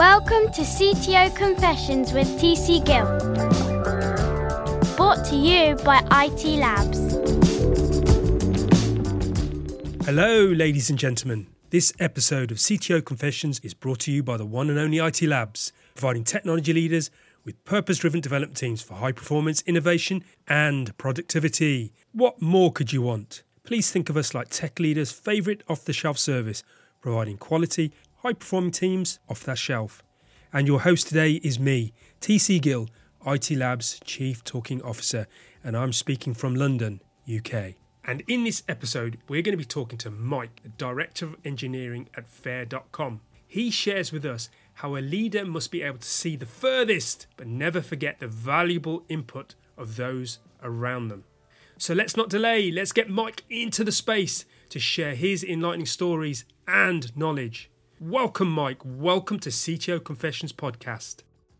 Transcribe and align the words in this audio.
Welcome 0.00 0.50
to 0.52 0.62
CTO 0.62 1.36
Confessions 1.36 2.14
with 2.14 2.26
TC 2.40 2.82
Gill. 2.86 3.04
Brought 4.96 5.26
to 5.26 5.36
you 5.36 5.76
by 5.84 5.98
IT 6.10 6.42
Labs. 6.58 6.98
Hello, 10.06 10.46
ladies 10.46 10.88
and 10.88 10.98
gentlemen. 10.98 11.48
This 11.68 11.92
episode 12.00 12.50
of 12.50 12.56
CTO 12.56 13.04
Confessions 13.04 13.60
is 13.60 13.74
brought 13.74 14.00
to 14.00 14.10
you 14.10 14.22
by 14.22 14.38
the 14.38 14.46
one 14.46 14.70
and 14.70 14.78
only 14.78 14.96
IT 14.96 15.20
Labs, 15.20 15.70
providing 15.94 16.24
technology 16.24 16.72
leaders 16.72 17.10
with 17.44 17.62
purpose 17.66 17.98
driven 17.98 18.22
development 18.22 18.56
teams 18.56 18.80
for 18.80 18.94
high 18.94 19.12
performance, 19.12 19.60
innovation, 19.66 20.24
and 20.48 20.96
productivity. 20.96 21.92
What 22.12 22.40
more 22.40 22.72
could 22.72 22.90
you 22.90 23.02
want? 23.02 23.42
Please 23.64 23.92
think 23.92 24.08
of 24.08 24.16
us 24.16 24.32
like 24.32 24.48
tech 24.48 24.78
leaders' 24.78 25.12
favourite 25.12 25.62
off 25.68 25.84
the 25.84 25.92
shelf 25.92 26.16
service, 26.16 26.62
providing 27.02 27.36
quality, 27.36 27.92
high 28.22 28.32
performing 28.34 28.70
teams 28.70 29.18
off 29.28 29.44
that 29.44 29.58
shelf. 29.58 30.02
And 30.52 30.66
your 30.66 30.80
host 30.80 31.08
today 31.08 31.34
is 31.42 31.58
me, 31.58 31.92
TC 32.20 32.60
Gill, 32.60 32.88
IT 33.26 33.50
Labs 33.50 34.00
Chief 34.04 34.44
Talking 34.44 34.82
Officer, 34.82 35.26
and 35.64 35.76
I'm 35.76 35.92
speaking 35.92 36.34
from 36.34 36.54
London, 36.54 37.00
UK. 37.32 37.74
And 38.04 38.22
in 38.26 38.44
this 38.44 38.62
episode, 38.68 39.18
we're 39.28 39.42
going 39.42 39.52
to 39.52 39.58
be 39.58 39.64
talking 39.64 39.98
to 39.98 40.10
Mike, 40.10 40.62
the 40.62 40.68
Director 40.70 41.26
of 41.26 41.36
Engineering 41.44 42.08
at 42.16 42.28
Fair.com. 42.28 43.20
He 43.46 43.70
shares 43.70 44.12
with 44.12 44.24
us 44.24 44.48
how 44.74 44.96
a 44.96 44.98
leader 44.98 45.44
must 45.44 45.70
be 45.70 45.82
able 45.82 45.98
to 45.98 46.08
see 46.08 46.36
the 46.36 46.46
furthest, 46.46 47.26
but 47.36 47.46
never 47.46 47.80
forget 47.80 48.18
the 48.18 48.28
valuable 48.28 49.04
input 49.08 49.54
of 49.78 49.96
those 49.96 50.38
around 50.62 51.08
them. 51.08 51.24
So 51.78 51.94
let's 51.94 52.16
not 52.16 52.28
delay, 52.28 52.70
let's 52.70 52.92
get 52.92 53.08
Mike 53.08 53.44
into 53.48 53.82
the 53.84 53.92
space 53.92 54.44
to 54.68 54.78
share 54.78 55.14
his 55.14 55.42
enlightening 55.42 55.86
stories 55.86 56.44
and 56.68 57.16
knowledge. 57.16 57.70
Welcome, 58.02 58.50
Mike. 58.50 58.78
Welcome 58.82 59.38
to 59.40 59.50
CTO 59.50 60.02
Confessions 60.02 60.54
podcast. 60.54 61.16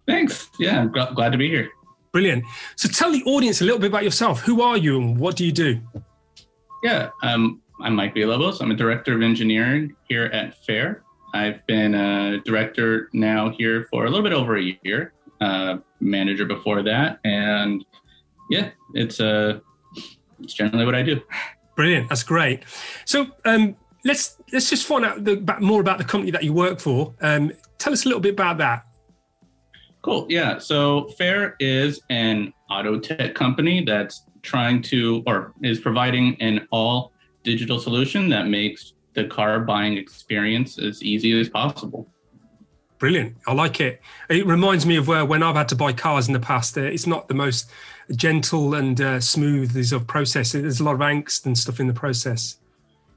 Thanks. 0.08 0.48
Yeah, 0.58 0.80
I'm 0.80 0.90
gl- 0.90 1.14
glad 1.14 1.32
to 1.32 1.38
be 1.38 1.50
here. 1.50 1.68
Brilliant. 2.12 2.44
So 2.76 2.88
tell 2.88 3.12
the 3.12 3.22
audience 3.24 3.60
a 3.60 3.64
little 3.64 3.78
bit 3.78 3.88
about 3.88 4.04
yourself. 4.04 4.40
Who 4.40 4.62
are 4.62 4.78
you 4.78 4.96
and 4.98 5.18
what 5.18 5.36
do 5.36 5.44
you 5.44 5.52
do? 5.52 5.80
Yeah, 6.82 7.10
um, 7.22 7.60
I'm 7.82 7.94
Mike 7.94 8.14
Villalobos. 8.14 8.62
I'm 8.62 8.70
a 8.70 8.74
director 8.74 9.14
of 9.14 9.20
engineering 9.20 9.94
here 10.08 10.30
at 10.32 10.56
Fair. 10.64 11.02
I've 11.34 11.64
been 11.66 11.94
a 11.94 12.40
director 12.40 13.10
now 13.12 13.50
here 13.50 13.86
for 13.90 14.06
a 14.06 14.08
little 14.08 14.24
bit 14.24 14.32
over 14.32 14.56
a 14.56 14.78
year, 14.82 15.12
uh, 15.42 15.76
manager 16.00 16.46
before 16.46 16.82
that, 16.84 17.20
and 17.22 17.84
yeah, 18.48 18.70
it's 18.94 19.20
uh, 19.20 19.60
it's 20.42 20.54
generally 20.54 20.86
what 20.86 20.94
I 20.94 21.02
do. 21.02 21.20
Brilliant. 21.76 22.08
That's 22.08 22.22
great. 22.22 22.64
So 23.04 23.26
um, 23.44 23.76
let's 24.04 24.38
let's 24.52 24.70
just 24.70 24.86
find 24.86 25.04
out 25.04 25.24
the, 25.24 25.32
about, 25.32 25.62
more 25.62 25.80
about 25.80 25.98
the 25.98 26.04
company 26.04 26.30
that 26.30 26.42
you 26.42 26.52
work 26.52 26.80
for. 26.80 27.14
Um, 27.20 27.52
tell 27.78 27.92
us 27.92 28.04
a 28.04 28.08
little 28.08 28.20
bit 28.20 28.34
about 28.34 28.58
that. 28.58 28.86
Cool. 30.02 30.26
Yeah. 30.28 30.58
So 30.58 31.08
Fair 31.18 31.56
is 31.60 32.00
an 32.08 32.52
auto 32.70 32.98
tech 32.98 33.34
company 33.34 33.84
that's 33.84 34.22
trying 34.42 34.80
to 34.82 35.22
or 35.26 35.52
is 35.62 35.78
providing 35.78 36.40
an 36.40 36.66
all 36.70 37.12
digital 37.42 37.78
solution 37.78 38.28
that 38.30 38.46
makes 38.46 38.94
the 39.14 39.24
car 39.24 39.60
buying 39.60 39.96
experience 39.96 40.78
as 40.78 41.02
easy 41.02 41.38
as 41.38 41.48
possible. 41.48 42.08
Brilliant. 42.98 43.36
I 43.46 43.54
like 43.54 43.80
it. 43.80 44.00
It 44.28 44.46
reminds 44.46 44.84
me 44.84 44.96
of 44.96 45.08
where 45.08 45.24
when 45.24 45.42
I've 45.42 45.56
had 45.56 45.68
to 45.70 45.76
buy 45.76 45.92
cars 45.92 46.28
in 46.28 46.34
the 46.34 46.40
past, 46.40 46.76
uh, 46.76 46.82
it's 46.82 47.06
not 47.06 47.28
the 47.28 47.34
most 47.34 47.70
gentle 48.14 48.74
and 48.74 49.00
uh, 49.00 49.20
smooth 49.20 49.74
as 49.76 49.92
of 49.92 50.06
process. 50.06 50.52
There's 50.52 50.80
a 50.80 50.84
lot 50.84 50.94
of 50.94 51.00
angst 51.00 51.46
and 51.46 51.56
stuff 51.56 51.80
in 51.80 51.86
the 51.86 51.94
process. 51.94 52.58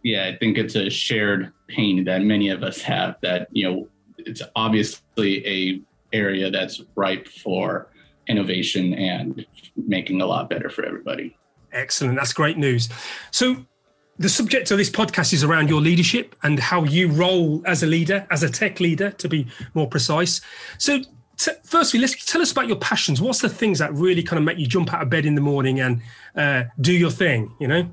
Yeah, 0.03 0.27
I 0.27 0.37
think 0.37 0.57
it's 0.57 0.75
a 0.75 0.89
shared 0.89 1.51
pain 1.67 2.03
that 2.03 2.21
many 2.21 2.49
of 2.49 2.61
us 2.61 2.81
have 2.81 3.15
that, 3.21 3.47
you 3.51 3.69
know, 3.69 3.87
it's 4.17 4.41
obviously 4.55 5.45
a 5.47 5.81
area 6.11 6.51
that's 6.51 6.81
ripe 6.95 7.27
for 7.27 7.87
innovation 8.27 8.93
and 8.93 9.45
making 9.75 10.21
a 10.21 10.25
lot 10.25 10.49
better 10.49 10.69
for 10.69 10.85
everybody. 10.85 11.35
Excellent. 11.71 12.15
That's 12.15 12.33
great 12.33 12.57
news. 12.57 12.89
So 13.31 13.65
the 14.19 14.29
subject 14.29 14.69
of 14.71 14.77
this 14.77 14.89
podcast 14.89 15.33
is 15.33 15.43
around 15.43 15.69
your 15.69 15.81
leadership 15.81 16.35
and 16.43 16.59
how 16.59 16.83
you 16.83 17.07
roll 17.07 17.63
as 17.65 17.83
a 17.83 17.87
leader, 17.87 18.27
as 18.29 18.43
a 18.43 18.49
tech 18.49 18.79
leader, 18.79 19.11
to 19.11 19.27
be 19.27 19.47
more 19.73 19.87
precise. 19.87 20.39
So, 20.77 21.01
t- 21.37 21.51
firstly, 21.63 21.99
let's 21.99 22.23
tell 22.25 22.41
us 22.41 22.51
about 22.51 22.67
your 22.67 22.77
passions. 22.77 23.21
What's 23.21 23.41
the 23.41 23.49
things 23.49 23.79
that 23.79 23.91
really 23.93 24.21
kind 24.21 24.37
of 24.37 24.45
make 24.45 24.59
you 24.59 24.67
jump 24.67 24.93
out 24.93 25.01
of 25.01 25.09
bed 25.09 25.25
in 25.25 25.35
the 25.35 25.41
morning 25.41 25.79
and 25.79 26.01
uh, 26.35 26.65
do 26.79 26.93
your 26.93 27.09
thing? 27.09 27.55
You 27.59 27.67
know? 27.67 27.89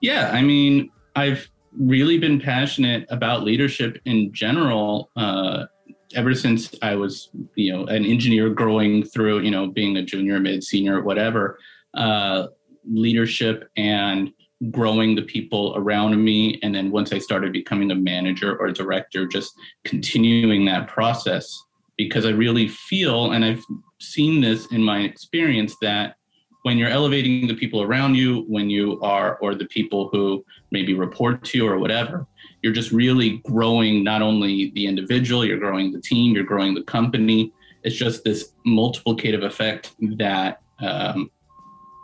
Yeah, 0.00 0.30
I 0.32 0.42
mean, 0.42 0.90
I've 1.16 1.48
really 1.78 2.18
been 2.18 2.40
passionate 2.40 3.06
about 3.10 3.42
leadership 3.42 4.00
in 4.04 4.32
general. 4.32 5.10
Uh, 5.16 5.66
ever 6.14 6.34
since 6.34 6.74
I 6.82 6.94
was, 6.94 7.30
you 7.56 7.72
know, 7.72 7.86
an 7.86 8.04
engineer 8.04 8.50
growing 8.50 9.04
through, 9.04 9.40
you 9.40 9.50
know, 9.50 9.68
being 9.68 9.96
a 9.96 10.02
junior, 10.02 10.38
mid, 10.38 10.62
senior, 10.62 11.02
whatever, 11.02 11.58
uh, 11.94 12.48
leadership 12.86 13.70
and 13.76 14.32
growing 14.70 15.14
the 15.14 15.22
people 15.22 15.74
around 15.76 16.22
me 16.22 16.58
and 16.62 16.74
then 16.74 16.90
once 16.90 17.12
i 17.12 17.18
started 17.18 17.52
becoming 17.52 17.90
a 17.90 17.94
manager 17.94 18.56
or 18.56 18.70
director 18.70 19.26
just 19.26 19.52
continuing 19.84 20.64
that 20.64 20.88
process 20.88 21.62
because 21.96 22.24
i 22.24 22.30
really 22.30 22.68
feel 22.68 23.32
and 23.32 23.44
i've 23.44 23.62
seen 24.00 24.40
this 24.40 24.66
in 24.66 24.82
my 24.82 25.00
experience 25.00 25.76
that 25.80 26.16
when 26.64 26.78
you're 26.78 26.88
elevating 26.88 27.46
the 27.46 27.54
people 27.54 27.82
around 27.82 28.14
you 28.14 28.44
when 28.48 28.70
you 28.70 28.98
are 29.02 29.36
or 29.36 29.54
the 29.54 29.66
people 29.66 30.08
who 30.08 30.44
maybe 30.70 30.94
report 30.94 31.44
to 31.44 31.58
you 31.58 31.68
or 31.68 31.78
whatever 31.78 32.26
you're 32.62 32.72
just 32.72 32.90
really 32.90 33.38
growing 33.44 34.02
not 34.02 34.22
only 34.22 34.70
the 34.74 34.86
individual 34.86 35.44
you're 35.44 35.58
growing 35.58 35.92
the 35.92 36.00
team 36.00 36.34
you're 36.34 36.42
growing 36.42 36.74
the 36.74 36.82
company 36.84 37.52
it's 37.82 37.94
just 37.94 38.24
this 38.24 38.52
multiplicative 38.66 39.44
effect 39.44 39.94
that 40.16 40.62
um, 40.80 41.30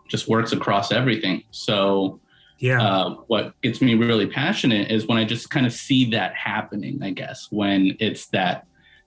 just 0.08 0.28
works 0.28 0.52
across 0.52 0.92
everything 0.92 1.42
so 1.50 2.20
yeah. 2.62 2.82
Uh, 2.82 3.14
what 3.26 3.58
gets 3.62 3.80
me 3.80 3.94
really 3.94 4.26
passionate 4.26 4.90
is 4.90 5.06
when 5.06 5.16
I 5.16 5.24
just 5.24 5.48
kind 5.48 5.64
of 5.64 5.72
see 5.72 6.10
that 6.10 6.34
happening. 6.34 7.02
I 7.02 7.08
guess 7.08 7.48
when 7.50 7.96
it's 8.00 8.26
that 8.28 8.66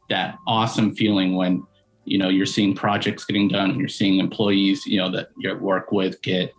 that 0.10 0.40
awesome 0.48 0.96
feeling 0.96 1.36
when 1.36 1.64
you 2.06 2.18
know 2.18 2.30
you're 2.30 2.46
seeing 2.46 2.76
projects 2.76 3.26
getting 3.26 3.48
done, 3.48 3.72
and 3.72 3.80
you're 3.80 3.88
seeing 3.88 4.20
employees 4.20 4.86
you 4.86 4.98
know 4.98 5.12
that 5.12 5.30
you 5.38 5.56
work 5.56 5.92
with 5.92 6.22
get 6.22 6.54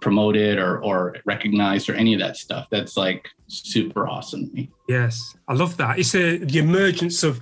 promoted 0.00 0.58
or 0.58 0.82
or 0.84 1.16
recognized 1.24 1.88
or 1.88 1.94
any 1.94 2.14
of 2.14 2.20
that 2.20 2.36
stuff. 2.36 2.68
That's 2.70 2.96
like 2.96 3.28
super 3.48 4.06
awesome 4.08 4.48
to 4.48 4.54
me. 4.54 4.70
Yes, 4.88 5.36
I 5.48 5.54
love 5.54 5.76
that. 5.78 5.98
It's 5.98 6.14
a, 6.14 6.38
the 6.38 6.58
emergence 6.58 7.22
of 7.22 7.40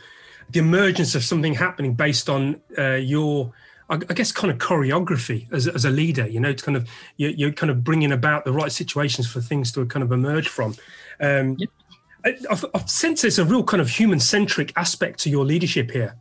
the 0.50 0.60
emergence 0.60 1.14
of 1.14 1.24
something 1.24 1.54
happening 1.54 1.94
based 1.94 2.28
on 2.28 2.60
uh, 2.78 2.94
your 2.94 3.52
I 3.90 4.14
guess 4.14 4.32
kind 4.32 4.50
of 4.50 4.56
choreography 4.56 5.52
as, 5.52 5.68
as 5.68 5.84
a 5.84 5.90
leader, 5.90 6.26
you 6.26 6.40
know, 6.40 6.48
it's 6.48 6.62
kind 6.62 6.76
of 6.76 6.88
you're, 7.18 7.32
you're, 7.32 7.52
kind 7.52 7.70
of 7.70 7.84
bringing 7.84 8.12
about 8.12 8.46
the 8.46 8.52
right 8.52 8.72
situations 8.72 9.30
for 9.30 9.42
things 9.42 9.70
to 9.72 9.84
kind 9.84 10.02
of 10.02 10.12
emerge 10.12 10.48
from. 10.48 10.74
Um, 11.20 11.56
yeah. 11.58 11.66
I, 12.24 12.36
I've, 12.50 12.64
I've 12.74 12.88
sensed 12.88 13.22
there's 13.22 13.38
a 13.38 13.44
real 13.44 13.62
kind 13.62 13.82
of 13.82 13.90
human 13.90 14.18
centric 14.18 14.72
aspect 14.76 15.20
to 15.20 15.30
your 15.30 15.44
leadership 15.44 15.90
here. 15.90 16.14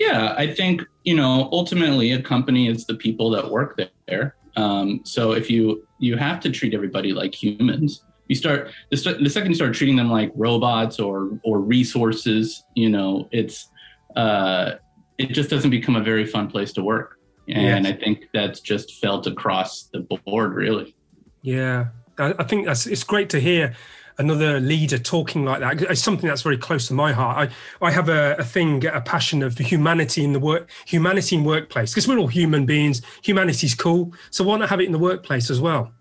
Yeah, 0.00 0.34
I 0.36 0.52
think 0.52 0.82
you 1.04 1.14
know 1.14 1.50
ultimately 1.52 2.12
a 2.12 2.22
company 2.22 2.68
is 2.68 2.86
the 2.86 2.94
people 2.94 3.28
that 3.30 3.48
work 3.48 3.78
there. 4.08 4.34
Um, 4.56 5.02
so 5.04 5.32
if 5.32 5.50
you 5.50 5.86
you 5.98 6.16
have 6.16 6.40
to 6.40 6.50
treat 6.50 6.72
everybody 6.72 7.12
like 7.12 7.34
humans, 7.34 8.02
you 8.26 8.34
start 8.34 8.70
the, 8.90 8.96
the 9.22 9.28
second 9.28 9.50
you 9.50 9.54
start 9.56 9.74
treating 9.74 9.96
them 9.96 10.10
like 10.10 10.32
robots 10.34 10.98
or 10.98 11.38
or 11.44 11.60
resources, 11.60 12.64
you 12.74 12.88
know, 12.88 13.28
it's 13.30 13.68
uh, 14.16 14.76
it 15.18 15.26
just 15.26 15.50
doesn't 15.50 15.70
become 15.70 15.96
a 15.96 16.02
very 16.02 16.24
fun 16.24 16.48
place 16.48 16.72
to 16.72 16.82
work. 16.82 17.18
And 17.46 17.84
yes. 17.84 17.94
I 17.94 17.96
think 18.02 18.28
that's 18.32 18.60
just 18.60 19.00
felt 19.00 19.26
across 19.26 19.90
the 19.92 20.00
board, 20.24 20.54
really. 20.54 20.96
Yeah, 21.42 21.88
I 22.16 22.44
think 22.44 22.64
that's 22.64 22.86
it's 22.86 23.04
great 23.04 23.28
to 23.30 23.40
hear 23.40 23.74
another 24.20 24.60
leader 24.60 24.98
talking 24.98 25.44
like 25.44 25.60
that. 25.60 25.82
It's 25.90 26.02
something 26.02 26.28
that's 26.28 26.42
very 26.42 26.58
close 26.58 26.86
to 26.88 26.94
my 26.94 27.12
heart. 27.12 27.50
I, 27.80 27.86
I 27.86 27.90
have 27.90 28.08
a, 28.08 28.36
a 28.38 28.44
thing, 28.44 28.86
a 28.86 29.00
passion 29.00 29.42
of 29.42 29.58
humanity 29.58 30.22
in 30.22 30.32
the 30.32 30.38
work, 30.38 30.70
humanity 30.86 31.36
in 31.36 31.44
workplace, 31.44 31.90
because 31.92 32.06
we're 32.06 32.18
all 32.18 32.28
human 32.28 32.66
beings. 32.66 33.02
Humanity's 33.22 33.74
cool, 33.74 34.12
so 34.30 34.44
why 34.44 34.58
not 34.58 34.68
have 34.68 34.80
it 34.80 34.84
in 34.84 34.92
the 34.92 34.98
workplace 34.98 35.50
as 35.50 35.60
well? 35.60 35.92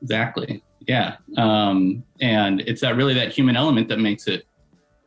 Exactly. 0.00 0.62
Yeah, 0.86 1.16
um, 1.36 2.02
and 2.20 2.60
it's 2.62 2.80
that 2.80 2.96
really 2.96 3.14
that 3.14 3.30
human 3.32 3.56
element 3.56 3.88
that 3.88 3.98
makes 3.98 4.26
it 4.26 4.46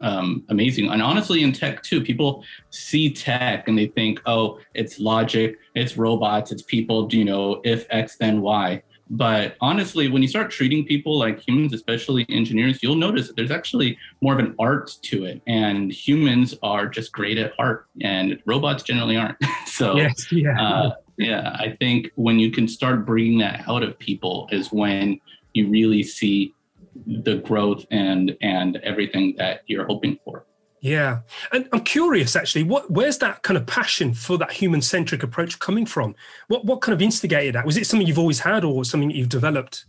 um, 0.01 0.44
amazing. 0.50 0.89
And 0.89 1.01
honestly, 1.01 1.44
in 1.44 1.51
tech 1.53 1.81
too, 1.81 2.01
people 2.01 2.44
see 2.69 3.12
tech 3.12 3.68
and 3.68 3.77
they 3.77 3.88
think, 3.88 4.21
oh, 4.25 4.59
it's 4.74 5.00
logic, 5.00 5.57
it's 5.75 5.98
robots, 5.98 6.51
it's 6.51 6.63
people, 6.63 7.07
do 7.07 7.18
you 7.18 7.25
know, 7.25 7.62
if 7.63 7.88
X, 7.89 8.18
then 8.18 8.42
Y. 8.42 8.83
But 9.13 9.58
honestly, 9.60 10.08
when 10.08 10.22
you 10.22 10.28
start 10.30 10.52
treating 10.52 10.86
people 10.86 11.19
like 11.19 11.46
humans, 11.46 11.74
especially 11.74 12.25
engineers, 12.30 12.81
you'll 12.81 12.96
notice 12.96 13.28
that 13.28 13.36
there's 13.36 13.52
actually 13.52 13.98
more 14.22 14.31
of 14.31 14.40
an 14.40 14.56
art 14.58 14.96
to 15.02 15.25
it. 15.25 15.42
And 15.48 15.92
humans 15.92 16.56
are 16.63 16.88
just 16.88 17.12
great 17.12 17.38
at 17.38 17.52
art, 17.60 17.88
and 18.00 18.42
robots 18.46 18.84
generally 18.84 19.18
aren't. 19.18 19.38
so, 19.66 19.96
yes, 19.98 20.31
yeah. 20.31 20.62
Uh, 20.62 20.92
yeah, 21.18 21.58
I 21.60 21.75
think 21.78 22.12
when 22.16 22.40
you 22.40 22.52
can 22.52 22.69
start 22.69 23.06
bringing 23.06 23.38
that 23.40 23.68
out 23.68 23.84
of 23.84 24.00
people 24.00 24.48
is 24.50 24.72
when 24.72 25.19
you 25.54 25.68
really 25.68 26.04
see 26.04 26.54
the 27.06 27.36
growth 27.36 27.86
and 27.92 28.38
and 28.42 28.78
everything 28.78 29.36
that 29.38 29.62
you're 29.68 29.86
hoping 29.86 30.18
for. 30.24 30.46
Yeah, 30.83 31.19
and 31.51 31.69
I'm 31.72 31.83
curious 31.83 32.36
actually, 32.36 32.63
what 32.63 32.89
where's 32.89 33.19
that 33.19 33.44
kind 33.44 33.56
of 33.56 33.68
passion 33.68 34.16
for 34.16 34.39
that 34.39 34.51
human 34.51 34.81
centric 34.81 35.22
approach 35.22 35.60
coming 35.60 35.86
from? 35.86 36.16
What 36.48 36.66
what 36.66 36.81
kind 36.81 36.94
of 36.94 37.04
instigated 37.04 37.54
that? 37.54 37.66
Was 37.68 37.78
it 37.78 37.86
something 37.86 38.07
you've 38.07 38.18
always 38.18 38.39
had, 38.39 38.63
or 38.63 38.83
something 38.83 39.12
you've 39.12 39.30
developed? 39.30 39.86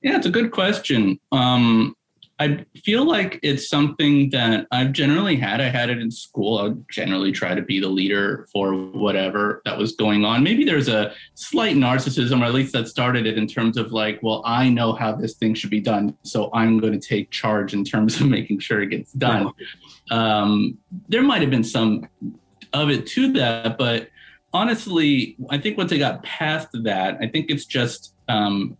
Yeah, 0.00 0.16
it's 0.16 0.26
a 0.26 0.30
good 0.30 0.50
question. 0.50 1.20
Um, 1.30 1.94
I 2.42 2.66
feel 2.84 3.06
like 3.06 3.38
it's 3.44 3.68
something 3.68 4.30
that 4.30 4.66
I've 4.72 4.90
generally 4.90 5.36
had. 5.36 5.60
I 5.60 5.68
had 5.68 5.90
it 5.90 5.98
in 5.98 6.10
school. 6.10 6.58
I 6.58 6.62
would 6.64 6.84
generally 6.90 7.30
try 7.30 7.54
to 7.54 7.62
be 7.62 7.78
the 7.78 7.88
leader 7.88 8.48
for 8.52 8.74
whatever 8.74 9.62
that 9.64 9.78
was 9.78 9.92
going 9.92 10.24
on. 10.24 10.42
Maybe 10.42 10.64
there's 10.64 10.88
a 10.88 11.14
slight 11.34 11.76
narcissism, 11.76 12.42
or 12.42 12.46
at 12.46 12.52
least 12.52 12.72
that 12.72 12.88
started 12.88 13.28
it 13.28 13.38
in 13.38 13.46
terms 13.46 13.76
of 13.76 13.92
like, 13.92 14.18
well, 14.22 14.42
I 14.44 14.68
know 14.68 14.92
how 14.92 15.14
this 15.14 15.34
thing 15.34 15.54
should 15.54 15.70
be 15.70 15.80
done, 15.80 16.16
so 16.24 16.50
I'm 16.52 16.80
going 16.80 16.98
to 16.98 17.08
take 17.08 17.30
charge 17.30 17.74
in 17.74 17.84
terms 17.84 18.20
of 18.20 18.26
making 18.36 18.58
sure 18.58 18.82
it 18.82 18.88
gets 18.88 19.12
done. 19.12 19.52
Um, 20.10 20.78
there 21.08 21.22
might 21.22 21.42
have 21.42 21.50
been 21.50 21.62
some 21.62 22.08
of 22.72 22.90
it 22.90 23.06
to 23.08 23.32
that, 23.34 23.78
but 23.78 24.08
honestly, 24.52 25.36
I 25.48 25.58
think 25.58 25.78
once 25.78 25.92
I 25.92 25.98
got 25.98 26.24
past 26.24 26.70
that, 26.82 27.18
I 27.20 27.28
think 27.28 27.50
it's 27.50 27.66
just 27.66 28.14
um, 28.28 28.76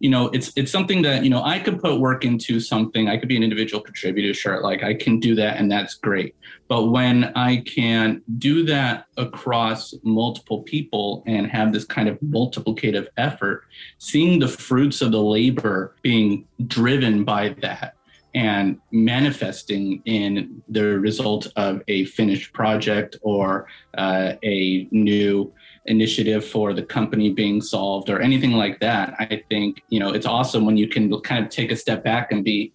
you 0.00 0.08
know 0.08 0.28
it's 0.28 0.50
it's 0.56 0.72
something 0.72 1.02
that 1.02 1.22
you 1.22 1.30
know 1.30 1.44
i 1.44 1.58
could 1.58 1.80
put 1.80 2.00
work 2.00 2.24
into 2.24 2.58
something. 2.58 3.08
I 3.08 3.16
could 3.18 3.28
be 3.28 3.36
an 3.36 3.42
individual 3.42 3.82
contributor 3.82 4.34
sure 4.34 4.60
like 4.62 4.82
i 4.82 4.94
can 4.94 5.20
do 5.20 5.34
that 5.36 5.58
and 5.58 5.70
that's 5.70 5.94
great. 5.94 6.34
But 6.68 6.86
when 6.86 7.24
i 7.36 7.58
can 7.58 8.22
do 8.38 8.64
that 8.64 9.06
across 9.16 9.94
multiple 10.02 10.62
people 10.62 11.22
and 11.26 11.46
have 11.46 11.72
this 11.72 11.84
kind 11.84 12.08
of 12.08 12.18
multiplicative 12.20 13.08
effort 13.16 13.64
seeing 13.98 14.40
the 14.40 14.48
fruits 14.48 15.02
of 15.02 15.12
the 15.12 15.22
labor 15.22 15.94
being 16.02 16.46
driven 16.66 17.24
by 17.24 17.54
that 17.60 17.94
and 18.34 18.78
manifesting 18.92 20.00
in 20.04 20.62
the 20.68 20.84
result 20.84 21.48
of 21.56 21.82
a 21.88 22.04
finished 22.06 22.52
project 22.52 23.16
or 23.22 23.66
uh, 23.98 24.34
a 24.44 24.88
new 24.92 25.52
initiative 25.86 26.44
for 26.44 26.72
the 26.72 26.82
company 26.82 27.32
being 27.32 27.60
solved 27.60 28.10
or 28.10 28.20
anything 28.20 28.52
like 28.52 28.78
that 28.80 29.14
i 29.18 29.42
think 29.48 29.82
you 29.88 29.98
know 29.98 30.12
it's 30.12 30.26
awesome 30.26 30.64
when 30.66 30.76
you 30.76 30.86
can 30.86 31.20
kind 31.22 31.44
of 31.44 31.50
take 31.50 31.70
a 31.70 31.76
step 31.76 32.04
back 32.04 32.32
and 32.32 32.44
be 32.44 32.72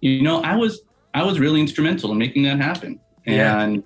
you 0.00 0.22
know 0.22 0.40
i 0.42 0.54
was 0.54 0.82
i 1.14 1.22
was 1.22 1.40
really 1.40 1.60
instrumental 1.60 2.12
in 2.12 2.18
making 2.18 2.42
that 2.42 2.58
happen 2.60 3.00
yeah. 3.26 3.60
and 3.60 3.82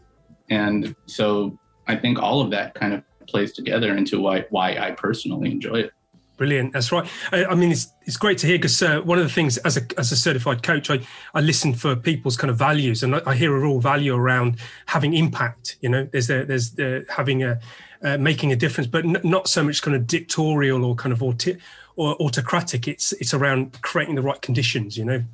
and 0.50 0.94
so 1.06 1.56
i 1.86 1.94
think 1.94 2.18
all 2.18 2.40
of 2.40 2.50
that 2.50 2.74
kind 2.74 2.92
of 2.92 3.02
plays 3.28 3.52
together 3.52 3.96
into 3.96 4.20
why 4.20 4.44
why 4.50 4.76
i 4.76 4.90
personally 4.90 5.50
enjoy 5.50 5.76
it 5.76 5.92
Brilliant. 6.38 6.72
That's 6.72 6.92
right. 6.92 7.06
I, 7.32 7.46
I, 7.46 7.54
mean, 7.56 7.72
it's 7.72 7.92
it's 8.02 8.16
great 8.16 8.38
to 8.38 8.46
hear 8.46 8.58
because 8.58 8.80
uh, 8.80 9.00
one 9.00 9.18
of 9.18 9.24
the 9.24 9.30
things 9.30 9.58
as 9.58 9.76
a 9.76 9.80
as 9.98 10.12
a 10.12 10.16
certified 10.16 10.62
coach, 10.62 10.88
I 10.88 11.00
I 11.34 11.40
listen 11.40 11.74
for 11.74 11.96
people's 11.96 12.36
kind 12.36 12.48
of 12.48 12.56
values, 12.56 13.02
and 13.02 13.16
I, 13.16 13.22
I 13.26 13.34
hear 13.34 13.54
a 13.56 13.58
real 13.58 13.80
value 13.80 14.14
around 14.14 14.58
having 14.86 15.14
impact. 15.14 15.76
You 15.80 15.88
know, 15.88 16.08
there's 16.12 16.30
a, 16.30 16.44
there's 16.44 16.70
the, 16.70 17.04
having 17.08 17.42
a 17.42 17.58
uh, 18.02 18.18
making 18.18 18.52
a 18.52 18.56
difference, 18.56 18.88
but 18.88 19.04
n- 19.04 19.20
not 19.24 19.48
so 19.48 19.62
much 19.62 19.82
kind 19.82 19.96
of 19.96 20.06
dictatorial 20.06 20.84
or 20.84 20.94
kind 20.94 21.12
of 21.12 21.20
auti- 21.20 21.58
or 21.96 22.14
autocratic. 22.16 22.88
It's 22.88 23.12
it's 23.14 23.34
around 23.34 23.80
creating 23.82 24.14
the 24.14 24.22
right 24.22 24.40
conditions, 24.40 24.96
you 24.96 25.04
know, 25.04 25.24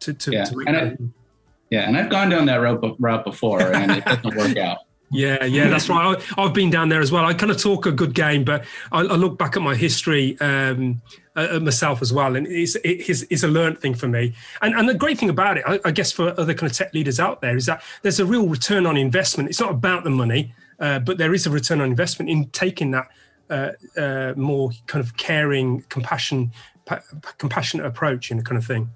to 0.00 0.14
to, 0.14 0.32
yeah. 0.32 0.44
to 0.44 0.64
and 0.66 0.76
I, 0.76 0.96
yeah, 1.70 1.88
and 1.88 1.96
I've 1.96 2.10
gone 2.10 2.30
down 2.30 2.46
that 2.46 2.56
route 2.56 2.96
route 2.98 3.24
before, 3.24 3.60
and 3.60 3.92
it 3.92 4.04
doesn't 4.04 4.36
work 4.36 4.56
out. 4.56 4.78
Yeah, 5.10 5.44
yeah, 5.44 5.68
that's 5.68 5.88
right. 5.88 6.20
I, 6.36 6.42
have 6.42 6.54
been 6.54 6.70
down 6.70 6.88
there 6.88 7.00
as 7.00 7.12
well. 7.12 7.24
I 7.24 7.34
kind 7.34 7.52
of 7.52 7.62
talk 7.62 7.86
a 7.86 7.92
good 7.92 8.14
game, 8.14 8.42
but 8.42 8.64
I, 8.90 9.00
I 9.00 9.14
look 9.14 9.38
back 9.38 9.56
at 9.56 9.62
my 9.62 9.76
history 9.76 10.36
um, 10.40 11.00
uh, 11.36 11.60
myself 11.60 12.02
as 12.02 12.12
well, 12.12 12.34
and 12.34 12.48
it's, 12.48 12.76
it's, 12.82 13.22
it's 13.22 13.44
a 13.44 13.48
learned 13.48 13.78
thing 13.78 13.94
for 13.94 14.08
me. 14.08 14.34
And, 14.60 14.74
and 14.74 14.88
the 14.88 14.94
great 14.94 15.18
thing 15.18 15.30
about 15.30 15.58
it, 15.58 15.64
I, 15.66 15.78
I, 15.84 15.90
guess, 15.92 16.10
for 16.10 16.38
other 16.38 16.52
kind 16.52 16.68
of 16.68 16.76
tech 16.76 16.92
leaders 16.94 17.20
out 17.20 17.40
there, 17.42 17.56
is 17.56 17.66
that 17.66 17.82
there's 18.02 18.18
a 18.18 18.26
real 18.26 18.48
return 18.48 18.86
on 18.86 18.96
investment. 18.96 19.50
It's 19.50 19.60
not 19.60 19.70
about 19.70 20.02
the 20.02 20.10
money. 20.10 20.52
Uh, 20.78 20.98
but 20.98 21.18
there 21.18 21.34
is 21.34 21.46
a 21.46 21.50
return 21.50 21.80
on 21.80 21.88
investment 21.88 22.30
in 22.30 22.48
taking 22.50 22.90
that 22.92 23.08
uh, 23.50 23.70
uh, 23.96 24.32
more 24.36 24.70
kind 24.86 25.04
of 25.04 25.16
caring, 25.16 25.82
compassion, 25.88 26.52
pa- 26.86 27.02
compassionate 27.38 27.86
approach 27.86 28.30
and 28.30 28.44
kind 28.44 28.58
of 28.58 28.66
thing. 28.66 28.90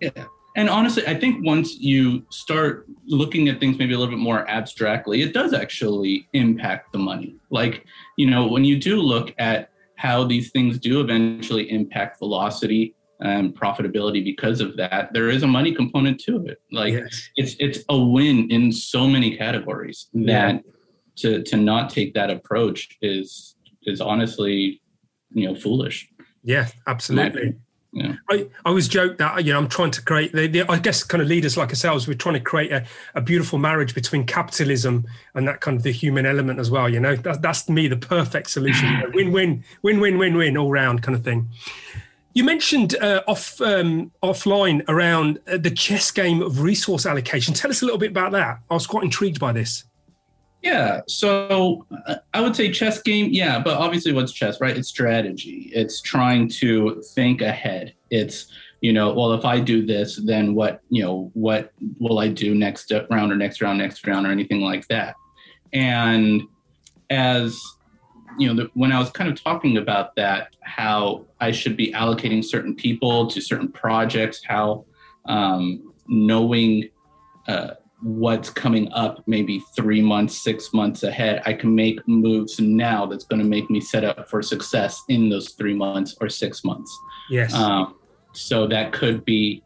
Yeah. 0.00 0.24
And 0.54 0.68
honestly, 0.68 1.06
I 1.06 1.18
think 1.18 1.44
once 1.44 1.78
you 1.78 2.24
start 2.30 2.86
looking 3.06 3.48
at 3.48 3.58
things 3.58 3.78
maybe 3.78 3.94
a 3.94 3.98
little 3.98 4.12
bit 4.12 4.20
more 4.20 4.48
abstractly, 4.48 5.22
it 5.22 5.32
does 5.32 5.54
actually 5.54 6.28
impact 6.34 6.92
the 6.92 6.98
money. 6.98 7.36
Like, 7.50 7.86
you 8.18 8.28
know, 8.28 8.46
when 8.46 8.64
you 8.64 8.78
do 8.78 8.96
look 8.96 9.34
at 9.38 9.70
how 9.96 10.24
these 10.24 10.50
things 10.50 10.78
do 10.78 11.00
eventually 11.00 11.70
impact 11.70 12.18
velocity 12.18 12.94
and 13.20 13.54
profitability 13.54 14.22
because 14.22 14.60
of 14.60 14.76
that, 14.76 15.12
there 15.14 15.30
is 15.30 15.42
a 15.42 15.46
money 15.46 15.74
component 15.74 16.20
to 16.20 16.44
it. 16.46 16.60
Like 16.70 16.94
yes. 16.94 17.30
it's 17.36 17.56
it's 17.58 17.78
a 17.88 17.96
win 17.96 18.50
in 18.50 18.72
so 18.72 19.06
many 19.06 19.36
categories 19.36 20.08
that 20.12 20.54
yeah 20.54 20.60
to 21.22 21.42
to 21.42 21.56
not 21.56 21.90
take 21.90 22.14
that 22.14 22.30
approach 22.30 22.98
is 23.00 23.56
is 23.84 24.00
honestly 24.00 24.80
you 25.30 25.48
know 25.48 25.54
foolish. 25.54 26.08
Yeah 26.42 26.68
absolutely. 26.86 27.56
Yeah. 27.94 28.14
I, 28.30 28.46
I 28.64 28.68
always 28.70 28.88
joke 28.88 29.18
that 29.18 29.44
you 29.44 29.52
know 29.52 29.58
I'm 29.58 29.68
trying 29.68 29.90
to 29.90 30.02
create 30.02 30.32
the, 30.32 30.46
the, 30.46 30.62
I 30.62 30.78
guess 30.78 31.04
kind 31.04 31.20
of 31.20 31.28
leaders 31.28 31.58
like 31.58 31.68
ourselves 31.68 32.08
we're 32.08 32.14
trying 32.14 32.36
to 32.36 32.40
create 32.40 32.72
a, 32.72 32.86
a 33.14 33.20
beautiful 33.20 33.58
marriage 33.58 33.94
between 33.94 34.24
capitalism 34.24 35.06
and 35.34 35.46
that 35.46 35.60
kind 35.60 35.76
of 35.76 35.82
the 35.82 35.92
human 35.92 36.24
element 36.24 36.58
as 36.58 36.70
well 36.70 36.88
you 36.88 37.00
know? 37.00 37.16
That, 37.16 37.42
that's 37.42 37.62
to 37.64 37.72
me 37.72 37.88
the 37.88 37.98
perfect 37.98 38.50
solution. 38.50 38.88
You 38.88 38.98
know, 38.98 39.10
win 39.14 39.32
win 39.32 39.64
win 39.82 40.00
win 40.00 40.18
win 40.18 40.36
win 40.36 40.56
all 40.56 40.70
round 40.70 41.02
kind 41.02 41.16
of 41.16 41.22
thing. 41.22 41.48
You 42.34 42.44
mentioned 42.44 42.96
uh, 42.96 43.22
off 43.28 43.60
um, 43.60 44.10
offline 44.22 44.82
around 44.88 45.38
uh, 45.46 45.58
the 45.58 45.70
chess 45.70 46.10
game 46.10 46.40
of 46.40 46.62
resource 46.62 47.04
allocation. 47.04 47.52
Tell 47.52 47.70
us 47.70 47.82
a 47.82 47.84
little 47.84 47.98
bit 47.98 48.10
about 48.10 48.32
that. 48.32 48.60
I 48.70 48.74
was 48.74 48.86
quite 48.86 49.04
intrigued 49.04 49.38
by 49.38 49.52
this 49.52 49.84
yeah. 50.62 51.00
So 51.08 51.86
uh, 52.06 52.16
I 52.32 52.40
would 52.40 52.54
say 52.54 52.70
chess 52.70 53.02
game. 53.02 53.28
Yeah. 53.30 53.60
But 53.60 53.78
obviously, 53.78 54.12
what's 54.12 54.32
chess, 54.32 54.60
right? 54.60 54.76
It's 54.76 54.88
strategy. 54.88 55.70
It's 55.74 56.00
trying 56.00 56.48
to 56.60 57.02
think 57.14 57.42
ahead. 57.42 57.94
It's, 58.10 58.46
you 58.80 58.92
know, 58.92 59.12
well, 59.12 59.32
if 59.32 59.44
I 59.44 59.60
do 59.60 59.86
this, 59.86 60.16
then 60.16 60.54
what, 60.54 60.80
you 60.88 61.02
know, 61.02 61.30
what 61.34 61.72
will 61.98 62.18
I 62.18 62.28
do 62.28 62.54
next 62.54 62.92
round 63.10 63.32
or 63.32 63.36
next 63.36 63.60
round, 63.60 63.78
next 63.78 64.06
round 64.06 64.26
or 64.26 64.30
anything 64.30 64.60
like 64.60 64.86
that? 64.88 65.14
And 65.72 66.42
as, 67.10 67.60
you 68.38 68.52
know, 68.52 68.68
when 68.74 68.92
I 68.92 68.98
was 68.98 69.10
kind 69.10 69.30
of 69.30 69.42
talking 69.42 69.76
about 69.76 70.16
that, 70.16 70.48
how 70.62 71.26
I 71.40 71.52
should 71.52 71.76
be 71.76 71.92
allocating 71.92 72.44
certain 72.44 72.74
people 72.74 73.26
to 73.28 73.40
certain 73.40 73.70
projects, 73.70 74.42
how 74.44 74.84
um, 75.26 75.92
knowing, 76.08 76.88
uh, 77.46 77.74
what's 78.02 78.50
coming 78.50 78.92
up 78.92 79.22
maybe 79.26 79.60
three 79.76 80.00
months, 80.00 80.42
six 80.42 80.72
months 80.72 81.04
ahead. 81.04 81.40
I 81.46 81.52
can 81.52 81.74
make 81.74 82.06
moves 82.08 82.58
now 82.58 83.06
that's 83.06 83.24
going 83.24 83.40
to 83.40 83.48
make 83.48 83.70
me 83.70 83.80
set 83.80 84.04
up 84.04 84.28
for 84.28 84.42
success 84.42 85.02
in 85.08 85.28
those 85.28 85.50
three 85.50 85.74
months 85.74 86.16
or 86.20 86.28
six 86.28 86.64
months. 86.64 86.90
Yes. 87.30 87.54
Um, 87.54 87.96
so 88.32 88.66
that 88.66 88.92
could 88.92 89.24
be 89.24 89.62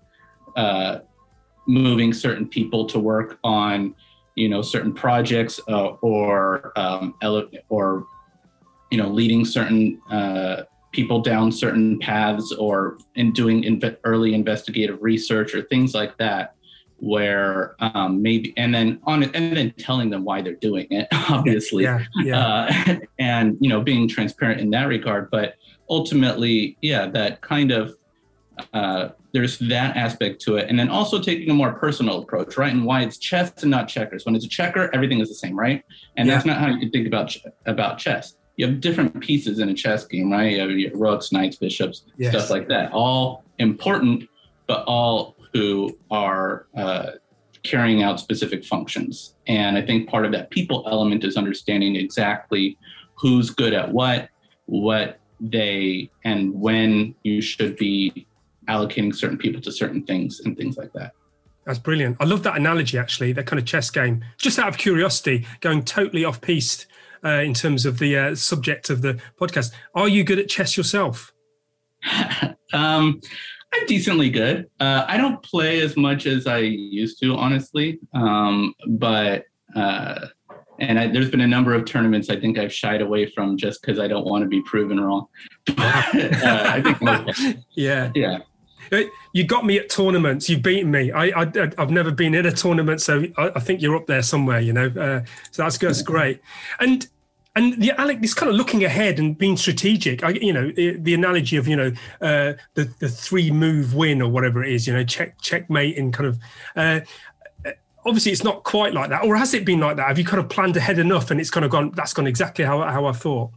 uh, 0.56 0.98
moving 1.66 2.12
certain 2.12 2.46
people 2.46 2.86
to 2.86 2.98
work 2.98 3.38
on, 3.42 3.94
you 4.34 4.48
know, 4.48 4.60
certain 4.60 4.92
projects 4.92 5.58
uh, 5.68 5.88
or 6.02 6.72
um, 6.78 7.14
ele- 7.22 7.48
or 7.68 8.06
you 8.90 8.98
know 8.98 9.08
leading 9.08 9.44
certain 9.44 10.00
uh, 10.10 10.62
people 10.92 11.20
down 11.20 11.50
certain 11.50 11.98
paths 11.98 12.52
or 12.52 12.98
in 13.14 13.32
doing 13.32 13.62
inv- 13.62 13.96
early 14.04 14.34
investigative 14.34 14.98
research 15.00 15.54
or 15.54 15.62
things 15.62 15.94
like 15.94 16.16
that 16.18 16.55
where 16.98 17.76
um, 17.80 18.22
maybe 18.22 18.54
and 18.56 18.74
then 18.74 18.98
on 19.04 19.22
it 19.22 19.30
and 19.34 19.56
then 19.56 19.72
telling 19.72 20.10
them 20.10 20.24
why 20.24 20.40
they're 20.40 20.54
doing 20.54 20.86
it 20.90 21.08
obviously. 21.30 21.84
Yeah, 21.84 22.04
yeah. 22.22 22.68
Uh, 22.88 22.96
and 23.18 23.56
you 23.60 23.68
know 23.68 23.80
being 23.80 24.08
transparent 24.08 24.60
in 24.60 24.70
that 24.70 24.84
regard. 24.84 25.30
But 25.30 25.54
ultimately 25.88 26.76
yeah 26.80 27.06
that 27.06 27.40
kind 27.42 27.70
of 27.70 27.96
uh, 28.72 29.10
there's 29.32 29.58
that 29.58 29.96
aspect 29.96 30.40
to 30.40 30.56
it. 30.56 30.70
And 30.70 30.78
then 30.78 30.88
also 30.88 31.20
taking 31.20 31.50
a 31.50 31.54
more 31.54 31.74
personal 31.74 32.22
approach 32.22 32.56
right? 32.56 32.72
And 32.72 32.84
why 32.84 33.02
it's 33.02 33.18
chess 33.18 33.52
and 33.62 33.70
not 33.70 33.88
checkers. 33.88 34.24
When 34.24 34.34
it's 34.34 34.46
a 34.46 34.48
checker 34.48 34.90
everything 34.94 35.20
is 35.20 35.28
the 35.28 35.34
same 35.34 35.58
right? 35.58 35.84
And 36.16 36.26
yeah. 36.26 36.34
that's 36.34 36.46
not 36.46 36.58
how 36.58 36.68
you 36.68 36.88
think 36.90 37.06
about 37.06 37.28
ch- 37.28 37.44
about 37.66 37.98
chess. 37.98 38.36
You 38.56 38.66
have 38.66 38.80
different 38.80 39.20
pieces 39.20 39.58
in 39.58 39.68
a 39.68 39.74
chess 39.74 40.06
game 40.06 40.32
right? 40.32 40.52
You 40.52 40.60
have 40.60 40.70
your 40.70 40.96
rooks 40.96 41.30
knights 41.30 41.56
bishops 41.56 42.04
yes. 42.16 42.32
stuff 42.32 42.50
like 42.50 42.68
that. 42.68 42.92
All 42.92 43.44
important 43.58 44.28
but 44.66 44.84
all 44.86 45.35
who 45.56 45.98
are 46.10 46.66
uh, 46.76 47.12
carrying 47.62 48.02
out 48.02 48.20
specific 48.20 48.62
functions. 48.62 49.36
And 49.46 49.78
I 49.78 49.82
think 49.82 50.06
part 50.06 50.26
of 50.26 50.32
that 50.32 50.50
people 50.50 50.84
element 50.86 51.24
is 51.24 51.38
understanding 51.38 51.96
exactly 51.96 52.76
who's 53.14 53.48
good 53.48 53.72
at 53.72 53.90
what, 53.90 54.28
what 54.66 55.18
they, 55.40 56.10
and 56.24 56.52
when 56.52 57.14
you 57.22 57.40
should 57.40 57.76
be 57.76 58.26
allocating 58.68 59.14
certain 59.14 59.38
people 59.38 59.62
to 59.62 59.72
certain 59.72 60.02
things 60.04 60.40
and 60.40 60.58
things 60.58 60.76
like 60.76 60.92
that. 60.92 61.12
That's 61.64 61.78
brilliant. 61.78 62.18
I 62.20 62.24
love 62.24 62.42
that 62.42 62.56
analogy, 62.56 62.98
actually, 62.98 63.32
that 63.32 63.46
kind 63.46 63.58
of 63.58 63.64
chess 63.64 63.88
game. 63.90 64.22
Just 64.36 64.58
out 64.58 64.68
of 64.68 64.76
curiosity, 64.76 65.46
going 65.60 65.84
totally 65.84 66.24
off 66.26 66.42
piste 66.42 66.86
uh, 67.24 67.40
in 67.40 67.54
terms 67.54 67.86
of 67.86 67.98
the 67.98 68.16
uh, 68.16 68.34
subject 68.34 68.90
of 68.90 69.00
the 69.00 69.18
podcast. 69.40 69.72
Are 69.94 70.08
you 70.08 70.22
good 70.22 70.38
at 70.38 70.50
chess 70.50 70.76
yourself? 70.76 71.32
um, 72.74 73.22
I'm 73.76 73.86
decently 73.86 74.30
good. 74.30 74.68
Uh, 74.80 75.04
I 75.06 75.16
don't 75.16 75.42
play 75.42 75.80
as 75.80 75.96
much 75.96 76.26
as 76.26 76.46
I 76.46 76.58
used 76.58 77.20
to, 77.22 77.34
honestly. 77.34 77.98
Um, 78.14 78.74
but 78.86 79.44
uh, 79.74 80.26
and 80.78 80.98
I, 80.98 81.06
there's 81.08 81.30
been 81.30 81.40
a 81.40 81.46
number 81.46 81.74
of 81.74 81.84
tournaments 81.84 82.30
I 82.30 82.38
think 82.38 82.58
I've 82.58 82.72
shied 82.72 83.00
away 83.00 83.26
from 83.26 83.56
just 83.56 83.80
because 83.80 83.98
I 83.98 84.08
don't 84.08 84.26
want 84.26 84.42
to 84.42 84.48
be 84.48 84.62
proven 84.62 85.00
wrong. 85.00 85.26
uh, 85.68 85.74
I 85.78 86.82
think, 86.82 87.64
yeah, 87.74 88.10
yeah. 88.14 88.38
You 89.32 89.44
got 89.44 89.66
me 89.66 89.78
at 89.78 89.90
tournaments. 89.90 90.48
You've 90.48 90.62
beaten 90.62 90.90
me. 90.90 91.10
I, 91.10 91.42
I 91.42 91.46
have 91.78 91.90
never 91.90 92.12
been 92.12 92.34
in 92.34 92.46
a 92.46 92.52
tournament, 92.52 93.00
so 93.00 93.24
I, 93.36 93.52
I, 93.56 93.60
think 93.60 93.82
you're 93.82 93.96
up 93.96 94.06
there 94.06 94.22
somewhere. 94.22 94.60
You 94.60 94.72
know, 94.72 94.86
uh, 94.86 95.24
so 95.50 95.64
that's 95.64 95.76
that's 95.78 96.02
great. 96.02 96.40
And 96.78 97.06
and 97.56 97.80
the 97.80 97.98
Alec, 97.98 98.20
this 98.20 98.34
kind 98.34 98.50
of 98.50 98.56
looking 98.56 98.84
ahead 98.84 99.18
and 99.18 99.36
being 99.36 99.56
strategic. 99.56 100.22
I, 100.22 100.30
you 100.30 100.52
know, 100.52 100.70
the, 100.70 100.96
the 100.98 101.14
analogy 101.14 101.56
of 101.56 101.66
you 101.66 101.74
know 101.74 101.92
uh, 102.20 102.52
the 102.74 102.84
the 103.00 103.08
three 103.08 103.50
move 103.50 103.94
win 103.94 104.20
or 104.20 104.30
whatever 104.30 104.62
it 104.62 104.72
is. 104.72 104.86
You 104.86 104.92
know, 104.92 105.04
check 105.04 105.40
checkmate 105.40 105.96
and 105.96 106.12
kind 106.12 106.28
of. 106.28 106.38
Uh, 106.76 107.00
obviously, 108.04 108.30
it's 108.30 108.44
not 108.44 108.62
quite 108.62 108.92
like 108.92 109.08
that, 109.08 109.24
or 109.24 109.36
has 109.36 109.54
it 109.54 109.64
been 109.64 109.80
like 109.80 109.96
that? 109.96 110.06
Have 110.06 110.18
you 110.18 110.24
kind 110.24 110.38
of 110.38 110.50
planned 110.50 110.76
ahead 110.76 110.98
enough, 110.98 111.30
and 111.30 111.40
it's 111.40 111.50
kind 111.50 111.64
of 111.64 111.70
gone? 111.70 111.92
That's 111.92 112.12
gone 112.12 112.26
exactly 112.26 112.64
how 112.64 112.82
how 112.82 113.06
I 113.06 113.12
thought. 113.12 113.50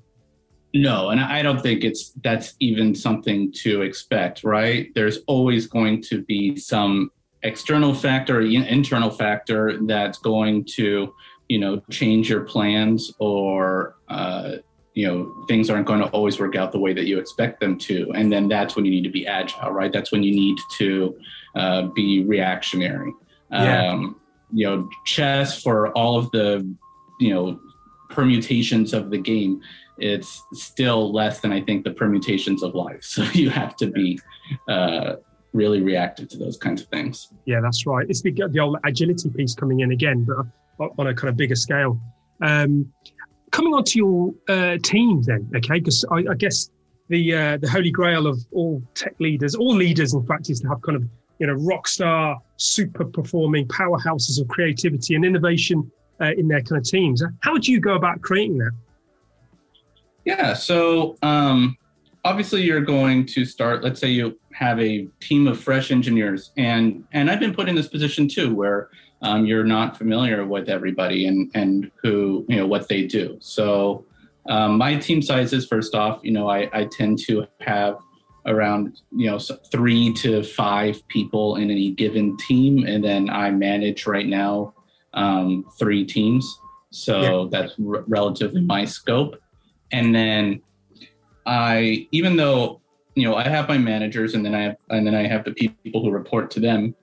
No, 0.74 1.10
and 1.10 1.20
I 1.20 1.41
don't 1.41 1.62
think 1.62 1.84
it's 1.84 2.12
that's 2.24 2.53
even 2.62 2.96
something 2.96 3.51
to 3.53 3.82
expect, 3.82 4.46
right? 4.46 4.89
There's 4.96 5.20
always 5.27 5.68
going 5.68 6.01
to 6.03 6.24
be 6.24 6.56
some 6.56 7.12
external 7.44 7.94
factor, 7.94 8.41
internal 8.41 9.10
factor 9.10 9.79
that's 9.86 10.20
going 10.20 10.65
to 10.75 11.13
you 11.50 11.60
know 11.60 11.82
change 11.91 12.29
your 12.29 12.41
plans 12.41 13.12
or 13.20 13.98
uh, 14.08 14.53
you 14.94 15.06
know 15.08 15.46
things 15.48 15.70
aren't 15.70 15.86
going 15.86 16.00
to 16.00 16.08
always 16.08 16.39
work 16.39 16.56
out 16.56 16.72
the 16.72 16.79
way 16.79 16.94
that 16.94 17.06
you 17.06 17.20
expect 17.20 17.60
them 17.60 17.77
to. 17.79 18.12
And 18.13 18.32
then 18.32 18.48
that's 18.48 18.75
when 18.75 18.86
you 18.86 18.91
need 18.91 19.03
to 19.03 19.12
be 19.12 19.27
agile 19.27 19.72
right? 19.72 19.91
That's 19.91 20.12
when 20.12 20.24
you 20.24 20.32
need 20.32 20.58
to 20.77 21.18
uh, 21.56 21.82
be 21.88 22.24
reactionary. 22.24 23.13
Yeah. 23.51 23.91
um, 23.91 24.20
you 24.53 24.65
know 24.65 24.89
chess 25.06 25.62
for 25.62 25.89
all 25.98 26.18
of 26.18 26.29
the 26.32 26.68
you 27.20 27.34
know 27.34 27.60
permutations 28.10 28.94
of 28.94 29.10
the 29.12 29.18
game 29.18 29.62
it's 29.98 30.44
still 30.53 31.12
less 31.12 31.41
than 31.41 31.51
i 31.51 31.62
think 31.62 31.84
the 31.84 31.91
permutations 31.91 32.63
of 32.63 32.74
life. 32.75 33.03
So 33.15 33.24
you 33.34 33.50
have 33.50 33.75
to 33.77 33.88
be 33.88 34.20
uh, 34.68 35.15
really 35.53 35.82
reactive 35.82 36.29
to 36.29 36.38
those 36.38 36.58
kinds 36.58 36.82
of 36.82 36.88
things. 36.89 37.32
Yeah 37.46 37.60
that's 37.62 37.86
right. 37.86 38.06
It's 38.10 38.22
the, 38.22 38.32
the 38.32 38.60
old 38.60 38.77
agility 38.86 39.29
piece 39.29 39.53
coming 39.56 39.79
in 39.82 39.91
again 39.91 40.25
but 40.25 40.46
on 40.79 41.07
a 41.07 41.13
kind 41.13 41.29
of 41.29 41.38
bigger 41.38 41.55
scale. 41.55 42.00
Um, 42.41 42.91
coming 43.51 43.74
on 43.74 43.83
to 43.83 44.00
your 44.00 44.33
uh, 44.48 44.77
team 44.83 45.21
then, 45.24 45.50
okay? 45.55 45.79
Because 45.79 46.05
I, 46.12 46.24
I, 46.29 46.36
guess 46.36 46.69
the 47.09 47.33
uh, 47.33 47.57
the 47.57 47.69
holy 47.69 47.91
grail 47.91 48.27
of 48.27 48.39
all 48.51 48.81
tech 48.93 49.15
leaders, 49.19 49.55
all 49.55 49.75
leaders, 49.75 50.13
in 50.13 50.25
fact, 50.25 50.50
is 50.50 50.62
to 50.62 50.69
have 50.69 50.81
kind 50.81 50.95
of 50.95 51.03
you 51.39 51.48
know 51.48 51.53
rock 51.53 51.88
star, 51.88 52.39
super 52.57 53.05
performing 53.05 53.67
powerhouses 53.67 54.39
of 54.39 54.48
creativity 54.48 55.15
and 55.15 55.25
innovation 55.25 55.91
uh, 56.21 56.31
in 56.38 56.48
their 56.48 56.62
kind 56.62 56.79
of 56.79 56.86
teams. 56.86 57.24
How 57.41 57.51
would 57.51 57.67
you 57.67 57.79
go 57.79 57.95
about 57.95 58.21
creating 58.21 58.57
that? 58.59 58.71
Yeah, 60.25 60.53
so 60.53 61.17
um, 61.24 61.77
obviously 62.24 62.62
you're 62.62 62.81
going 62.81 63.25
to 63.27 63.45
start. 63.45 63.83
Let's 63.83 64.00
say 64.00 64.09
you 64.09 64.39
have 64.53 64.79
a 64.79 65.07
team 65.19 65.48
of 65.48 65.59
fresh 65.59 65.91
engineers, 65.91 66.51
and 66.57 67.03
and 67.12 67.31
I've 67.31 67.39
been 67.39 67.53
put 67.53 67.69
in 67.69 67.75
this 67.75 67.88
position 67.88 68.27
too, 68.27 68.53
where 68.53 68.89
um, 69.21 69.45
you're 69.45 69.63
not 69.63 69.97
familiar 69.97 70.45
with 70.45 70.69
everybody 70.69 71.27
and 71.27 71.51
and 71.53 71.91
who 72.01 72.45
you 72.47 72.57
know 72.57 72.67
what 72.67 72.88
they 72.88 73.05
do. 73.05 73.38
So 73.41 74.05
um, 74.47 74.77
my 74.77 74.95
team 74.95 75.21
sizes, 75.21 75.67
first 75.67 75.93
off, 75.93 76.19
you 76.23 76.31
know, 76.31 76.49
I, 76.49 76.69
I 76.73 76.85
tend 76.85 77.19
to 77.27 77.45
have 77.61 77.97
around 78.45 78.99
you 79.11 79.29
know 79.29 79.39
three 79.71 80.13
to 80.13 80.43
five 80.43 81.05
people 81.07 81.57
in 81.57 81.69
any 81.69 81.91
given 81.91 82.38
team, 82.38 82.85
and 82.85 83.03
then 83.03 83.29
I 83.29 83.51
manage 83.51 84.05
right 84.07 84.27
now 84.27 84.73
um, 85.13 85.65
three 85.77 86.05
teams. 86.05 86.59
So 86.91 87.43
yeah. 87.43 87.47
that's 87.51 87.75
r- 87.85 88.03
relatively 88.07 88.61
my 88.61 88.85
scope. 88.85 89.39
And 89.91 90.15
then 90.15 90.61
I, 91.45 92.07
even 92.11 92.35
though 92.35 92.81
you 93.15 93.27
know, 93.27 93.35
I 93.35 93.43
have 93.43 93.67
my 93.67 93.77
managers, 93.77 94.33
and 94.33 94.45
then 94.45 94.55
I 94.55 94.61
have 94.61 94.77
and 94.89 95.05
then 95.05 95.13
I 95.13 95.27
have 95.27 95.43
the 95.43 95.51
people 95.51 96.01
who 96.01 96.09
report 96.09 96.51
to 96.51 96.59
them. 96.59 96.95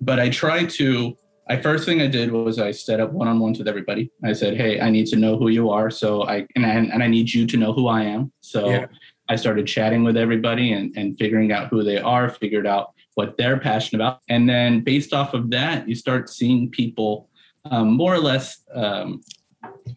But 0.00 0.18
I 0.18 0.30
try 0.30 0.64
to 0.64 1.16
I 1.48 1.60
first 1.60 1.84
thing 1.84 2.00
I 2.00 2.06
did 2.06 2.30
was 2.30 2.58
I 2.58 2.70
set 2.70 3.00
up 3.00 3.12
one 3.12 3.26
on 3.26 3.40
ones 3.40 3.58
with 3.58 3.66
everybody. 3.66 4.10
I 4.24 4.32
said, 4.32 4.56
"Hey, 4.56 4.80
I 4.80 4.90
need 4.90 5.06
to 5.06 5.16
know 5.16 5.36
who 5.36 5.48
you 5.48 5.70
are, 5.70 5.90
so 5.90 6.22
I 6.24 6.46
and 6.54 6.64
I, 6.64 6.70
and 6.70 7.02
I 7.02 7.08
need 7.08 7.32
you 7.32 7.46
to 7.46 7.56
know 7.56 7.72
who 7.72 7.88
I 7.88 8.04
am." 8.04 8.32
So 8.40 8.68
yeah. 8.68 8.86
I 9.28 9.36
started 9.36 9.66
chatting 9.66 10.04
with 10.04 10.16
everybody 10.16 10.72
and 10.72 10.96
and 10.96 11.18
figuring 11.18 11.52
out 11.52 11.68
who 11.68 11.82
they 11.82 11.98
are, 11.98 12.28
figured 12.28 12.66
out 12.66 12.92
what 13.14 13.36
they're 13.36 13.58
passionate 13.58 14.02
about, 14.02 14.20
and 14.28 14.48
then 14.48 14.82
based 14.82 15.12
off 15.12 15.34
of 15.34 15.50
that, 15.50 15.88
you 15.88 15.94
start 15.94 16.30
seeing 16.30 16.70
people 16.70 17.28
um, 17.64 17.92
more 17.92 18.14
or 18.14 18.20
less 18.20 18.62
um, 18.74 19.20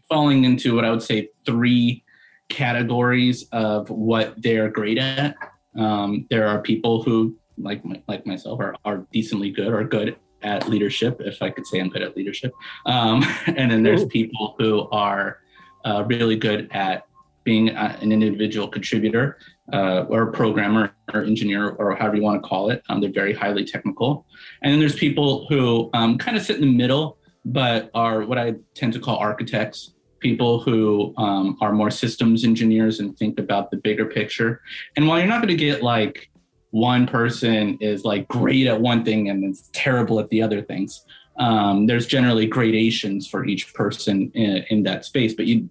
falling 0.09 0.45
into 0.45 0.75
what 0.75 0.83
I 0.83 0.89
would 0.89 1.03
say 1.03 1.29
three 1.45 2.03
categories 2.49 3.45
of 3.51 3.89
what 3.89 4.33
they're 4.41 4.69
great 4.69 4.97
at. 4.97 5.35
Um, 5.77 6.25
there 6.29 6.47
are 6.47 6.61
people 6.61 7.03
who 7.03 7.37
like 7.57 7.83
like 8.07 8.25
myself 8.25 8.59
are, 8.59 8.75
are 8.83 9.05
decently 9.11 9.51
good 9.51 9.71
or 9.71 9.83
good 9.83 10.17
at 10.45 10.69
leadership, 10.69 11.17
if 11.19 11.41
I 11.41 11.49
could 11.49 11.65
say 11.65 11.79
I'm 11.79 11.89
good 11.89 12.03
at 12.03 12.15
leadership. 12.15 12.53
Um, 12.85 13.25
and 13.47 13.71
then 13.71 13.83
there's 13.83 14.05
people 14.05 14.55
who 14.57 14.87
are 14.91 15.39
uh, 15.83 16.03
really 16.07 16.35
good 16.37 16.69
at 16.71 17.05
being 17.43 17.69
uh, 17.75 17.97
an 18.01 18.11
individual 18.11 18.67
contributor 18.67 19.37
uh, 19.71 20.05
or 20.09 20.31
programmer 20.31 20.95
or 21.13 21.23
engineer 21.23 21.69
or 21.69 21.95
however 21.95 22.15
you 22.15 22.23
want 22.23 22.41
to 22.41 22.47
call 22.47 22.69
it. 22.69 22.81
Um, 22.89 23.01
they're 23.01 23.11
very 23.11 23.33
highly 23.33 23.63
technical. 23.65 24.25
And 24.61 24.71
then 24.71 24.79
there's 24.79 24.95
people 24.95 25.45
who 25.47 25.89
um, 25.93 26.17
kind 26.17 26.37
of 26.37 26.43
sit 26.43 26.55
in 26.55 26.61
the 26.61 26.73
middle, 26.73 27.17
but 27.43 27.91
are 27.93 28.23
what 28.23 28.37
I 28.37 28.55
tend 28.73 28.93
to 28.93 28.99
call 28.99 29.17
architects. 29.17 29.93
People 30.19 30.59
who 30.59 31.13
um, 31.17 31.57
are 31.61 31.71
more 31.71 31.91
systems 31.91 32.43
engineers 32.43 32.99
and 32.99 33.15
think 33.15 33.39
about 33.39 33.69
the 33.69 33.77
bigger 33.77 34.05
picture. 34.05 34.61
And 34.95 35.07
while 35.07 35.19
you're 35.19 35.27
not 35.27 35.37
going 35.37 35.55
to 35.55 35.55
get 35.55 35.83
like 35.83 36.29
one 36.75 37.07
person 37.07 37.77
is 37.79 38.03
like 38.03 38.27
great 38.27 38.67
at 38.67 38.81
one 38.81 39.05
thing 39.05 39.29
and 39.29 39.45
is 39.45 39.69
terrible 39.71 40.19
at 40.19 40.27
the 40.27 40.41
other 40.41 40.61
things. 40.61 41.05
Um, 41.37 41.85
there's 41.85 42.05
generally 42.05 42.47
gradations 42.47 43.29
for 43.29 43.45
each 43.45 43.73
person 43.73 44.29
in, 44.33 44.65
in, 44.69 44.83
that 44.83 45.05
space, 45.05 45.33
but 45.33 45.45
you 45.45 45.69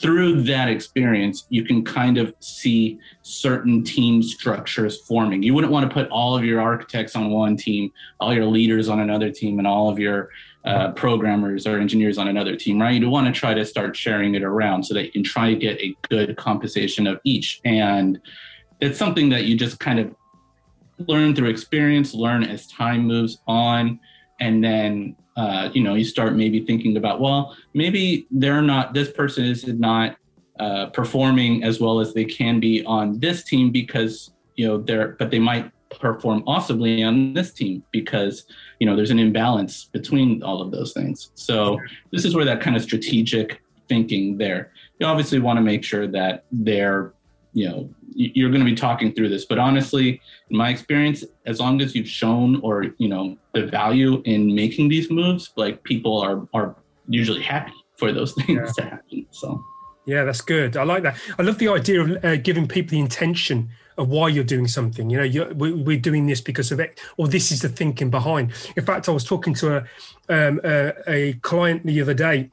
through 0.00 0.42
that 0.44 0.70
experience, 0.70 1.46
you 1.50 1.62
can 1.62 1.84
kind 1.84 2.16
of 2.16 2.34
see 2.40 2.98
certain 3.20 3.84
team 3.84 4.22
structures 4.22 5.02
forming. 5.02 5.42
You 5.42 5.52
wouldn't 5.52 5.72
want 5.74 5.90
to 5.90 5.92
put 5.92 6.08
all 6.08 6.34
of 6.34 6.42
your 6.42 6.62
architects 6.62 7.16
on 7.16 7.30
one 7.30 7.58
team, 7.58 7.92
all 8.18 8.32
your 8.32 8.46
leaders 8.46 8.88
on 8.88 9.00
another 9.00 9.30
team, 9.30 9.58
and 9.58 9.66
all 9.66 9.90
of 9.90 9.98
your 9.98 10.30
uh, 10.64 10.92
programmers 10.92 11.66
or 11.66 11.78
engineers 11.78 12.16
on 12.16 12.28
another 12.28 12.56
team, 12.56 12.80
right? 12.80 12.98
You 12.98 13.10
want 13.10 13.26
to 13.26 13.38
try 13.38 13.52
to 13.52 13.64
start 13.66 13.94
sharing 13.94 14.34
it 14.34 14.42
around 14.42 14.84
so 14.84 14.94
that 14.94 15.04
you 15.04 15.12
can 15.12 15.22
try 15.22 15.50
to 15.50 15.56
get 15.56 15.78
a 15.82 15.94
good 16.08 16.34
compensation 16.38 17.06
of 17.06 17.20
each. 17.24 17.60
And 17.66 18.18
it's 18.80 18.98
something 18.98 19.28
that 19.30 19.44
you 19.44 19.56
just 19.56 19.80
kind 19.80 19.98
of 19.98 20.14
learn 20.98 21.34
through 21.34 21.48
experience, 21.48 22.14
learn 22.14 22.44
as 22.44 22.66
time 22.66 23.06
moves 23.06 23.38
on, 23.46 24.00
and 24.40 24.62
then 24.62 25.16
uh, 25.36 25.70
you 25.72 25.82
know 25.82 25.94
you 25.94 26.04
start 26.04 26.34
maybe 26.34 26.64
thinking 26.64 26.96
about 26.96 27.20
well 27.20 27.56
maybe 27.74 28.26
they're 28.30 28.62
not 28.62 28.94
this 28.94 29.10
person 29.10 29.44
is 29.44 29.66
not 29.66 30.16
uh, 30.58 30.86
performing 30.86 31.62
as 31.62 31.78
well 31.80 32.00
as 32.00 32.14
they 32.14 32.24
can 32.24 32.58
be 32.58 32.84
on 32.86 33.18
this 33.20 33.44
team 33.44 33.70
because 33.70 34.32
you 34.54 34.66
know 34.66 34.78
they're 34.78 35.08
but 35.18 35.30
they 35.30 35.38
might 35.38 35.70
perform 36.00 36.42
awesomely 36.46 37.02
on 37.02 37.32
this 37.32 37.52
team 37.52 37.82
because 37.90 38.46
you 38.80 38.86
know 38.86 38.96
there's 38.96 39.10
an 39.10 39.18
imbalance 39.18 39.84
between 39.92 40.42
all 40.42 40.60
of 40.60 40.70
those 40.70 40.92
things. 40.92 41.30
So 41.34 41.78
this 42.10 42.24
is 42.24 42.34
where 42.34 42.44
that 42.44 42.60
kind 42.60 42.76
of 42.76 42.82
strategic 42.82 43.62
thinking 43.88 44.38
there. 44.38 44.72
You 44.98 45.06
obviously 45.06 45.38
want 45.38 45.58
to 45.58 45.60
make 45.60 45.84
sure 45.84 46.06
that 46.08 46.44
they're 46.50 47.12
you 47.56 47.66
know 47.66 47.88
you're 48.14 48.50
going 48.50 48.60
to 48.60 48.70
be 48.70 48.76
talking 48.76 49.12
through 49.12 49.30
this 49.30 49.46
but 49.46 49.58
honestly 49.58 50.20
in 50.50 50.56
my 50.56 50.68
experience 50.68 51.24
as 51.46 51.58
long 51.58 51.80
as 51.80 51.94
you've 51.94 52.08
shown 52.08 52.60
or 52.60 52.84
you 52.98 53.08
know 53.08 53.36
the 53.54 53.66
value 53.66 54.20
in 54.26 54.54
making 54.54 54.88
these 54.90 55.10
moves 55.10 55.52
like 55.56 55.82
people 55.82 56.20
are 56.20 56.46
are 56.52 56.76
usually 57.08 57.42
happy 57.42 57.72
for 57.96 58.12
those 58.12 58.32
things 58.38 58.48
yeah. 58.50 58.72
to 58.76 58.82
happen 58.82 59.26
so. 59.30 59.64
Yeah 60.08 60.22
that's 60.22 60.40
good. 60.40 60.76
I 60.76 60.84
like 60.84 61.02
that. 61.02 61.16
I 61.36 61.42
love 61.42 61.58
the 61.58 61.66
idea 61.66 62.00
of 62.00 62.24
uh, 62.24 62.36
giving 62.36 62.68
people 62.68 62.90
the 62.90 63.00
intention 63.00 63.70
of 63.98 64.08
why 64.08 64.28
you're 64.28 64.44
doing 64.44 64.68
something. 64.68 65.10
You 65.10 65.18
know 65.18 65.24
you're, 65.24 65.52
we're 65.54 65.98
doing 65.98 66.26
this 66.26 66.40
because 66.40 66.70
of 66.70 66.78
it 66.78 67.00
or 67.16 67.26
this 67.26 67.50
is 67.50 67.62
the 67.62 67.68
thinking 67.68 68.10
behind. 68.10 68.52
In 68.76 68.84
fact 68.84 69.08
i 69.08 69.12
was 69.12 69.24
talking 69.24 69.54
to 69.54 69.78
a 69.78 69.80
um, 70.28 70.60
a, 70.62 70.92
a 71.08 71.32
client 71.50 71.84
the 71.84 72.00
other 72.00 72.14
day 72.14 72.50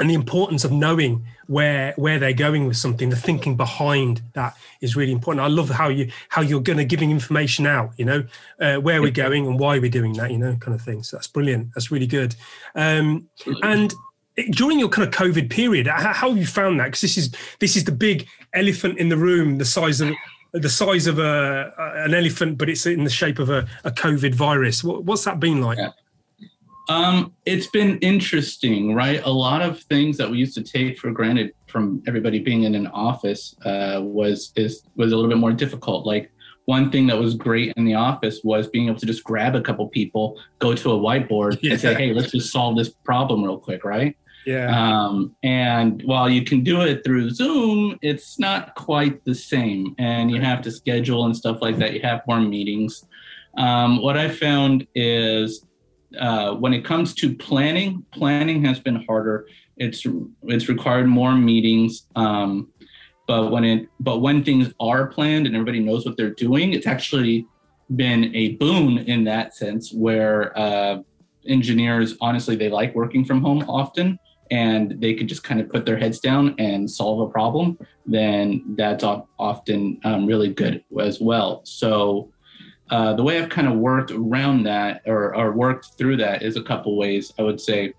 and 0.00 0.08
the 0.10 0.14
importance 0.14 0.64
of 0.64 0.72
knowing 0.72 1.24
where 1.46 1.92
where 1.96 2.18
they're 2.18 2.32
going 2.32 2.66
with 2.66 2.76
something 2.76 3.10
the 3.10 3.16
thinking 3.16 3.56
behind 3.56 4.22
that 4.34 4.56
is 4.80 4.96
really 4.96 5.12
important. 5.12 5.44
I 5.44 5.48
love 5.48 5.68
how 5.68 5.88
you 5.88 6.10
how 6.28 6.42
you're 6.42 6.60
going 6.60 6.78
to 6.78 6.84
giving 6.84 7.10
information 7.10 7.66
out 7.66 7.92
you 7.96 8.04
know 8.04 8.24
uh, 8.60 8.76
where 8.76 9.02
we're 9.02 9.10
going 9.10 9.46
and 9.46 9.58
why 9.58 9.78
we're 9.78 9.90
doing 9.90 10.14
that 10.14 10.30
you 10.30 10.38
know 10.38 10.56
kind 10.56 10.74
of 10.74 10.82
thing. 10.82 11.02
So 11.02 11.16
that's 11.16 11.28
brilliant. 11.28 11.74
That's 11.74 11.90
really 11.90 12.06
good. 12.06 12.34
Um, 12.74 13.28
and 13.62 13.92
during 14.52 14.78
your 14.78 14.88
kind 14.88 15.06
of 15.06 15.12
covid 15.12 15.50
period 15.50 15.86
how, 15.86 16.10
how 16.14 16.28
have 16.30 16.38
you 16.38 16.46
found 16.46 16.80
that? 16.80 16.86
Because 16.86 17.02
this 17.02 17.18
is 17.18 17.34
this 17.58 17.76
is 17.76 17.84
the 17.84 17.92
big 17.92 18.26
elephant 18.54 18.98
in 18.98 19.10
the 19.10 19.16
room 19.16 19.58
the 19.58 19.64
size 19.64 20.00
of 20.00 20.14
the 20.52 20.68
size 20.68 21.06
of 21.06 21.18
a 21.18 21.72
an 21.96 22.14
elephant, 22.14 22.58
but 22.58 22.68
it's 22.68 22.86
in 22.86 23.04
the 23.04 23.10
shape 23.10 23.38
of 23.38 23.50
a, 23.50 23.66
a 23.84 23.90
COVID 23.90 24.34
virus. 24.34 24.84
What, 24.84 25.04
what's 25.04 25.24
that 25.24 25.40
been 25.40 25.60
like? 25.60 25.78
Yeah. 25.78 25.90
Um, 26.92 27.32
it's 27.46 27.68
been 27.68 27.98
interesting, 27.98 28.94
right? 28.94 29.22
A 29.24 29.30
lot 29.30 29.62
of 29.62 29.80
things 29.80 30.18
that 30.18 30.30
we 30.30 30.36
used 30.36 30.54
to 30.54 30.62
take 30.62 30.98
for 30.98 31.10
granted 31.10 31.52
from 31.66 32.02
everybody 32.06 32.38
being 32.38 32.64
in 32.64 32.74
an 32.74 32.86
office 32.88 33.56
uh, 33.64 34.00
was 34.02 34.52
is 34.56 34.82
was 34.96 35.12
a 35.12 35.16
little 35.16 35.30
bit 35.30 35.38
more 35.38 35.52
difficult. 35.52 36.04
Like 36.06 36.30
one 36.66 36.90
thing 36.90 37.06
that 37.06 37.18
was 37.18 37.34
great 37.34 37.72
in 37.76 37.84
the 37.86 37.94
office 37.94 38.40
was 38.44 38.68
being 38.68 38.88
able 38.88 38.98
to 38.98 39.06
just 39.06 39.24
grab 39.24 39.54
a 39.54 39.62
couple 39.62 39.88
people, 39.88 40.38
go 40.58 40.74
to 40.74 40.92
a 40.92 40.98
whiteboard, 40.98 41.58
yeah. 41.62 41.72
and 41.72 41.80
say, 41.80 41.94
"Hey, 41.94 42.12
let's 42.12 42.30
just 42.30 42.52
solve 42.52 42.76
this 42.76 42.90
problem 42.90 43.42
real 43.42 43.58
quick," 43.58 43.84
right? 43.84 44.14
Yeah. 44.44 44.68
Um, 44.76 45.34
and 45.42 46.02
while 46.02 46.28
you 46.28 46.44
can 46.44 46.62
do 46.62 46.82
it 46.82 47.04
through 47.04 47.30
Zoom, 47.30 47.98
it's 48.02 48.38
not 48.38 48.74
quite 48.74 49.24
the 49.24 49.34
same, 49.34 49.94
and 49.98 50.30
you 50.30 50.40
have 50.42 50.60
to 50.62 50.70
schedule 50.70 51.24
and 51.24 51.34
stuff 51.34 51.62
like 51.62 51.78
that. 51.78 51.94
You 51.94 52.00
have 52.00 52.20
more 52.28 52.40
meetings. 52.40 53.06
Um, 53.56 54.02
what 54.02 54.16
I 54.18 54.28
found 54.28 54.86
is 54.94 55.64
uh, 56.18 56.54
when 56.54 56.72
it 56.74 56.84
comes 56.84 57.14
to 57.14 57.34
planning, 57.34 58.04
planning 58.12 58.64
has 58.64 58.78
been 58.78 59.04
harder. 59.04 59.46
It's 59.76 60.06
it's 60.44 60.68
required 60.68 61.06
more 61.08 61.34
meetings. 61.34 62.06
Um, 62.16 62.68
but 63.26 63.50
when 63.50 63.64
it 63.64 63.88
but 64.00 64.18
when 64.18 64.44
things 64.44 64.72
are 64.80 65.06
planned 65.06 65.46
and 65.46 65.54
everybody 65.54 65.80
knows 65.80 66.04
what 66.04 66.16
they're 66.16 66.34
doing, 66.34 66.72
it's 66.72 66.86
actually 66.86 67.46
been 67.96 68.34
a 68.34 68.54
boon 68.56 68.98
in 68.98 69.24
that 69.24 69.54
sense. 69.54 69.92
Where 69.92 70.56
uh, 70.58 70.98
engineers 71.46 72.16
honestly 72.20 72.56
they 72.56 72.68
like 72.68 72.94
working 72.94 73.24
from 73.24 73.42
home 73.42 73.64
often 73.68 74.18
and 74.50 75.00
they 75.00 75.14
could 75.14 75.28
just 75.28 75.44
kind 75.44 75.60
of 75.60 75.70
put 75.70 75.86
their 75.86 75.96
heads 75.96 76.20
down 76.20 76.54
and 76.58 76.90
solve 76.90 77.26
a 77.26 77.32
problem, 77.32 77.78
then 78.04 78.62
that's 78.76 79.02
often 79.02 79.98
um, 80.04 80.26
really 80.26 80.52
good 80.52 80.84
as 81.00 81.20
well. 81.20 81.62
So 81.64 82.31
uh, 82.92 83.14
the 83.14 83.22
way 83.22 83.40
I've 83.40 83.48
kind 83.48 83.66
of 83.66 83.78
worked 83.78 84.10
around 84.10 84.64
that 84.64 85.00
or, 85.06 85.34
or 85.34 85.52
worked 85.52 85.92
through 85.96 86.18
that 86.18 86.42
is 86.42 86.58
a 86.58 86.62
couple 86.62 86.94
ways. 86.98 87.32
I 87.38 87.42
would 87.42 87.58
say 87.58 87.94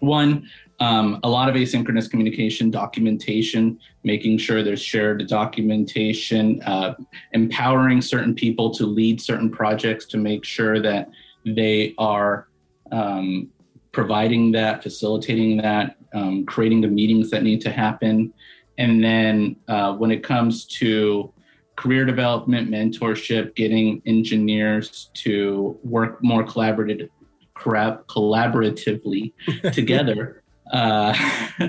one, 0.00 0.46
um, 0.78 1.20
a 1.22 1.28
lot 1.28 1.48
of 1.48 1.54
asynchronous 1.54 2.10
communication, 2.10 2.70
documentation, 2.70 3.80
making 4.04 4.36
sure 4.36 4.62
there's 4.62 4.82
shared 4.82 5.26
documentation, 5.26 6.62
uh, 6.64 6.96
empowering 7.32 8.02
certain 8.02 8.34
people 8.34 8.70
to 8.74 8.84
lead 8.84 9.22
certain 9.22 9.50
projects 9.50 10.04
to 10.06 10.18
make 10.18 10.44
sure 10.44 10.82
that 10.82 11.08
they 11.46 11.94
are 11.96 12.48
um, 12.92 13.48
providing 13.90 14.52
that, 14.52 14.82
facilitating 14.82 15.56
that, 15.56 15.96
um, 16.12 16.44
creating 16.44 16.82
the 16.82 16.88
meetings 16.88 17.30
that 17.30 17.42
need 17.42 17.62
to 17.62 17.70
happen. 17.70 18.34
And 18.76 19.02
then 19.02 19.56
uh, 19.66 19.94
when 19.94 20.10
it 20.10 20.22
comes 20.22 20.66
to 20.66 21.32
career 21.80 22.04
development, 22.04 22.68
mentorship, 22.70 23.54
getting 23.54 24.02
engineers 24.04 25.08
to 25.14 25.78
work 25.82 26.22
more 26.22 26.44
collaborative, 26.44 27.08
collaboratively 27.56 29.32
together. 29.72 30.42
Uh, 30.70 31.14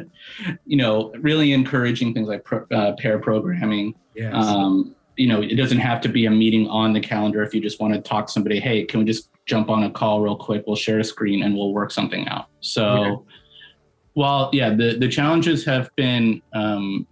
you 0.66 0.76
know, 0.76 1.14
really 1.22 1.54
encouraging 1.54 2.14
things 2.14 2.28
like 2.28 2.44
pro, 2.44 2.66
uh, 2.74 2.94
pair 2.98 3.20
programming. 3.20 3.96
Yes. 4.14 4.34
Um, 4.36 4.94
you 5.16 5.28
know, 5.28 5.42
it 5.42 5.56
doesn't 5.56 5.80
have 5.80 6.02
to 6.02 6.10
be 6.10 6.26
a 6.26 6.32
meeting 6.32 6.68
on 6.68 6.92
the 6.92 7.00
calendar. 7.00 7.42
If 7.42 7.56
you 7.56 7.62
just 7.62 7.80
want 7.80 7.94
to 7.94 8.02
talk 8.02 8.28
to 8.28 8.34
somebody, 8.34 8.60
hey, 8.60 8.84
can 8.84 9.00
we 9.00 9.06
just 9.06 9.30
jump 9.46 9.70
on 9.70 9.84
a 9.84 9.90
call 9.90 10.20
real 10.20 10.36
quick? 10.36 10.66
We'll 10.68 10.76
share 10.76 11.00
a 11.00 11.06
screen 11.06 11.44
and 11.44 11.56
we'll 11.56 11.72
work 11.72 11.90
something 11.90 12.28
out. 12.28 12.48
So, 12.60 12.86
okay. 12.86 13.24
while 14.14 14.50
yeah, 14.52 14.72
the 14.72 14.98
the 14.98 15.08
challenges 15.08 15.64
have 15.66 15.90
been 15.96 16.42
um, 16.54 17.08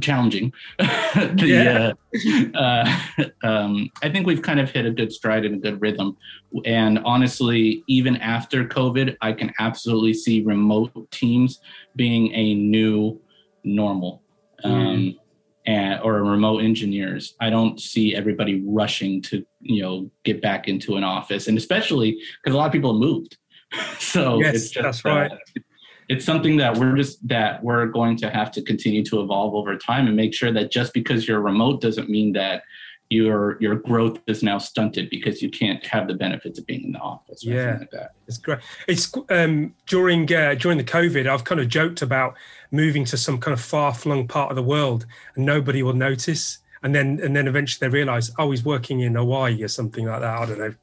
challenging. 0.00 0.52
the, 0.78 1.94
yeah. 2.12 2.50
uh, 2.54 3.00
uh, 3.18 3.46
um, 3.46 3.90
I 4.02 4.08
think 4.08 4.26
we've 4.26 4.42
kind 4.42 4.60
of 4.60 4.70
hit 4.70 4.86
a 4.86 4.90
good 4.90 5.12
stride 5.12 5.44
and 5.44 5.56
a 5.56 5.58
good 5.58 5.80
rhythm. 5.80 6.16
And 6.64 6.98
honestly, 7.00 7.82
even 7.88 8.16
after 8.18 8.64
COVID, 8.64 9.16
I 9.20 9.32
can 9.32 9.52
absolutely 9.58 10.14
see 10.14 10.42
remote 10.42 11.10
teams 11.10 11.60
being 11.96 12.32
a 12.34 12.54
new 12.54 13.20
normal. 13.64 14.22
Um, 14.64 14.72
mm. 14.72 15.18
and, 15.66 16.00
or 16.02 16.14
remote 16.24 16.64
engineers. 16.64 17.36
I 17.40 17.48
don't 17.48 17.80
see 17.80 18.16
everybody 18.16 18.60
rushing 18.66 19.22
to, 19.22 19.46
you 19.60 19.82
know, 19.82 20.10
get 20.24 20.42
back 20.42 20.66
into 20.66 20.96
an 20.96 21.04
office, 21.04 21.46
and 21.46 21.56
especially 21.56 22.20
because 22.42 22.56
a 22.56 22.58
lot 22.58 22.66
of 22.66 22.72
people 22.72 22.98
moved. 22.98 23.36
so 24.00 24.40
yes, 24.40 24.54
it's 24.54 24.70
just, 24.70 24.82
that's 24.82 25.04
right. 25.04 25.30
Uh, 25.30 25.60
it's 26.08 26.24
something 26.24 26.56
that 26.56 26.76
we're 26.76 26.96
just 26.96 27.26
that 27.28 27.62
we're 27.62 27.86
going 27.86 28.16
to 28.16 28.30
have 28.30 28.50
to 28.52 28.62
continue 28.62 29.04
to 29.04 29.20
evolve 29.20 29.54
over 29.54 29.76
time 29.76 30.06
and 30.06 30.16
make 30.16 30.34
sure 30.34 30.52
that 30.52 30.70
just 30.70 30.94
because 30.94 31.28
you're 31.28 31.40
remote 31.40 31.80
doesn't 31.80 32.08
mean 32.08 32.32
that 32.32 32.62
your 33.10 33.56
your 33.60 33.76
growth 33.76 34.18
is 34.26 34.42
now 34.42 34.58
stunted 34.58 35.08
because 35.10 35.40
you 35.40 35.50
can't 35.50 35.84
have 35.86 36.08
the 36.08 36.14
benefits 36.14 36.58
of 36.58 36.66
being 36.66 36.84
in 36.84 36.92
the 36.92 36.98
office. 36.98 37.44
yeah, 37.44 37.78
like 37.80 37.90
it's 38.26 38.38
great. 38.38 38.58
It's 38.86 39.12
um, 39.30 39.74
during 39.86 40.32
uh, 40.32 40.54
during 40.54 40.78
the 40.78 40.84
COVID, 40.84 41.26
I've 41.26 41.44
kind 41.44 41.60
of 41.60 41.68
joked 41.68 42.02
about 42.02 42.36
moving 42.70 43.04
to 43.06 43.16
some 43.16 43.38
kind 43.38 43.54
of 43.54 43.60
far 43.60 43.94
flung 43.94 44.28
part 44.28 44.50
of 44.50 44.56
the 44.56 44.62
world 44.62 45.06
and 45.34 45.46
nobody 45.46 45.82
will 45.82 45.94
notice 45.94 46.58
and 46.82 46.94
then 46.94 47.20
and 47.22 47.34
then 47.34 47.46
eventually 47.48 47.88
they 47.88 47.92
realize 47.92 48.30
oh 48.38 48.50
he's 48.50 48.64
working 48.64 49.00
in 49.00 49.14
hawaii 49.14 49.62
or 49.62 49.68
something 49.68 50.06
like 50.06 50.20
that. 50.20 50.38
I 50.38 50.46
don't 50.46 50.58
know 50.58 50.74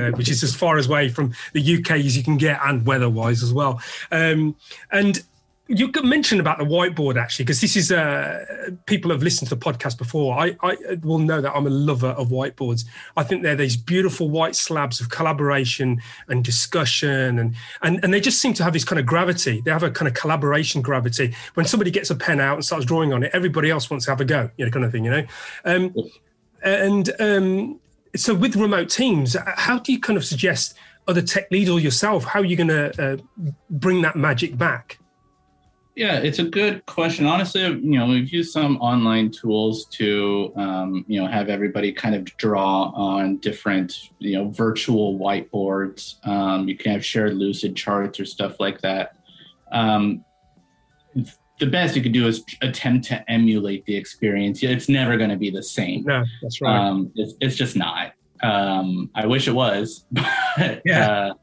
uh, 0.00 0.10
which 0.12 0.28
is 0.28 0.42
as 0.42 0.54
far 0.54 0.78
away 0.78 1.08
from 1.08 1.32
the 1.52 1.78
uk 1.78 1.90
as 1.90 2.16
you 2.16 2.22
can 2.22 2.36
get 2.36 2.60
and 2.64 2.86
weather 2.86 3.10
wise 3.10 3.42
as 3.42 3.52
well. 3.52 3.80
Um, 4.10 4.56
and 4.90 5.22
you 5.72 5.90
mentioned 6.02 6.40
about 6.40 6.58
the 6.58 6.64
whiteboard 6.64 7.16
actually, 7.16 7.44
because 7.44 7.60
this 7.60 7.76
is 7.76 7.92
uh, 7.92 8.70
people 8.86 9.10
have 9.12 9.22
listened 9.22 9.48
to 9.48 9.54
the 9.54 9.60
podcast 9.60 9.98
before. 9.98 10.36
I, 10.36 10.56
I 10.62 10.76
will 11.02 11.18
know 11.18 11.40
that 11.40 11.52
I'm 11.54 11.66
a 11.66 11.70
lover 11.70 12.08
of 12.08 12.28
whiteboards. 12.28 12.84
I 13.16 13.22
think 13.22 13.42
they're 13.42 13.54
these 13.54 13.76
beautiful 13.76 14.28
white 14.28 14.56
slabs 14.56 15.00
of 15.00 15.10
collaboration 15.10 16.02
and 16.28 16.44
discussion, 16.44 17.38
and 17.38 17.54
and 17.82 18.02
and 18.02 18.12
they 18.12 18.20
just 18.20 18.40
seem 18.40 18.52
to 18.54 18.64
have 18.64 18.72
this 18.72 18.84
kind 18.84 18.98
of 18.98 19.06
gravity. 19.06 19.62
They 19.64 19.70
have 19.70 19.84
a 19.84 19.90
kind 19.90 20.08
of 20.08 20.14
collaboration 20.14 20.82
gravity. 20.82 21.34
When 21.54 21.66
somebody 21.66 21.92
gets 21.92 22.10
a 22.10 22.16
pen 22.16 22.40
out 22.40 22.54
and 22.56 22.64
starts 22.64 22.84
drawing 22.84 23.12
on 23.12 23.22
it, 23.22 23.30
everybody 23.32 23.70
else 23.70 23.88
wants 23.88 24.06
to 24.06 24.10
have 24.10 24.20
a 24.20 24.24
go, 24.24 24.50
you 24.56 24.64
know, 24.64 24.72
kind 24.72 24.84
of 24.84 24.90
thing, 24.90 25.04
you 25.04 25.10
know. 25.12 25.26
Um, 25.64 25.94
and 26.62 27.10
um, 27.20 27.80
so 28.16 28.34
with 28.34 28.56
remote 28.56 28.90
teams, 28.90 29.36
how 29.56 29.78
do 29.78 29.92
you 29.92 30.00
kind 30.00 30.16
of 30.16 30.24
suggest 30.24 30.76
other 31.06 31.22
tech 31.22 31.50
leaders 31.50 31.74
or 31.74 31.80
yourself 31.80 32.24
how 32.24 32.40
are 32.40 32.44
you 32.44 32.56
going 32.56 32.68
to 32.68 33.02
uh, 33.02 33.16
bring 33.70 34.02
that 34.02 34.16
magic 34.16 34.58
back? 34.58 34.98
Yeah, 36.00 36.16
it's 36.20 36.38
a 36.38 36.44
good 36.44 36.86
question. 36.86 37.26
Honestly, 37.26 37.60
you 37.60 37.98
know, 37.98 38.06
we've 38.06 38.30
used 38.32 38.52
some 38.52 38.78
online 38.78 39.30
tools 39.30 39.84
to, 39.90 40.50
um, 40.56 41.04
you 41.06 41.20
know, 41.20 41.28
have 41.28 41.50
everybody 41.50 41.92
kind 41.92 42.14
of 42.14 42.24
draw 42.38 42.84
on 42.94 43.36
different, 43.36 44.08
you 44.18 44.38
know, 44.38 44.48
virtual 44.48 45.18
whiteboards. 45.18 46.26
Um, 46.26 46.66
you 46.70 46.74
can 46.74 46.92
have 46.92 47.04
shared 47.04 47.34
lucid 47.34 47.76
charts 47.76 48.18
or 48.18 48.24
stuff 48.24 48.58
like 48.58 48.80
that. 48.80 49.18
Um, 49.72 50.24
the 51.58 51.66
best 51.66 51.94
you 51.94 52.02
could 52.02 52.12
do 52.12 52.26
is 52.26 52.46
attempt 52.62 53.06
to 53.08 53.30
emulate 53.30 53.84
the 53.84 53.94
experience. 53.94 54.62
It's 54.62 54.88
never 54.88 55.18
going 55.18 55.28
to 55.28 55.36
be 55.36 55.50
the 55.50 55.62
same. 55.62 56.04
No, 56.04 56.24
that's 56.40 56.62
right. 56.62 56.78
Um, 56.78 57.12
it's, 57.14 57.34
it's 57.42 57.56
just 57.56 57.76
not. 57.76 58.14
Um, 58.42 59.10
I 59.14 59.26
wish 59.26 59.48
it 59.48 59.54
was, 59.54 60.06
but 60.12 60.80
yeah. 60.86 61.10
Uh, 61.10 61.34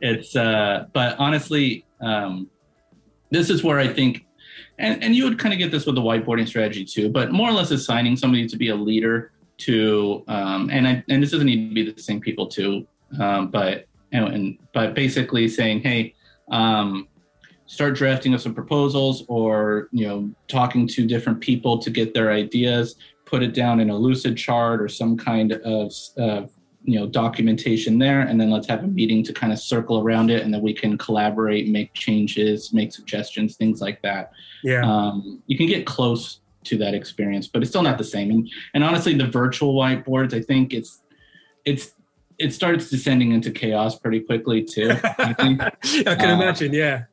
it's. 0.00 0.34
Uh, 0.34 0.86
but 0.94 1.14
honestly, 1.18 1.84
um, 2.00 2.48
this 3.30 3.50
is 3.50 3.62
where 3.62 3.78
I 3.78 3.88
think, 3.88 4.26
and, 4.78 5.02
and 5.02 5.14
you 5.14 5.24
would 5.24 5.38
kind 5.38 5.52
of 5.52 5.58
get 5.58 5.70
this 5.70 5.86
with 5.86 5.94
the 5.94 6.00
whiteboarding 6.00 6.46
strategy 6.46 6.84
too, 6.84 7.08
but 7.08 7.32
more 7.32 7.48
or 7.48 7.52
less 7.52 7.70
assigning 7.70 8.16
somebody 8.16 8.46
to 8.46 8.56
be 8.56 8.68
a 8.68 8.76
leader 8.76 9.32
to, 9.58 10.24
um, 10.28 10.70
and 10.70 10.86
I, 10.86 11.04
and 11.08 11.22
this 11.22 11.30
doesn't 11.30 11.46
need 11.46 11.68
to 11.68 11.74
be 11.74 11.90
the 11.90 12.00
same 12.00 12.20
people 12.20 12.46
too, 12.46 12.86
um, 13.18 13.50
but 13.50 13.86
and, 14.12 14.28
and 14.28 14.58
but 14.72 14.94
basically 14.94 15.48
saying, 15.48 15.80
hey, 15.80 16.14
um, 16.50 17.08
start 17.66 17.94
drafting 17.94 18.34
up 18.34 18.40
some 18.40 18.54
proposals 18.54 19.24
or 19.28 19.88
you 19.92 20.06
know 20.06 20.30
talking 20.48 20.86
to 20.86 21.06
different 21.06 21.40
people 21.40 21.78
to 21.78 21.90
get 21.90 22.14
their 22.14 22.32
ideas 22.32 22.96
put 23.28 23.42
it 23.42 23.52
down 23.52 23.78
in 23.78 23.90
a 23.90 23.96
lucid 23.96 24.36
chart 24.36 24.80
or 24.80 24.88
some 24.88 25.16
kind 25.16 25.52
of 25.52 25.92
uh, 26.18 26.46
you 26.88 26.98
know 26.98 27.06
documentation 27.06 27.98
there 27.98 28.22
and 28.22 28.40
then 28.40 28.50
let's 28.50 28.66
have 28.66 28.82
a 28.82 28.86
meeting 28.86 29.22
to 29.22 29.30
kind 29.30 29.52
of 29.52 29.58
circle 29.58 29.98
around 29.98 30.30
it 30.30 30.42
and 30.42 30.54
then 30.54 30.62
we 30.62 30.72
can 30.72 30.96
collaborate 30.96 31.68
make 31.68 31.92
changes 31.92 32.72
make 32.72 32.92
suggestions 32.92 33.56
things 33.56 33.82
like 33.82 34.00
that. 34.00 34.32
Yeah. 34.64 34.80
Um, 34.90 35.42
you 35.46 35.58
can 35.58 35.66
get 35.66 35.84
close 35.84 36.40
to 36.64 36.78
that 36.78 36.94
experience 36.94 37.46
but 37.46 37.60
it's 37.60 37.70
still 37.70 37.82
not 37.82 37.98
the 37.98 38.04
same. 38.04 38.30
And, 38.30 38.50
and 38.72 38.82
honestly 38.82 39.14
the 39.14 39.26
virtual 39.26 39.74
whiteboards 39.74 40.32
i 40.32 40.40
think 40.40 40.72
it's 40.72 41.02
it's 41.66 41.92
it 42.38 42.54
starts 42.54 42.88
descending 42.88 43.32
into 43.32 43.50
chaos 43.50 43.98
pretty 43.98 44.20
quickly 44.20 44.64
too 44.64 44.90
i, 45.18 45.34
think. 45.34 45.60
I 46.06 46.14
can 46.14 46.30
uh, 46.30 46.42
imagine 46.42 46.72
yeah. 46.72 47.04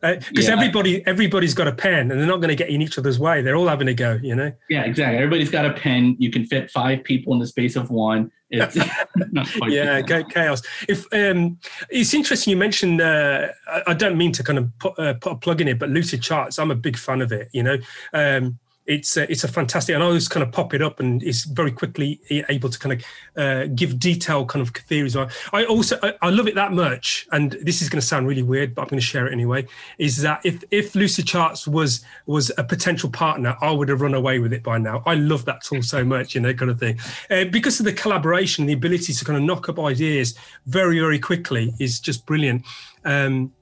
Because 0.00 0.48
uh, 0.48 0.52
yeah. 0.52 0.52
everybody 0.54 1.06
everybody's 1.06 1.54
got 1.54 1.68
a 1.68 1.72
pen 1.72 2.10
and 2.10 2.18
they're 2.18 2.26
not 2.26 2.38
going 2.38 2.48
to 2.48 2.56
get 2.56 2.70
in 2.70 2.82
each 2.82 2.98
other's 2.98 3.20
way. 3.20 3.42
They're 3.42 3.54
all 3.54 3.68
having 3.68 3.86
a 3.86 3.94
go 3.94 4.18
you 4.20 4.34
know? 4.34 4.50
Yeah 4.68 4.82
exactly. 4.82 5.18
Everybody's 5.18 5.50
got 5.50 5.66
a 5.66 5.72
pen. 5.72 6.16
You 6.18 6.32
can 6.32 6.46
fit 6.46 6.68
five 6.68 7.04
people 7.04 7.32
in 7.32 7.38
the 7.38 7.46
space 7.46 7.76
of 7.76 7.92
one 7.92 8.32
it's 8.50 8.76
yeah 9.68 10.02
chaos. 10.02 10.62
If 10.88 11.06
um 11.12 11.58
it's 11.88 12.14
interesting 12.14 12.50
you 12.50 12.56
mentioned 12.56 13.00
uh, 13.00 13.48
I, 13.66 13.82
I, 13.88 13.94
don't 13.94 14.16
mean 14.16 14.32
to 14.32 14.42
kind 14.42 14.58
of 14.58 14.78
put, 14.78 14.98
uh, 14.98 15.14
put 15.14 15.32
a 15.32 15.36
plug 15.36 15.60
in 15.60 15.68
it 15.68 15.78
but 15.78 15.88
lucid 15.88 16.22
charts 16.22 16.58
i'm 16.58 16.70
a 16.70 16.74
big 16.74 16.96
fan 16.96 17.20
of 17.22 17.32
it 17.32 17.48
you 17.52 17.62
know? 17.62 17.78
Um 18.12 18.58
it's 18.90 19.16
uh, 19.16 19.24
it's 19.28 19.44
a 19.44 19.48
fantastic, 19.48 19.94
and 19.94 20.02
I 20.02 20.06
always 20.06 20.26
kind 20.26 20.42
of 20.42 20.50
pop 20.50 20.74
it 20.74 20.82
up, 20.82 20.98
and 20.98 21.22
it's 21.22 21.44
very 21.44 21.70
quickly 21.70 22.20
able 22.48 22.68
to 22.68 22.78
kind 22.78 22.92
of 22.94 23.04
uh, 23.36 23.66
give 23.66 23.98
detailed 23.98 24.48
kind 24.48 24.60
of 24.60 24.74
theories. 24.74 25.16
I 25.16 25.64
also 25.64 25.96
I, 26.02 26.14
I 26.22 26.30
love 26.30 26.48
it 26.48 26.56
that 26.56 26.72
much, 26.72 27.28
and 27.30 27.52
this 27.62 27.82
is 27.82 27.88
going 27.88 28.00
to 28.00 28.06
sound 28.06 28.26
really 28.26 28.42
weird, 28.42 28.74
but 28.74 28.82
I'm 28.82 28.88
going 28.88 28.98
to 28.98 29.06
share 29.06 29.28
it 29.28 29.32
anyway. 29.32 29.66
Is 29.98 30.20
that 30.22 30.40
if 30.44 30.64
if 30.72 30.96
Lucid 30.96 31.26
Charts 31.26 31.68
was 31.68 32.04
was 32.26 32.50
a 32.58 32.64
potential 32.64 33.08
partner, 33.08 33.56
I 33.60 33.70
would 33.70 33.88
have 33.88 34.00
run 34.00 34.14
away 34.14 34.40
with 34.40 34.52
it 34.52 34.64
by 34.64 34.78
now. 34.78 35.02
I 35.06 35.14
love 35.14 35.44
that 35.44 35.62
tool 35.62 35.82
so 35.82 36.04
much, 36.04 36.34
you 36.34 36.40
know, 36.40 36.52
kind 36.52 36.70
of 36.70 36.80
thing, 36.80 36.98
uh, 37.30 37.44
because 37.44 37.78
of 37.78 37.86
the 37.86 37.92
collaboration, 37.92 38.66
the 38.66 38.72
ability 38.72 39.12
to 39.12 39.24
kind 39.24 39.36
of 39.36 39.44
knock 39.44 39.68
up 39.68 39.78
ideas 39.78 40.36
very 40.66 40.98
very 40.98 41.20
quickly 41.20 41.72
is 41.78 42.00
just 42.00 42.26
brilliant. 42.26 42.64
Um, 43.04 43.52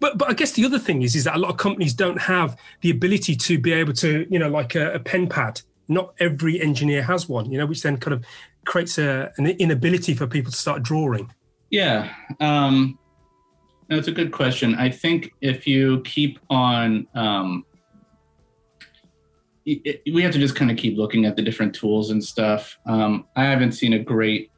but 0.00 0.18
but 0.18 0.28
I 0.28 0.34
guess 0.34 0.52
the 0.52 0.64
other 0.64 0.78
thing 0.78 1.02
is 1.02 1.14
is 1.14 1.24
that 1.24 1.36
a 1.36 1.38
lot 1.38 1.50
of 1.50 1.56
companies 1.56 1.94
don't 1.94 2.20
have 2.20 2.56
the 2.80 2.90
ability 2.90 3.36
to 3.36 3.58
be 3.58 3.72
able 3.72 3.92
to 3.94 4.26
you 4.30 4.38
know 4.38 4.48
like 4.48 4.74
a, 4.74 4.94
a 4.94 4.98
pen 4.98 5.28
pad. 5.28 5.60
Not 5.88 6.14
every 6.18 6.60
engineer 6.62 7.02
has 7.02 7.28
one, 7.28 7.50
you 7.52 7.58
know, 7.58 7.66
which 7.66 7.82
then 7.82 7.98
kind 7.98 8.14
of 8.14 8.24
creates 8.64 8.96
a, 8.96 9.30
an 9.36 9.46
inability 9.46 10.14
for 10.14 10.26
people 10.26 10.50
to 10.50 10.56
start 10.56 10.82
drawing. 10.82 11.30
Yeah, 11.70 12.14
um, 12.40 12.98
that's 13.88 14.08
a 14.08 14.12
good 14.12 14.32
question. 14.32 14.74
I 14.76 14.88
think 14.90 15.32
if 15.40 15.66
you 15.66 16.00
keep 16.02 16.38
on, 16.48 17.06
um, 17.14 17.64
it, 19.66 20.00
we 20.12 20.22
have 20.22 20.32
to 20.32 20.38
just 20.38 20.56
kind 20.56 20.70
of 20.70 20.76
keep 20.76 20.96
looking 20.96 21.26
at 21.26 21.36
the 21.36 21.42
different 21.42 21.74
tools 21.74 22.10
and 22.10 22.22
stuff. 22.22 22.78
Um, 22.86 23.26
I 23.36 23.44
haven't 23.44 23.72
seen 23.72 23.94
a 23.94 23.98
great 23.98 24.50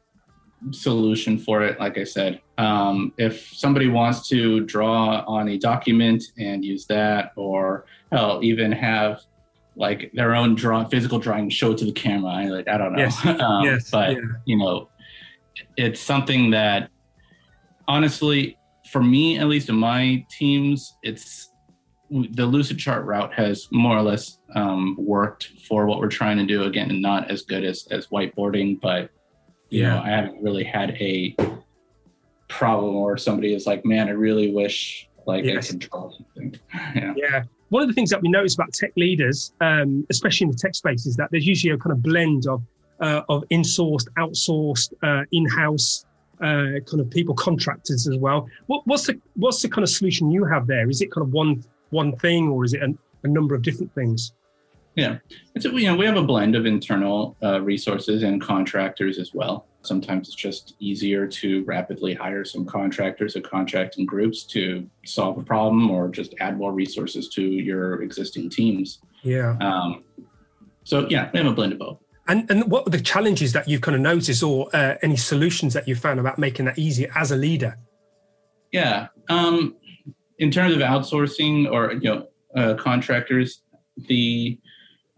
solution 0.71 1.39
for 1.39 1.63
it. 1.63 1.79
Like 1.79 1.99
I 1.99 2.05
said, 2.05 2.41
um, 2.59 3.13
if 3.19 3.49
somebody 3.53 3.89
wants 3.89 4.29
to 4.29 4.61
draw 4.61 5.25
on 5.27 5.49
a 5.49 5.59
document 5.59 6.23
and 6.39 6.65
use 6.65 6.87
that, 6.87 7.33
or 7.37 7.87
hell, 8.13 8.41
even 8.43 8.73
have 8.73 9.21
like 9.77 10.11
their 10.15 10.35
own 10.35 10.55
draw 10.55 10.85
physical 10.85 11.19
drawing 11.19 11.51
show 11.51 11.73
it 11.73 11.79
to 11.79 11.85
the 11.85 11.93
camera. 11.93 12.31
I 12.33 12.45
like 12.47 12.69
I 12.69 12.79
don't 12.79 12.93
know. 12.93 12.99
Yes. 12.99 13.27
um, 13.41 13.65
yes. 13.65 13.91
But 13.91 14.13
Yeah. 14.13 14.21
you 14.45 14.57
know, 14.57 14.89
it's 15.77 16.01
something 16.01 16.51
that 16.51 16.91
honestly, 17.87 18.59
for 18.91 19.03
me 19.03 19.39
at 19.39 19.47
least 19.49 19.69
in 19.69 19.77
my 19.77 20.25
teams, 20.31 20.97
it's 21.03 21.51
the 22.11 22.47
lucid 22.47 22.79
chart 22.79 23.05
route 23.05 23.35
has 23.35 23.69
more 23.73 23.97
or 23.97 24.03
less 24.03 24.39
um, 24.55 24.97
worked 24.99 25.51
for 25.69 25.87
what 25.87 25.99
we're 25.99 26.09
trying 26.09 26.39
to 26.39 26.47
do. 26.47 26.63
Again, 26.63 27.01
not 27.03 27.31
as 27.31 27.43
good 27.43 27.65
as 27.65 27.87
as 27.91 28.07
whiteboarding, 28.07 28.81
but 28.81 29.11
you 29.71 29.83
Yeah. 29.83 29.95
know, 29.95 30.03
I 30.03 30.09
haven't 30.11 30.43
really 30.43 30.65
had 30.65 30.91
a 31.01 31.35
problem 32.49 32.95
or 32.97 33.17
somebody 33.17 33.55
is 33.55 33.67
like, 33.67 33.85
"Man, 33.85 34.09
I 34.09 34.13
really 34.13 34.51
wish 34.53 35.09
like 35.27 35.45
Yes. 35.45 35.69
I 35.69 35.71
could 35.73 35.79
draw 35.81 36.11
something." 36.11 36.59
yeah. 36.95 37.15
Yeah. 37.17 37.43
One 37.71 37.83
of 37.83 37.89
the 37.89 37.95
things 37.95 38.11
that 38.11 38.23
we 38.23 38.29
notice 38.29 38.55
about 38.55 38.73
tech 38.73 38.93
leaders, 38.97 39.53
um, 39.61 40.07
especially 40.09 40.45
in 40.47 40.51
the 40.53 40.57
tech 40.59 40.75
space, 40.77 41.05
is 41.05 41.17
that 41.17 41.29
there's 41.33 41.47
usually 41.47 41.73
a 41.75 41.79
kind 41.79 41.93
of 41.93 42.03
blend 42.03 42.47
of 42.47 42.63
uh, 43.01 43.23
of 43.29 43.45
in-sourced, 43.51 44.09
outsourced, 44.17 44.93
uh, 45.03 45.25
in-house 45.33 46.07
uh, 46.41 46.81
kind 46.87 47.01
of 47.01 47.11
people, 47.11 47.35
contractors 47.35 48.07
as 48.09 48.17
well. 48.19 48.49
What, 48.69 48.87
what's 48.87 49.07
the 49.07 49.21
what's 49.35 49.61
the 49.63 49.69
kind 49.69 49.83
of 49.83 49.91
solution 49.91 50.31
you 50.31 50.45
have 50.45 50.67
there? 50.67 50.89
Is 50.89 51.01
it 51.03 51.11
kind 51.11 51.27
of 51.27 51.33
one 51.33 51.63
one 51.91 52.17
thing, 52.17 52.49
or 52.49 52.65
is 52.65 52.73
it 52.73 52.83
a, 52.83 52.95
a 53.25 53.29
number 53.29 53.55
of 53.55 53.63
different 53.63 53.93
things? 53.95 54.33
Yeah, 54.97 55.19
it's 55.55 55.67
a, 55.67 55.71
you 55.71 55.87
know 55.87 55.95
we 55.95 56.07
have 56.07 56.17
a 56.17 56.23
blend 56.23 56.57
of 56.57 56.65
internal 56.65 57.37
uh, 57.43 57.61
resources 57.61 58.23
and 58.23 58.41
contractors 58.41 59.19
as 59.19 59.35
well. 59.35 59.67
Sometimes 59.83 60.29
it's 60.29 60.37
just 60.37 60.75
easier 60.81 61.27
to 61.27 61.63
rapidly 61.65 62.15
hire 62.15 62.45
some 62.47 62.65
contractors 62.65 63.37
or 63.37 63.43
contracting 63.43 64.07
groups 64.07 64.45
to 64.45 64.89
solve 65.05 65.37
a 65.37 65.43
problem, 65.43 65.91
or 65.91 66.09
just 66.09 66.35
add 66.41 66.57
more 66.57 66.73
resources 66.73 67.29
to 67.29 67.43
your 67.43 68.03
existing 68.03 68.49
teams. 68.49 69.01
Yeah. 69.23 69.57
Um, 69.61 70.03
so 70.85 71.07
yeah, 71.11 71.31
we 71.33 71.41
have 71.41 71.47
a 71.47 71.53
blend 71.53 71.75
of 71.75 71.79
both. 71.79 71.99
And 72.27 72.51
and 72.51 72.71
what 72.71 72.87
are 72.87 72.91
the 72.91 73.01
challenges 73.01 73.53
that 73.53 73.69
you've 73.69 73.83
kind 73.83 73.95
of 73.95 74.01
noticed, 74.01 74.43
or 74.43 74.69
uh, 74.73 74.95
any 75.03 75.17
solutions 75.17 75.75
that 75.75 75.87
you've 75.87 76.01
found 76.01 76.19
about 76.21 76.39
making 76.39 76.65
that 76.65 76.79
easier 76.79 77.13
as 77.15 77.31
a 77.33 77.37
leader? 77.37 77.79
Yeah. 78.73 79.09
Um, 79.29 79.77
in 80.39 80.51
terms 80.51 80.75
of 80.75 80.81
outsourcing 80.81 81.71
or 81.71 81.93
you 81.93 82.15
know 82.15 82.29
uh, 82.57 82.75
contractors, 82.75 83.63
the 83.97 84.59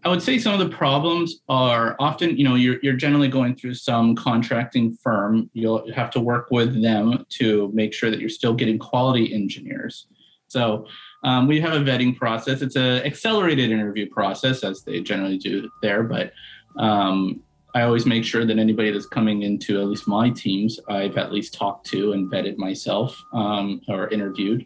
I 0.05 0.09
would 0.09 0.21
say 0.21 0.37
some 0.39 0.53
of 0.53 0.59
the 0.59 0.75
problems 0.75 1.41
are 1.49 1.95
often 1.99 2.37
you 2.37 2.45
know 2.45 2.55
you're 2.55 2.77
you're 2.81 2.93
generally 2.93 3.27
going 3.27 3.55
through 3.55 3.73
some 3.73 4.15
contracting 4.15 4.95
firm. 5.03 5.49
You'll 5.53 5.91
have 5.93 6.09
to 6.11 6.19
work 6.21 6.47
with 6.51 6.81
them 6.81 7.25
to 7.29 7.69
make 7.73 7.93
sure 7.93 8.09
that 8.09 8.19
you're 8.19 8.29
still 8.29 8.53
getting 8.53 8.79
quality 8.79 9.33
engineers. 9.33 10.07
So 10.47 10.87
um, 11.23 11.47
we 11.47 11.59
have 11.59 11.73
a 11.73 11.83
vetting 11.83 12.15
process. 12.15 12.61
It's 12.61 12.75
an 12.75 13.03
accelerated 13.05 13.71
interview 13.71 14.09
process, 14.09 14.63
as 14.63 14.83
they 14.83 15.01
generally 15.01 15.37
do 15.37 15.69
there. 15.81 16.03
But 16.03 16.31
um, 16.77 17.41
I 17.75 17.83
always 17.83 18.05
make 18.05 18.23
sure 18.23 18.45
that 18.45 18.57
anybody 18.57 18.91
that's 18.91 19.05
coming 19.05 19.43
into 19.43 19.79
at 19.79 19.87
least 19.87 20.07
my 20.07 20.29
teams, 20.29 20.79
I've 20.89 21.17
at 21.17 21.31
least 21.31 21.53
talked 21.53 21.85
to 21.87 22.13
and 22.13 22.31
vetted 22.31 22.57
myself 22.57 23.21
um, 23.33 23.81
or 23.87 24.09
interviewed, 24.09 24.65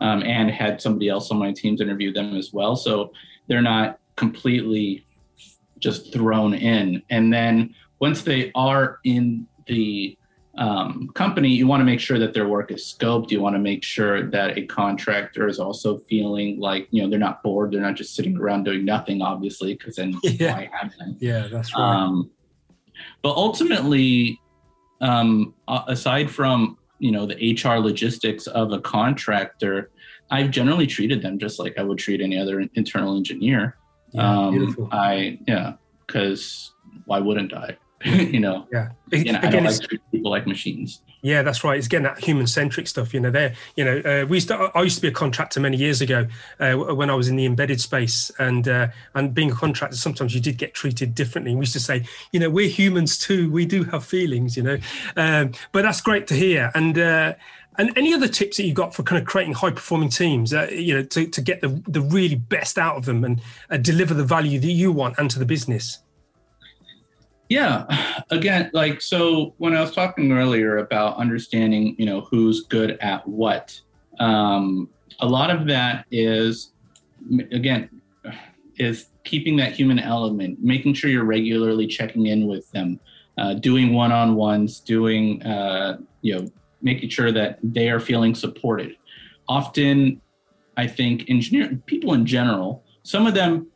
um, 0.00 0.22
and 0.22 0.50
had 0.50 0.80
somebody 0.80 1.08
else 1.08 1.30
on 1.30 1.38
my 1.38 1.52
teams 1.52 1.80
interview 1.80 2.12
them 2.12 2.36
as 2.36 2.52
well. 2.52 2.76
So 2.76 3.12
they're 3.48 3.62
not 3.62 3.98
completely 4.16 5.06
just 5.78 6.12
thrown 6.12 6.54
in. 6.54 7.02
And 7.10 7.32
then 7.32 7.74
once 8.00 8.22
they 8.22 8.50
are 8.54 9.00
in 9.04 9.46
the 9.66 10.16
um, 10.56 11.10
company, 11.14 11.48
you 11.48 11.66
want 11.66 11.80
to 11.80 11.84
make 11.84 12.00
sure 12.00 12.18
that 12.18 12.32
their 12.32 12.48
work 12.48 12.70
is 12.70 12.82
scoped. 12.82 13.30
You 13.30 13.40
want 13.40 13.56
to 13.56 13.60
make 13.60 13.82
sure 13.82 14.30
that 14.30 14.56
a 14.56 14.66
contractor 14.66 15.48
is 15.48 15.58
also 15.58 15.98
feeling 15.98 16.60
like 16.60 16.86
you 16.90 17.02
know 17.02 17.10
they're 17.10 17.18
not 17.18 17.42
bored. 17.42 17.72
They're 17.72 17.80
not 17.80 17.96
just 17.96 18.14
sitting 18.14 18.36
around 18.36 18.64
doing 18.64 18.84
nothing, 18.84 19.20
obviously, 19.20 19.74
because 19.74 19.96
then 19.96 20.18
Yeah. 20.22 20.54
why 20.54 20.70
have 20.80 20.92
them? 20.98 21.16
Yeah, 21.18 21.48
that's 21.48 21.74
Um, 21.74 22.30
but 23.22 23.34
ultimately, 23.36 24.40
um, 25.00 25.54
aside 25.66 26.30
from 26.30 26.78
you 27.00 27.10
know 27.10 27.26
the 27.26 27.52
HR 27.60 27.78
logistics 27.78 28.46
of 28.46 28.72
a 28.72 28.80
contractor, 28.80 29.90
I've 30.30 30.50
generally 30.50 30.86
treated 30.86 31.20
them 31.20 31.38
just 31.38 31.58
like 31.58 31.78
I 31.78 31.82
would 31.82 31.98
treat 31.98 32.20
any 32.20 32.38
other 32.38 32.60
internal 32.74 33.16
engineer. 33.16 33.76
Yeah, 34.14 34.46
um. 34.46 34.88
I 34.92 35.38
yeah, 35.46 35.74
because 36.06 36.72
why 37.04 37.18
wouldn't 37.18 37.52
I? 37.52 37.76
you 38.04 38.38
know, 38.38 38.66
yeah. 38.70 38.90
again, 39.12 39.34
I 39.36 39.38
Again, 39.38 39.50
don't 39.50 39.66
it's- 39.66 39.80
like 39.80 40.00
people 40.12 40.30
like 40.30 40.46
machines. 40.46 41.00
Yeah, 41.22 41.40
that's 41.40 41.64
right. 41.64 41.78
It's 41.78 41.86
again 41.86 42.02
that 42.02 42.18
human 42.22 42.46
centric 42.46 42.86
stuff. 42.86 43.14
You 43.14 43.20
know, 43.20 43.30
there. 43.30 43.54
You 43.76 43.84
know, 43.86 43.98
uh, 44.00 44.26
we 44.26 44.36
used 44.36 44.48
to, 44.48 44.70
I 44.74 44.82
used 44.82 44.96
to 44.96 45.00
be 45.00 45.08
a 45.08 45.10
contractor 45.10 45.58
many 45.58 45.78
years 45.78 46.02
ago 46.02 46.26
uh, 46.60 46.74
when 46.74 47.08
I 47.08 47.14
was 47.14 47.28
in 47.28 47.36
the 47.36 47.46
embedded 47.46 47.80
space, 47.80 48.30
and 48.38 48.68
uh, 48.68 48.88
and 49.14 49.32
being 49.32 49.50
a 49.50 49.54
contractor, 49.54 49.96
sometimes 49.96 50.34
you 50.34 50.42
did 50.42 50.58
get 50.58 50.74
treated 50.74 51.14
differently. 51.14 51.54
We 51.54 51.60
used 51.60 51.72
to 51.72 51.80
say, 51.80 52.04
you 52.32 52.40
know, 52.40 52.50
we're 52.50 52.68
humans 52.68 53.16
too. 53.16 53.50
We 53.50 53.64
do 53.64 53.84
have 53.84 54.04
feelings. 54.04 54.54
You 54.54 54.64
know, 54.64 54.78
um, 55.16 55.52
but 55.72 55.80
that's 55.80 56.02
great 56.02 56.26
to 56.26 56.34
hear. 56.34 56.70
And 56.74 56.98
uh, 56.98 57.34
and 57.78 57.96
any 57.96 58.14
other 58.14 58.28
tips 58.28 58.56
that 58.56 58.64
you've 58.64 58.74
got 58.74 58.94
for 58.94 59.02
kind 59.02 59.20
of 59.20 59.26
creating 59.26 59.54
high 59.54 59.70
performing 59.70 60.08
teams? 60.08 60.52
Uh, 60.52 60.68
you 60.70 60.94
know, 60.94 61.02
to 61.02 61.26
to 61.26 61.40
get 61.40 61.60
the 61.60 61.68
the 61.88 62.00
really 62.00 62.36
best 62.36 62.78
out 62.78 62.96
of 62.96 63.04
them 63.04 63.24
and 63.24 63.40
uh, 63.70 63.76
deliver 63.76 64.14
the 64.14 64.24
value 64.24 64.58
that 64.60 64.72
you 64.72 64.92
want 64.92 65.18
and 65.18 65.30
to 65.30 65.38
the 65.38 65.46
business. 65.46 66.00
Yeah, 67.50 67.84
again, 68.30 68.70
like 68.72 69.02
so 69.02 69.54
when 69.58 69.76
I 69.76 69.80
was 69.82 69.92
talking 69.92 70.32
earlier 70.32 70.78
about 70.78 71.18
understanding, 71.18 71.94
you 71.98 72.06
know, 72.06 72.22
who's 72.22 72.62
good 72.62 72.92
at 73.00 73.26
what, 73.28 73.78
um, 74.18 74.88
a 75.20 75.26
lot 75.26 75.50
of 75.50 75.66
that 75.66 76.06
is, 76.10 76.72
again, 77.52 78.00
is 78.78 79.08
keeping 79.24 79.56
that 79.56 79.72
human 79.72 79.98
element, 79.98 80.58
making 80.62 80.94
sure 80.94 81.10
you're 81.10 81.24
regularly 81.24 81.86
checking 81.86 82.26
in 82.26 82.46
with 82.46 82.70
them, 82.72 82.98
uh, 83.36 83.54
doing 83.54 83.92
one-on-ones, 83.92 84.80
doing, 84.80 85.42
uh, 85.42 85.98
you 86.22 86.34
know, 86.34 86.50
making 86.84 87.08
sure 87.08 87.32
that 87.32 87.58
they 87.62 87.88
are 87.88 87.98
feeling 87.98 88.34
supported. 88.34 88.96
Often, 89.48 90.20
I 90.76 90.86
think 90.86 91.28
engineer 91.28 91.80
people 91.86 92.14
in 92.14 92.26
general, 92.26 92.84
some 93.02 93.26
of 93.26 93.34
them 93.34 93.66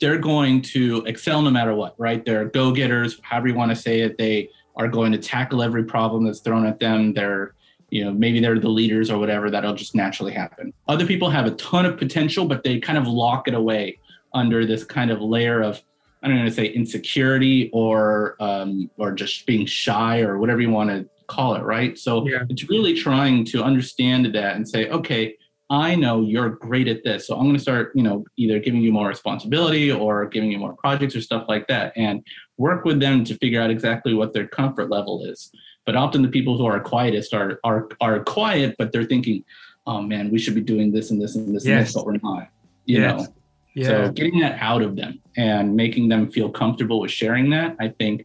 they're 0.00 0.18
going 0.18 0.62
to 0.62 1.04
excel 1.06 1.42
no 1.42 1.50
matter 1.50 1.74
what, 1.74 1.94
right? 1.98 2.24
They're 2.24 2.46
go 2.46 2.72
getters, 2.72 3.20
however 3.22 3.48
you 3.48 3.54
want 3.54 3.70
to 3.70 3.76
say 3.76 4.00
it. 4.00 4.18
They 4.18 4.48
are 4.76 4.88
going 4.88 5.12
to 5.12 5.18
tackle 5.18 5.62
every 5.62 5.84
problem 5.84 6.24
that's 6.24 6.40
thrown 6.40 6.66
at 6.66 6.78
them. 6.78 7.14
They're, 7.14 7.54
you 7.90 8.04
know, 8.04 8.12
maybe 8.12 8.40
they're 8.40 8.58
the 8.58 8.68
leaders 8.68 9.10
or 9.10 9.18
whatever. 9.18 9.50
That'll 9.50 9.74
just 9.74 9.94
naturally 9.94 10.32
happen. 10.32 10.72
Other 10.88 11.06
people 11.06 11.30
have 11.30 11.46
a 11.46 11.52
ton 11.52 11.86
of 11.86 11.96
potential, 11.96 12.46
but 12.46 12.64
they 12.64 12.80
kind 12.80 12.98
of 12.98 13.06
lock 13.06 13.46
it 13.46 13.54
away 13.54 13.98
under 14.32 14.66
this 14.66 14.84
kind 14.84 15.10
of 15.10 15.20
layer 15.20 15.62
of, 15.62 15.82
I 16.22 16.28
don't 16.28 16.42
know, 16.42 16.48
say 16.48 16.66
insecurity 16.66 17.70
or 17.72 18.36
um, 18.40 18.90
or 18.98 19.12
just 19.12 19.46
being 19.46 19.66
shy 19.66 20.20
or 20.20 20.38
whatever 20.38 20.60
you 20.60 20.70
want 20.70 20.90
to 20.90 21.08
call 21.26 21.54
it, 21.54 21.62
right? 21.62 21.96
So 21.98 22.26
Yeah. 22.28 22.44
it's 22.48 22.68
really 22.68 22.94
trying 22.94 23.44
to 23.46 23.62
understand 23.62 24.26
that 24.34 24.56
and 24.56 24.68
say, 24.68 24.88
okay, 24.88 25.36
I 25.70 25.94
know 25.94 26.20
you're 26.20 26.50
great 26.50 26.88
at 26.88 27.02
this. 27.04 27.26
So 27.26 27.34
I'm 27.36 27.44
going 27.44 27.54
to 27.54 27.60
start, 27.60 27.92
you 27.94 28.02
know, 28.02 28.24
either 28.36 28.58
giving 28.58 28.82
you 28.82 28.92
more 28.92 29.08
responsibility 29.08 29.90
or 29.90 30.26
giving 30.26 30.52
you 30.52 30.58
more 30.58 30.74
projects 30.74 31.16
or 31.16 31.22
stuff 31.22 31.46
like 31.48 31.66
that 31.68 31.92
and 31.96 32.22
work 32.58 32.84
with 32.84 33.00
them 33.00 33.24
to 33.24 33.34
figure 33.38 33.60
out 33.62 33.70
exactly 33.70 34.12
what 34.14 34.32
their 34.34 34.46
comfort 34.46 34.90
level 34.90 35.24
is. 35.24 35.50
But 35.86 35.96
often 35.96 36.22
the 36.22 36.28
people 36.28 36.56
who 36.58 36.66
are 36.66 36.80
quietest 36.80 37.32
are 37.34 37.60
are 37.64 37.88
are 38.00 38.20
quiet, 38.24 38.74
but 38.78 38.92
they're 38.92 39.04
thinking, 39.04 39.44
oh 39.86 40.00
man, 40.02 40.30
we 40.30 40.38
should 40.38 40.54
be 40.54 40.60
doing 40.60 40.92
this 40.92 41.10
and 41.10 41.20
this 41.20 41.34
and 41.34 41.54
this 41.54 41.64
and 41.66 41.78
this, 41.80 41.94
but 41.94 42.06
we're 42.06 42.18
not. 42.22 42.48
You 42.86 43.00
Yes. 43.00 43.20
know. 43.22 43.34
Yeah. 43.74 43.86
So 43.88 44.12
getting 44.12 44.38
that 44.40 44.58
out 44.60 44.82
of 44.82 44.96
them 44.96 45.20
and 45.36 45.74
making 45.74 46.08
them 46.08 46.30
feel 46.30 46.48
comfortable 46.50 47.00
with 47.00 47.10
sharing 47.10 47.50
that, 47.50 47.76
I 47.80 47.88
think, 47.88 48.24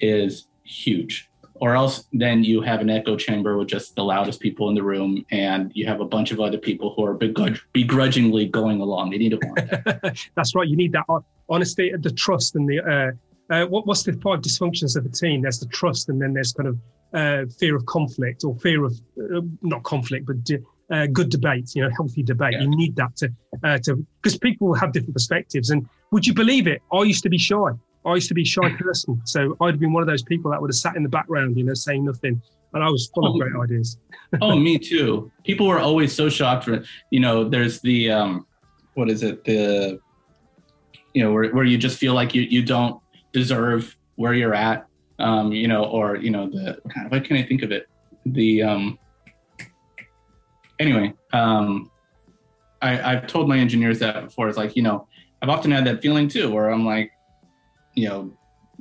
is 0.00 0.48
huge. 0.64 1.28
Or 1.60 1.74
else 1.74 2.06
then 2.12 2.44
you 2.44 2.60
have 2.60 2.80
an 2.80 2.90
echo 2.90 3.16
chamber 3.16 3.56
with 3.56 3.68
just 3.68 3.94
the 3.94 4.04
loudest 4.04 4.40
people 4.40 4.68
in 4.68 4.74
the 4.74 4.82
room, 4.82 5.24
and 5.30 5.72
you 5.74 5.86
have 5.86 6.00
a 6.00 6.04
bunch 6.04 6.32
of 6.32 6.40
other 6.40 6.58
people 6.58 6.94
who 6.94 7.04
are 7.04 7.14
begrudg- 7.14 7.60
begrudgingly 7.72 8.46
going 8.46 8.80
along. 8.80 9.10
They 9.10 9.18
need 9.18 9.30
to 9.30 9.38
want 9.42 9.56
that. 9.70 10.18
That's 10.36 10.54
right. 10.54 10.68
You 10.68 10.76
need 10.76 10.92
that 10.92 11.06
honesty, 11.48 11.92
the 11.98 12.10
trust, 12.10 12.56
and 12.56 12.68
the 12.68 12.80
uh, 12.80 13.12
uh, 13.48 13.66
what, 13.66 13.86
what's 13.86 14.02
the 14.02 14.12
five 14.14 14.40
dysfunctions 14.40 14.96
of 14.96 15.06
a 15.06 15.08
team? 15.08 15.42
There's 15.42 15.60
the 15.60 15.66
trust, 15.66 16.08
and 16.08 16.20
then 16.20 16.32
there's 16.32 16.52
kind 16.52 16.68
of 16.68 16.78
uh, 17.14 17.50
fear 17.58 17.76
of 17.76 17.86
conflict 17.86 18.44
or 18.44 18.56
fear 18.56 18.84
of 18.84 19.00
uh, 19.18 19.40
not 19.62 19.82
conflict, 19.84 20.26
but 20.26 20.36
uh, 20.90 21.06
good 21.06 21.30
debate. 21.30 21.74
You 21.74 21.82
know, 21.82 21.90
healthy 21.96 22.22
debate. 22.22 22.54
Yeah. 22.54 22.62
You 22.62 22.76
need 22.76 22.96
that 22.96 23.16
to 23.16 23.32
uh, 23.64 23.78
to 23.84 24.04
because 24.22 24.38
people 24.38 24.74
have 24.74 24.92
different 24.92 25.14
perspectives. 25.14 25.70
And 25.70 25.88
would 26.10 26.26
you 26.26 26.34
believe 26.34 26.66
it? 26.66 26.82
I 26.92 27.02
used 27.02 27.22
to 27.22 27.30
be 27.30 27.38
shy. 27.38 27.70
I 28.06 28.14
used 28.14 28.28
to 28.28 28.34
be 28.34 28.42
a 28.42 28.46
shy 28.46 28.70
person, 28.78 29.20
so 29.24 29.56
I'd 29.60 29.74
have 29.74 29.80
been 29.80 29.92
one 29.92 30.02
of 30.02 30.06
those 30.06 30.22
people 30.22 30.50
that 30.50 30.60
would 30.60 30.70
have 30.70 30.76
sat 30.76 30.96
in 30.96 31.02
the 31.02 31.08
background, 31.08 31.56
you 31.56 31.64
know, 31.64 31.74
saying 31.74 32.04
nothing. 32.04 32.40
And 32.72 32.84
I 32.84 32.88
was 32.88 33.10
full 33.14 33.26
oh, 33.26 33.32
of 33.32 33.40
great 33.40 33.52
ideas. 33.60 33.98
oh, 34.40 34.56
me 34.56 34.78
too. 34.78 35.30
People 35.44 35.66
were 35.66 35.80
always 35.80 36.14
so 36.14 36.28
shocked. 36.28 36.64
For, 36.64 36.84
you 37.10 37.20
know, 37.20 37.48
there's 37.48 37.80
the 37.80 38.10
um, 38.10 38.46
what 38.94 39.10
is 39.10 39.22
it? 39.22 39.44
The 39.44 39.98
you 41.14 41.24
know 41.24 41.32
where, 41.32 41.50
where 41.54 41.64
you 41.64 41.78
just 41.78 41.98
feel 41.98 42.14
like 42.14 42.34
you 42.34 42.42
you 42.42 42.62
don't 42.62 43.00
deserve 43.32 43.96
where 44.16 44.34
you're 44.34 44.54
at. 44.54 44.86
Um, 45.18 45.52
you 45.52 45.66
know, 45.66 45.84
or 45.84 46.16
you 46.16 46.30
know 46.30 46.50
the 46.50 46.78
kind 46.90 47.06
of 47.06 47.12
what 47.12 47.24
can 47.24 47.36
I 47.36 47.42
think 47.42 47.62
of 47.62 47.72
it? 47.72 47.88
The 48.26 48.62
um, 48.62 48.98
anyway, 50.78 51.14
um, 51.32 51.90
I, 52.82 53.12
I've 53.12 53.26
told 53.26 53.48
my 53.48 53.58
engineers 53.58 53.98
that 54.00 54.24
before. 54.24 54.48
It's 54.48 54.58
like, 54.58 54.76
you 54.76 54.82
know, 54.82 55.08
I've 55.42 55.48
often 55.48 55.70
had 55.70 55.84
that 55.86 56.02
feeling 56.02 56.28
too, 56.28 56.50
where 56.50 56.70
I'm 56.70 56.84
like, 56.84 57.10
you 57.96 58.08
know, 58.08 58.32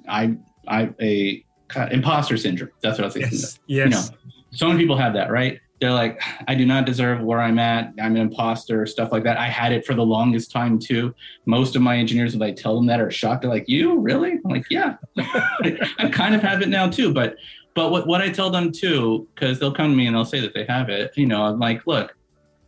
I 0.07 0.37
I 0.67 0.93
a 1.01 1.43
imposter 1.91 2.37
syndrome. 2.37 2.71
That's 2.81 2.99
what 2.99 3.05
I 3.05 3.07
was 3.07 3.13
thinking. 3.13 3.31
Yes. 3.39 3.59
yes. 3.67 3.85
You 3.85 3.89
know, 3.89 4.03
so 4.51 4.67
many 4.67 4.79
people 4.79 4.97
have 4.97 5.13
that, 5.13 5.31
right? 5.31 5.59
They're 5.81 5.91
like, 5.91 6.21
I 6.47 6.55
do 6.55 6.65
not 6.65 6.85
deserve 6.85 7.21
where 7.21 7.41
I'm 7.41 7.59
at. 7.59 7.93
I'm 7.99 8.15
an 8.15 8.21
imposter, 8.21 8.85
stuff 8.85 9.11
like 9.11 9.23
that. 9.23 9.37
I 9.37 9.47
had 9.47 9.73
it 9.73 9.85
for 9.85 9.93
the 9.93 10.05
longest 10.05 10.51
time 10.51 10.79
too. 10.79 11.13
Most 11.45 11.75
of 11.75 11.81
my 11.81 11.97
engineers, 11.97 12.33
if 12.33 12.41
I 12.41 12.51
tell 12.51 12.75
them 12.75 12.85
that, 12.85 13.01
are 13.01 13.11
shocked. 13.11 13.41
They're 13.41 13.51
like, 13.51 13.67
"You 13.67 13.99
really?" 13.99 14.33
I'm 14.33 14.51
like, 14.51 14.65
"Yeah." 14.69 14.95
I 15.17 16.09
kind 16.11 16.35
of 16.35 16.41
have 16.41 16.61
it 16.61 16.69
now 16.69 16.89
too, 16.89 17.13
but 17.13 17.35
but 17.73 17.91
what, 17.91 18.07
what 18.07 18.21
I 18.21 18.29
tell 18.29 18.49
them 18.49 18.71
too, 18.71 19.27
because 19.35 19.59
they'll 19.59 19.73
come 19.73 19.91
to 19.91 19.95
me 19.95 20.07
and 20.07 20.15
they'll 20.15 20.25
say 20.25 20.39
that 20.39 20.53
they 20.53 20.63
have 20.65 20.89
it, 20.89 21.11
you 21.17 21.25
know, 21.25 21.43
I'm 21.43 21.59
like, 21.59 21.85
look, 21.85 22.15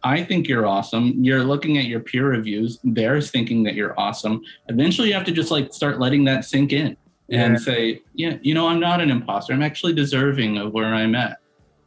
I 0.03 0.23
think 0.23 0.47
you're 0.47 0.65
awesome. 0.65 1.23
You're 1.23 1.43
looking 1.43 1.77
at 1.77 1.85
your 1.85 1.99
peer 1.99 2.27
reviews. 2.27 2.79
They're 2.83 3.21
thinking 3.21 3.63
that 3.63 3.73
you're 3.73 3.99
awesome. 3.99 4.41
Eventually, 4.67 5.09
you 5.09 5.13
have 5.13 5.25
to 5.25 5.31
just 5.31 5.51
like 5.51 5.73
start 5.73 5.99
letting 5.99 6.23
that 6.25 6.45
sink 6.45 6.71
in 6.71 6.95
yeah. 7.27 7.45
and 7.45 7.59
say, 7.59 8.01
yeah, 8.13 8.37
you 8.41 8.53
know, 8.53 8.67
I'm 8.67 8.79
not 8.79 9.01
an 9.01 9.09
imposter. 9.09 9.53
I'm 9.53 9.63
actually 9.63 9.93
deserving 9.93 10.57
of 10.57 10.73
where 10.73 10.93
I'm 10.93 11.15
at. 11.15 11.39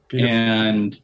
Beautiful. 0.09 0.37
And 0.37 1.01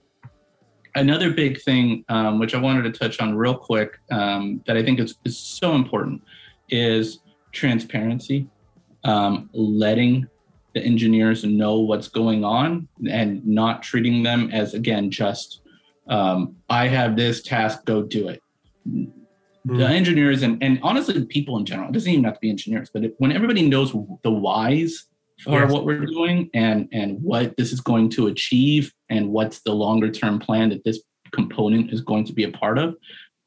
another 0.95 1.31
big 1.31 1.61
thing, 1.63 2.05
um, 2.09 2.39
which 2.39 2.55
I 2.55 2.59
wanted 2.59 2.83
to 2.93 2.99
touch 2.99 3.21
on 3.21 3.35
real 3.35 3.57
quick, 3.57 3.99
um, 4.11 4.63
that 4.67 4.77
I 4.77 4.83
think 4.83 4.99
is, 4.99 5.17
is 5.25 5.39
so 5.39 5.75
important, 5.75 6.23
is 6.69 7.21
transparency. 7.53 8.49
Um, 9.05 9.49
letting 9.53 10.27
the 10.75 10.83
engineers 10.83 11.45
know 11.45 11.79
what's 11.79 12.09
going 12.09 12.45
on 12.45 12.89
and 13.09 13.47
not 13.47 13.83
treating 13.83 14.23
them 14.23 14.51
as 14.53 14.75
again 14.75 15.11
just 15.11 15.61
um, 16.09 16.57
I 16.69 16.89
have 16.89 17.17
this 17.17 17.43
task, 17.43 17.85
go 17.85 18.03
do 18.03 18.29
it. 18.29 18.43
Mm. 18.89 19.13
The 19.65 19.87
engineers 19.87 20.43
and, 20.43 20.63
and 20.63 20.79
honestly, 20.83 21.25
people 21.25 21.57
in 21.57 21.65
general, 21.65 21.89
it 21.89 21.93
doesn't 21.93 22.11
even 22.11 22.25
have 22.25 22.35
to 22.35 22.41
be 22.41 22.51
engineers, 22.51 22.89
but 22.93 23.03
when 23.19 23.33
everybody 23.33 23.69
knows 23.69 23.91
the 24.23 24.31
whys 24.31 25.07
for 25.43 25.61
yes. 25.61 25.73
what 25.73 25.85
we're 25.85 26.07
doing 26.07 26.49
and 26.55 26.89
and 26.93 27.21
what 27.21 27.57
this 27.57 27.73
is 27.73 27.81
going 27.81 28.09
to 28.11 28.29
achieve 28.29 28.93
and 29.11 29.29
what's 29.29 29.61
the 29.61 29.73
longer 29.73 30.11
term 30.11 30.39
plan 30.39 30.71
that 30.71 30.85
this 30.85 31.01
component 31.33 31.93
is 31.93 32.01
going 32.01 32.25
to 32.25 32.33
be 32.33 32.45
a 32.45 32.51
part 32.51 32.79
of, 32.79 32.95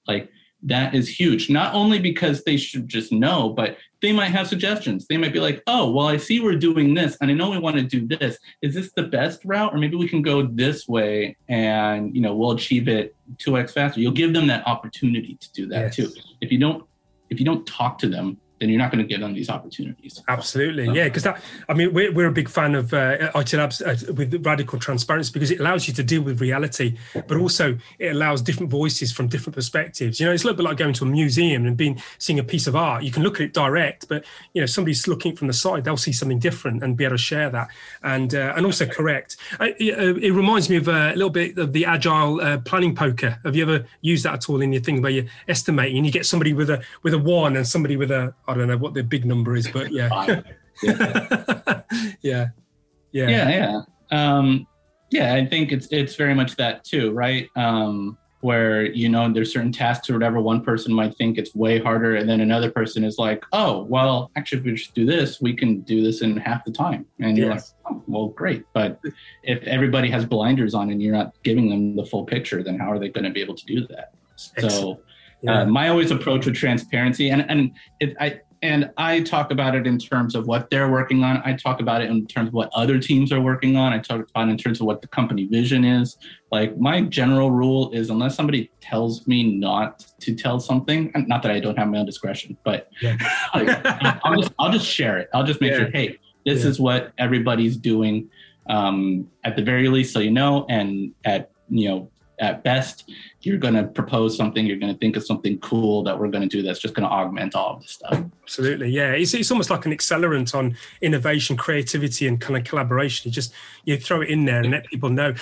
like 0.08 0.30
that 0.64 0.94
is 0.94 1.08
huge. 1.08 1.50
Not 1.50 1.74
only 1.74 2.00
because 2.00 2.44
they 2.44 2.58
should 2.58 2.88
just 2.88 3.12
know, 3.12 3.50
but 3.50 3.78
they 4.02 4.12
might 4.12 4.32
have 4.32 4.48
suggestions. 4.48 5.08
They 5.08 5.18
might 5.18 5.34
be 5.34 5.40
like, 5.40 5.64
oh, 5.68 5.92
well, 5.92 6.08
I 6.08 6.18
see 6.18 6.40
we're 6.40 6.56
doing 6.56 6.94
this 6.94 7.18
and 7.22 7.32
I 7.32 7.34
know 7.34 7.50
we 7.50 7.60
want 7.60 7.78
to 7.78 7.84
do 7.84 8.06
this. 8.08 8.38
Is 8.62 8.74
this 8.74 8.92
the 8.94 9.04
best 9.04 9.44
route? 9.46 9.74
Or 9.74 9.78
maybe 9.78 9.96
we 9.96 10.08
can 10.08 10.22
go 10.22 10.44
this 10.44 10.88
way 10.88 11.38
and, 11.48 12.14
you 12.16 12.22
know, 12.22 12.36
we'll 12.36 12.52
achieve 12.52 12.88
it 12.88 13.16
2x 13.38 13.72
faster. 13.72 14.00
You'll 14.00 14.12
give 14.12 14.34
them 14.34 14.48
that 14.48 14.66
opportunity 14.68 15.36
to 15.36 15.52
do 15.52 15.68
that 15.68 15.80
yes. 15.80 15.96
too. 15.96 16.12
If 16.42 16.52
you 16.52 16.60
don't, 16.60 16.86
if 17.30 17.40
you 17.40 17.46
don't 17.46 17.66
talk 17.66 17.98
to 18.00 18.10
them 18.10 18.38
then 18.60 18.70
you're 18.70 18.80
not 18.80 18.92
going 18.92 19.04
to 19.04 19.08
give 19.08 19.22
them 19.22 19.34
these 19.34 19.50
opportunities. 19.50 20.22
Absolutely, 20.28 20.86
so. 20.86 20.94
yeah. 20.94 21.06
Because 21.06 21.24
that, 21.24 21.42
I 21.68 21.74
mean, 21.74 21.94
we're, 21.94 22.12
we're 22.12 22.28
a 22.28 22.32
big 22.32 22.50
fan 22.50 22.76
of 22.76 22.94
uh, 22.94 23.32
IT 23.36 23.54
Labs 23.54 23.82
uh, 23.82 23.96
with 24.16 24.46
radical 24.46 24.80
transparency 24.80 25.32
because 25.32 25.52
it 25.52 25.60
allows 25.60 25.88
you 25.88 25.94
to 25.94 26.04
deal 26.04 26.22
with 26.22 26.42
reality, 26.42 26.98
but 27.14 27.38
also 27.38 27.78
it 28.00 28.10
allows 28.10 28.42
different 28.42 28.70
voices 28.70 29.12
from 29.12 29.28
different 29.28 29.56
perspectives. 29.56 30.20
You 30.20 30.26
know, 30.26 30.34
it's 30.34 30.44
a 30.44 30.48
little 30.48 30.58
bit 30.58 30.64
like 30.64 30.78
going 30.78 30.94
to 30.94 31.06
a 31.06 31.08
museum 31.08 31.66
and 31.66 31.78
being 31.78 32.02
seeing 32.18 32.40
a 32.40 32.44
piece 32.44 32.68
of 32.68 32.76
art. 32.76 33.04
You 33.04 33.12
can 33.12 33.24
look 33.24 33.36
at 33.36 33.42
it 33.42 33.54
direct, 33.54 34.08
but 34.10 34.26
you 34.54 34.62
know, 34.62 34.66
somebody's 34.66 35.08
looking 35.08 35.36
from 35.36 35.48
the 35.48 35.54
side, 35.54 35.84
they'll 35.84 35.98
see 35.98 36.12
something 36.12 36.40
different 36.40 36.84
and 36.84 36.98
be 36.98 37.06
able 37.06 37.16
to 37.16 37.22
share 37.22 37.50
that 37.50 37.70
and 38.04 38.36
uh, 38.36 38.54
and 38.56 38.66
also 38.66 38.86
correct. 38.86 39.38
It, 39.60 39.98
uh, 39.98 40.16
it, 40.16 40.32
reminds 40.32 40.70
me 40.70 40.78
of 40.78 40.88
uh, 40.88 41.12
a 41.14 41.16
little 41.16 41.30
bit 41.30 41.58
of 41.58 41.74
the 41.74 41.86
agile 41.86 42.42
uh, 42.42 42.58
planning 42.60 42.96
poker. 42.96 43.40
Have 43.44 43.56
you 43.56 43.64
ever 43.64 43.86
used 44.02 44.26
that 44.26 44.34
at 44.36 44.50
all 44.50 44.62
in 44.62 44.72
your 44.72 44.82
thing 44.82 45.02
where 45.02 45.12
you're 45.12 45.26
estimating 45.48 45.98
and 45.98 46.06
you 46.06 46.12
get 46.12 46.26
somebody 46.26 46.54
with 46.54 46.70
a 46.70 46.82
with 47.04 47.14
a 47.14 47.18
one 47.18 47.56
and 47.56 47.68
somebody 47.68 47.96
with 47.96 48.12
a 48.12 48.34
I 48.50 48.54
don't 48.56 48.68
know 48.68 48.78
what 48.78 48.94
the 48.94 49.04
big 49.04 49.26
number 49.26 49.56
is, 49.56 49.68
but 49.68 49.92
yeah. 49.92 50.42
yeah. 50.82 50.92
yeah. 52.22 52.48
Yeah. 53.12 53.30
Yeah. 53.30 53.50
Yeah. 53.50 53.82
Um, 54.12 54.68
yeah. 55.12 55.36
I 55.36 55.46
think 55.46 55.72
it's, 55.72 55.88
it's 55.92 56.16
very 56.16 56.34
much 56.34 56.56
that 56.56 56.84
too, 56.84 57.12
right? 57.12 57.48
Um, 57.56 58.18
where, 58.42 58.86
you 58.86 59.10
know, 59.10 59.32
there's 59.32 59.52
certain 59.52 59.72
tasks 59.72 60.10
or 60.10 60.14
whatever, 60.14 60.40
one 60.40 60.64
person 60.64 60.94
might 60.94 61.16
think 61.18 61.38
it's 61.38 61.54
way 61.54 61.78
harder. 61.78 62.16
And 62.16 62.30
then 62.30 62.40
another 62.40 62.72
person 62.72 63.04
is 63.04 63.18
like, 63.18 63.44
oh, 63.52 63.84
well, 63.84 64.32
actually, 64.36 64.60
if 64.60 64.66
we 64.66 64.74
just 64.74 64.96
do 64.96 65.06
this, 65.06 65.42
we 65.42 65.54
can 65.54 65.82
do 65.82 66.02
this 66.02 66.22
in 66.22 66.38
half 66.38 66.64
the 66.64 66.72
time. 66.72 67.06
And 67.20 67.38
you're 67.38 67.50
yes. 67.52 67.74
like, 67.86 67.94
oh, 67.94 68.04
well, 68.08 68.28
great. 68.30 68.64
But 68.74 69.00
if 69.44 69.62
everybody 69.64 70.10
has 70.10 70.26
blinders 70.26 70.74
on 70.74 70.90
and 70.90 71.04
you're 71.04 71.16
not 71.16 71.34
giving 71.44 71.70
them 71.70 71.96
the 71.98 72.06
full 72.06 72.24
picture, 72.24 72.64
then 72.64 72.80
how 72.80 72.92
are 72.92 73.00
they 73.00 73.10
going 73.10 73.26
to 73.26 73.30
be 73.30 73.42
able 73.42 73.56
to 73.56 73.66
do 73.66 73.86
that? 73.88 74.14
Excellent. 74.56 75.02
So, 75.46 75.52
yeah. 75.52 75.62
uh, 75.62 75.66
my 75.66 75.90
always 75.90 76.12
approach 76.12 76.46
with 76.46 76.56
transparency 76.56 77.30
and 77.30 77.50
and 77.50 77.72
it, 78.00 78.16
I 78.20 78.42
and 78.62 78.92
I 78.98 79.22
talk 79.22 79.52
about 79.52 79.76
it 79.76 79.88
in 79.88 79.98
terms 79.98 80.36
of 80.36 80.48
what 80.48 80.70
they're 80.70 80.90
working 80.90 81.24
on. 81.24 81.42
I 81.46 81.54
talk 81.54 81.80
about 81.80 82.02
it 82.02 82.10
in 82.10 82.28
terms 82.28 82.50
of 82.50 82.54
what 82.54 82.70
other 82.74 83.00
teams 83.00 83.32
are 83.32 83.40
working 83.40 83.78
on. 83.78 83.94
I 83.94 84.00
talk 84.00 84.28
about 84.30 84.48
it 84.48 84.52
in 84.52 84.58
terms 84.58 84.82
of 84.82 84.88
what 84.88 85.02
the 85.02 85.08
company 85.08 85.46
vision 85.46 85.86
is. 85.86 86.18
Like 86.52 86.78
my 86.78 87.02
general 87.04 87.52
rule 87.52 87.92
is 87.92 88.10
unless 88.10 88.36
somebody 88.36 88.70
tells 88.82 89.26
me 89.28 89.44
not 89.44 90.06
to 90.20 90.36
tell 90.36 90.60
something, 90.60 91.12
not 91.16 91.42
that 91.44 91.52
I 91.52 91.60
don't 91.60 91.78
have 91.78 91.88
my 91.88 92.00
own 92.00 92.06
discretion, 92.06 92.58
but 92.64 92.90
yeah. 93.02 93.18
like, 93.54 93.82
I'll 94.26 94.36
just 94.36 94.54
I'll 94.60 94.72
just 94.72 94.86
share 94.86 95.18
it. 95.18 95.30
I'll 95.34 95.46
just 95.46 95.62
make 95.62 95.72
yeah. 95.72 95.78
sure, 95.78 95.92
hey, 95.92 96.20
this 96.46 96.64
yeah. 96.64 96.70
is 96.70 96.80
what 96.80 97.14
everybody's 97.18 97.78
doing 97.78 98.30
um, 98.70 99.30
at 99.44 99.56
the 99.56 99.64
very 99.64 99.88
least, 99.88 100.14
so 100.14 100.20
you 100.20 100.32
know, 100.32 100.66
and 100.70 101.14
at 101.24 101.52
you 101.70 101.90
know 101.90 102.12
at 102.40 102.64
best, 102.64 103.12
you're 103.42 103.58
going 103.58 103.74
to 103.74 103.84
propose 103.84 104.36
something, 104.36 104.66
you're 104.66 104.78
going 104.78 104.94
to 104.94 105.00
think 105.00 105.16
of 105.16 105.26
something 105.26 105.60
cool 105.60 106.04
that 106.04 106.18
we're 106.18 106.30
going 106.30 106.42
to 106.42 106.48
do 106.48 106.62
that's 106.62 106.80
just 106.80 106.94
going 106.94 107.08
to 107.08 107.14
augment 107.14 107.56
all 107.56 107.76
of 107.76 107.82
this 107.82 107.92
stuff. 107.92 108.24
Absolutely, 108.44 108.90
yeah. 108.90 109.12
It's, 109.12 109.34
it's 109.34 109.52
almost 109.52 109.70
like 109.70 109.86
an 109.86 109.92
accelerant 109.92 110.56
on 110.56 110.76
innovation, 111.02 111.56
creativity, 111.58 112.28
and 112.28 112.40
kind 112.40 112.58
of 112.58 112.64
collaboration. 112.64 113.30
You 113.30 113.34
just 113.34 113.54
you 113.86 113.98
throw 113.98 114.22
it 114.22 114.30
in 114.30 114.46
there 114.46 114.60
and 114.60 114.72
let 114.72 114.86
people 114.88 115.10
know. 115.10 115.34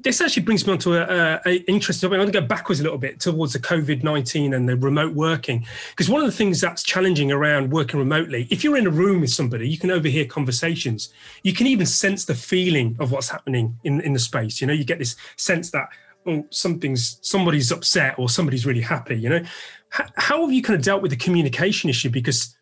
This 0.00 0.20
actually 0.20 0.44
brings 0.44 0.64
me 0.64 0.74
on 0.74 0.78
to 0.78 0.94
a, 0.94 1.54
interesting. 1.66 2.12
I 2.12 2.18
want 2.18 2.32
to 2.32 2.40
go 2.40 2.46
backwards 2.46 2.78
a 2.78 2.84
little 2.84 2.98
bit 2.98 3.18
towards 3.18 3.52
the 3.52 3.58
COVID 3.58 4.04
nineteen 4.04 4.54
and 4.54 4.68
the 4.68 4.76
remote 4.76 5.12
working, 5.14 5.66
because 5.90 6.08
one 6.08 6.20
of 6.20 6.26
the 6.26 6.36
things 6.36 6.60
that's 6.60 6.84
challenging 6.84 7.32
around 7.32 7.72
working 7.72 7.98
remotely, 7.98 8.46
if 8.50 8.62
you're 8.62 8.76
in 8.76 8.86
a 8.86 8.90
room 8.90 9.20
with 9.20 9.30
somebody, 9.30 9.68
you 9.68 9.76
can 9.76 9.90
overhear 9.90 10.24
conversations. 10.24 11.12
You 11.42 11.52
can 11.52 11.66
even 11.66 11.86
sense 11.86 12.24
the 12.24 12.34
feeling 12.34 12.96
of 13.00 13.10
what's 13.10 13.28
happening 13.28 13.76
in 13.82 14.00
in 14.02 14.12
the 14.12 14.20
space. 14.20 14.60
You 14.60 14.68
know, 14.68 14.72
you 14.72 14.84
get 14.84 15.00
this 15.00 15.16
sense 15.36 15.72
that 15.72 15.88
oh, 16.26 16.46
something's 16.50 17.18
somebody's 17.22 17.70
upset 17.70 18.18
or 18.18 18.28
somebody's 18.28 18.66
really 18.66 18.80
happy. 18.80 19.18
You 19.18 19.28
know, 19.28 19.42
how, 19.90 20.04
how 20.16 20.42
have 20.42 20.52
you 20.52 20.62
kind 20.62 20.78
of 20.78 20.84
dealt 20.84 21.02
with 21.02 21.10
the 21.10 21.16
communication 21.16 21.90
issue 21.90 22.10
because 22.10 22.56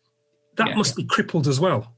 that 0.57 0.69
yeah. 0.69 0.75
must 0.75 0.95
be 0.95 1.03
crippled 1.03 1.47
as 1.47 1.59
well. 1.59 1.93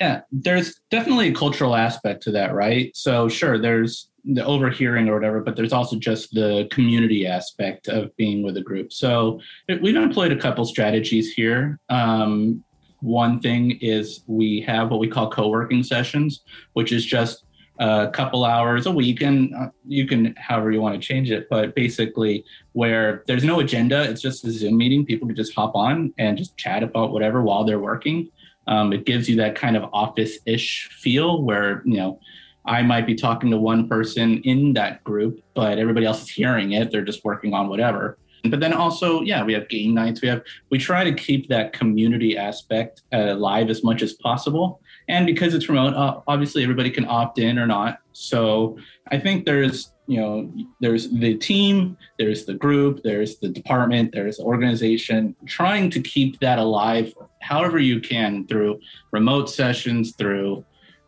Yeah, 0.00 0.22
there's 0.30 0.80
definitely 0.90 1.28
a 1.28 1.34
cultural 1.34 1.76
aspect 1.76 2.22
to 2.24 2.32
that, 2.32 2.54
right? 2.54 2.94
So 2.96 3.28
sure, 3.28 3.58
there's 3.58 4.10
the 4.24 4.44
overhearing 4.44 5.08
or 5.08 5.14
whatever, 5.14 5.40
but 5.40 5.56
there's 5.56 5.72
also 5.72 5.96
just 5.96 6.32
the 6.32 6.68
community 6.70 7.26
aspect 7.26 7.88
of 7.88 8.14
being 8.16 8.42
with 8.42 8.56
a 8.56 8.60
group. 8.60 8.92
So 8.92 9.40
we've 9.80 9.96
employed 9.96 10.32
a 10.32 10.36
couple 10.36 10.64
strategies 10.64 11.32
here. 11.32 11.78
Um, 11.88 12.64
one 13.00 13.40
thing 13.40 13.78
is 13.80 14.22
we 14.26 14.60
have 14.62 14.90
what 14.90 15.00
we 15.00 15.08
call 15.08 15.28
co-working 15.30 15.82
sessions, 15.82 16.42
which 16.74 16.92
is 16.92 17.04
just 17.04 17.44
a 17.78 18.10
couple 18.12 18.44
hours 18.44 18.86
a 18.86 18.90
week, 18.90 19.22
and 19.22 19.54
uh, 19.54 19.68
you 19.86 20.06
can 20.06 20.34
however 20.36 20.70
you 20.70 20.80
want 20.80 20.94
to 20.94 21.00
change 21.00 21.30
it. 21.30 21.48
But 21.48 21.74
basically, 21.74 22.44
where 22.72 23.24
there's 23.26 23.44
no 23.44 23.60
agenda, 23.60 24.02
it's 24.02 24.20
just 24.20 24.44
a 24.44 24.50
Zoom 24.50 24.76
meeting. 24.76 25.04
People 25.04 25.26
can 25.26 25.36
just 25.36 25.54
hop 25.54 25.74
on 25.74 26.12
and 26.18 26.36
just 26.36 26.56
chat 26.56 26.82
about 26.82 27.12
whatever 27.12 27.42
while 27.42 27.64
they're 27.64 27.80
working. 27.80 28.30
Um, 28.66 28.92
it 28.92 29.06
gives 29.06 29.28
you 29.28 29.36
that 29.36 29.56
kind 29.56 29.76
of 29.76 29.84
office-ish 29.92 30.88
feel 30.92 31.42
where 31.42 31.82
you 31.84 31.96
know 31.96 32.20
I 32.64 32.82
might 32.82 33.06
be 33.06 33.14
talking 33.14 33.50
to 33.50 33.58
one 33.58 33.88
person 33.88 34.38
in 34.42 34.74
that 34.74 35.02
group, 35.02 35.42
but 35.54 35.78
everybody 35.78 36.06
else 36.06 36.22
is 36.22 36.28
hearing 36.28 36.72
it. 36.72 36.92
They're 36.92 37.04
just 37.04 37.24
working 37.24 37.54
on 37.54 37.68
whatever. 37.68 38.18
But 38.44 38.60
then 38.60 38.72
also, 38.72 39.22
yeah, 39.22 39.44
we 39.44 39.52
have 39.52 39.68
game 39.68 39.94
nights. 39.94 40.20
We 40.20 40.28
have 40.28 40.42
we 40.70 40.78
try 40.78 41.04
to 41.04 41.12
keep 41.12 41.48
that 41.48 41.72
community 41.72 42.36
aspect 42.36 43.02
uh, 43.12 43.32
alive 43.32 43.70
as 43.70 43.84
much 43.84 44.02
as 44.02 44.14
possible. 44.14 44.80
And 45.08 45.26
because 45.26 45.54
it's 45.54 45.68
remote, 45.68 45.94
uh, 45.94 46.20
obviously 46.26 46.62
everybody 46.62 46.90
can 46.90 47.06
opt 47.06 47.38
in 47.38 47.58
or 47.58 47.66
not. 47.66 47.98
So 48.12 48.78
I 49.08 49.18
think 49.18 49.44
there's 49.44 49.92
you 50.06 50.20
know 50.20 50.52
there's 50.80 51.10
the 51.10 51.36
team, 51.36 51.96
there's 52.18 52.44
the 52.44 52.54
group, 52.54 53.02
there's 53.02 53.38
the 53.38 53.48
department, 53.48 54.12
there's 54.12 54.38
the 54.38 54.44
organization. 54.44 55.34
Trying 55.46 55.90
to 55.90 56.00
keep 56.00 56.40
that 56.40 56.58
alive, 56.58 57.14
however 57.40 57.78
you 57.78 58.00
can, 58.00 58.46
through 58.46 58.80
remote 59.10 59.48
sessions, 59.48 60.14
through 60.16 60.64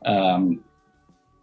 um, 0.06 0.62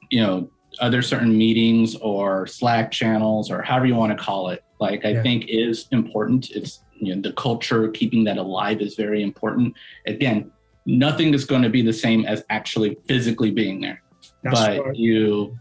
you 0.10 0.22
know 0.22 0.50
other 0.80 1.02
certain 1.02 1.38
meetings 1.38 1.96
or 1.98 2.48
Slack 2.48 2.92
channels 2.92 3.52
or 3.52 3.62
however 3.62 3.86
you 3.86 3.96
want 3.96 4.18
to 4.18 4.24
call 4.24 4.50
it 4.50 4.64
like 4.82 5.06
I 5.06 5.10
yeah. 5.10 5.24
think 5.24 5.46
is 5.48 5.88
important. 5.92 6.50
It's 6.52 6.84
you 7.00 7.16
know 7.16 7.22
the 7.22 7.34
culture 7.34 7.88
keeping 7.90 8.24
that 8.26 8.38
alive 8.38 8.82
is 8.82 8.96
very 8.96 9.22
important. 9.22 9.76
Again, 10.08 10.52
nothing 10.86 11.34
is 11.34 11.46
going 11.46 11.62
to 11.62 11.70
be 11.70 11.82
the 11.82 11.94
same 11.94 12.26
as 12.26 12.44
actually 12.50 12.98
physically 13.08 13.52
being 13.52 13.82
there. 13.82 14.02
That's 14.44 14.60
but 14.60 14.86
right. 14.86 14.96
you 14.96 15.58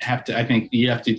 have 0.00 0.24
to 0.24 0.38
i 0.38 0.44
think 0.44 0.68
you 0.72 0.88
have 0.88 1.02
to 1.02 1.18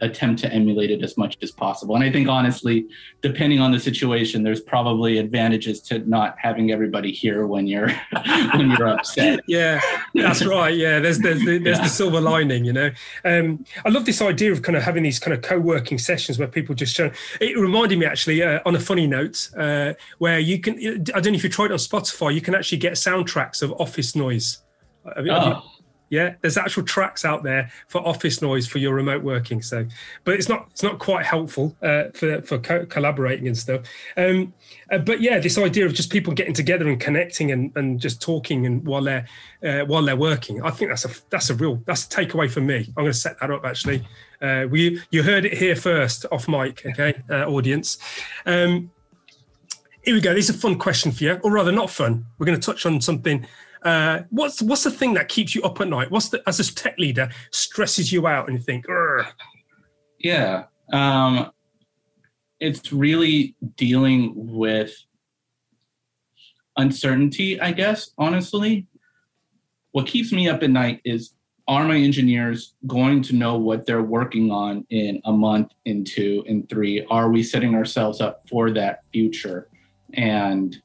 attempt 0.00 0.40
to 0.40 0.52
emulate 0.52 0.90
it 0.90 1.02
as 1.02 1.16
much 1.16 1.36
as 1.42 1.50
possible. 1.50 1.94
And 1.94 2.04
i 2.04 2.10
think 2.10 2.28
honestly 2.28 2.86
depending 3.20 3.60
on 3.60 3.72
the 3.72 3.80
situation 3.80 4.42
there's 4.42 4.60
probably 4.60 5.18
advantages 5.18 5.80
to 5.82 5.98
not 6.08 6.36
having 6.38 6.70
everybody 6.70 7.12
here 7.12 7.46
when 7.46 7.66
you're 7.66 7.90
when 8.54 8.70
you're 8.70 8.88
upset. 8.88 9.40
Yeah 9.48 9.80
that's 10.14 10.44
right. 10.44 10.74
Yeah 10.74 11.00
there's 11.00 11.18
there's 11.18 11.40
the, 11.40 11.58
there's 11.58 11.78
yeah. 11.78 11.84
the 11.84 11.88
silver 11.88 12.20
lining 12.20 12.64
you 12.64 12.72
know? 12.72 12.90
Um, 13.24 13.64
i 13.84 13.88
love 13.88 14.04
this 14.06 14.22
idea 14.22 14.52
of 14.52 14.62
kind 14.62 14.76
of 14.76 14.82
having 14.82 15.02
these 15.02 15.18
kind 15.18 15.34
of 15.34 15.42
co-working 15.42 15.98
sessions 15.98 16.38
where 16.38 16.48
people 16.48 16.74
just 16.74 16.94
show 16.94 17.10
it 17.40 17.58
reminded 17.58 17.98
me 17.98 18.06
actually 18.06 18.42
uh, 18.42 18.60
on 18.64 18.74
a 18.74 18.80
funny 18.80 19.06
note 19.06 19.50
uh, 19.56 19.94
where 20.18 20.38
you 20.38 20.58
can 20.58 20.74
i 21.14 21.20
don't 21.20 21.32
know 21.32 21.36
if 21.36 21.44
you 21.44 21.50
tried 21.50 21.66
it 21.66 21.72
on 21.72 21.78
spotify 21.78 22.32
you 22.32 22.40
can 22.40 22.54
actually 22.54 22.78
get 22.78 22.94
soundtracks 22.94 23.62
of 23.62 23.72
office 23.80 24.14
noise. 24.14 24.58
Have 25.04 25.26
oh. 25.28 25.34
have 25.34 25.46
you, 25.46 25.62
yeah, 26.12 26.34
there's 26.42 26.58
actual 26.58 26.82
tracks 26.82 27.24
out 27.24 27.42
there 27.42 27.72
for 27.88 28.06
office 28.06 28.42
noise 28.42 28.66
for 28.66 28.76
your 28.76 28.92
remote 28.92 29.22
working. 29.22 29.62
So, 29.62 29.86
but 30.24 30.34
it's 30.34 30.46
not 30.46 30.68
it's 30.70 30.82
not 30.82 30.98
quite 30.98 31.24
helpful 31.24 31.74
uh, 31.80 32.10
for 32.12 32.42
for 32.42 32.58
co- 32.58 32.84
collaborating 32.84 33.46
and 33.46 33.56
stuff. 33.56 33.80
Um, 34.18 34.52
uh, 34.90 34.98
but 34.98 35.22
yeah, 35.22 35.38
this 35.38 35.56
idea 35.56 35.86
of 35.86 35.94
just 35.94 36.10
people 36.10 36.34
getting 36.34 36.52
together 36.52 36.86
and 36.86 37.00
connecting 37.00 37.50
and, 37.50 37.72
and 37.76 37.98
just 37.98 38.20
talking 38.20 38.66
and 38.66 38.84
while 38.84 39.00
they're 39.00 39.26
uh, 39.64 39.86
while 39.86 40.02
they're 40.02 40.14
working, 40.14 40.62
I 40.62 40.70
think 40.70 40.90
that's 40.90 41.06
a 41.06 41.10
that's 41.30 41.48
a 41.48 41.54
real 41.54 41.82
that's 41.86 42.04
a 42.04 42.08
takeaway 42.10 42.50
for 42.50 42.60
me. 42.60 42.84
I'm 42.88 43.04
going 43.04 43.06
to 43.06 43.14
set 43.14 43.40
that 43.40 43.50
up 43.50 43.64
actually. 43.64 44.06
Uh, 44.42 44.66
we 44.68 45.00
you 45.12 45.22
heard 45.22 45.46
it 45.46 45.54
here 45.54 45.74
first 45.74 46.26
off 46.30 46.46
mic, 46.46 46.84
okay, 46.84 47.22
uh, 47.30 47.46
audience. 47.46 47.96
Um, 48.44 48.90
here 50.02 50.14
we 50.14 50.20
go. 50.20 50.34
This 50.34 50.50
is 50.50 50.56
a 50.56 50.58
fun 50.58 50.78
question 50.78 51.10
for 51.10 51.24
you, 51.24 51.40
or 51.42 51.52
rather, 51.52 51.72
not 51.72 51.88
fun. 51.88 52.26
We're 52.36 52.46
going 52.46 52.60
to 52.60 52.66
touch 52.66 52.84
on 52.84 53.00
something 53.00 53.46
uh, 53.84 54.22
what's 54.30 54.62
what's 54.62 54.84
the 54.84 54.90
thing 54.90 55.14
that 55.14 55.28
keeps 55.28 55.54
you 55.54 55.62
up 55.62 55.80
at 55.80 55.88
night? 55.88 56.10
What's 56.10 56.28
the 56.28 56.42
as 56.46 56.60
a 56.60 56.74
tech 56.74 56.98
leader 56.98 57.30
stresses 57.50 58.12
you 58.12 58.26
out 58.26 58.48
and 58.48 58.58
you 58.58 58.62
think, 58.62 58.86
Urgh. 58.86 59.26
yeah, 60.18 60.64
um, 60.92 61.50
it's 62.60 62.92
really 62.92 63.56
dealing 63.76 64.32
with 64.34 64.94
uncertainty. 66.76 67.60
I 67.60 67.72
guess 67.72 68.10
honestly, 68.18 68.86
what 69.92 70.06
keeps 70.06 70.32
me 70.32 70.48
up 70.48 70.62
at 70.62 70.70
night 70.70 71.00
is 71.04 71.34
are 71.68 71.84
my 71.84 71.96
engineers 71.96 72.74
going 72.86 73.22
to 73.22 73.34
know 73.34 73.56
what 73.56 73.86
they're 73.86 74.02
working 74.02 74.50
on 74.50 74.84
in 74.90 75.20
a 75.24 75.32
month, 75.32 75.72
in 75.84 76.04
two, 76.04 76.42
in 76.46 76.66
three? 76.66 77.06
Are 77.08 77.30
we 77.30 77.42
setting 77.42 77.74
ourselves 77.74 78.20
up 78.20 78.48
for 78.48 78.70
that 78.72 79.04
future? 79.12 79.68
And 80.14 80.80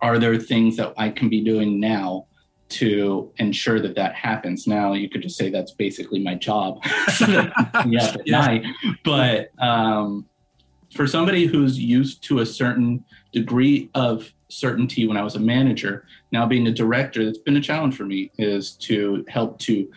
are 0.00 0.18
there 0.18 0.36
things 0.36 0.76
that 0.76 0.94
I 0.96 1.10
can 1.10 1.28
be 1.28 1.42
doing 1.42 1.80
now 1.80 2.26
to 2.68 3.32
ensure 3.38 3.80
that 3.80 3.94
that 3.94 4.14
happens? 4.14 4.66
Now 4.66 4.92
you 4.92 5.08
could 5.08 5.22
just 5.22 5.36
say 5.36 5.50
that's 5.50 5.72
basically 5.72 6.18
my 6.22 6.34
job. 6.34 6.80
yeah, 7.20 7.52
at 8.14 8.26
night. 8.26 8.64
But 9.04 9.50
um, 9.62 10.26
for 10.94 11.06
somebody 11.06 11.46
who's 11.46 11.78
used 11.78 12.22
to 12.24 12.40
a 12.40 12.46
certain 12.46 13.04
degree 13.32 13.90
of 13.94 14.32
certainty 14.48 15.06
when 15.06 15.16
I 15.16 15.22
was 15.22 15.36
a 15.36 15.40
manager, 15.40 16.06
now 16.32 16.46
being 16.46 16.66
a 16.66 16.72
director, 16.72 17.24
that's 17.24 17.38
been 17.38 17.56
a 17.56 17.60
challenge 17.60 17.96
for 17.96 18.04
me 18.04 18.30
is 18.38 18.72
to 18.72 19.24
help 19.28 19.58
to 19.60 19.90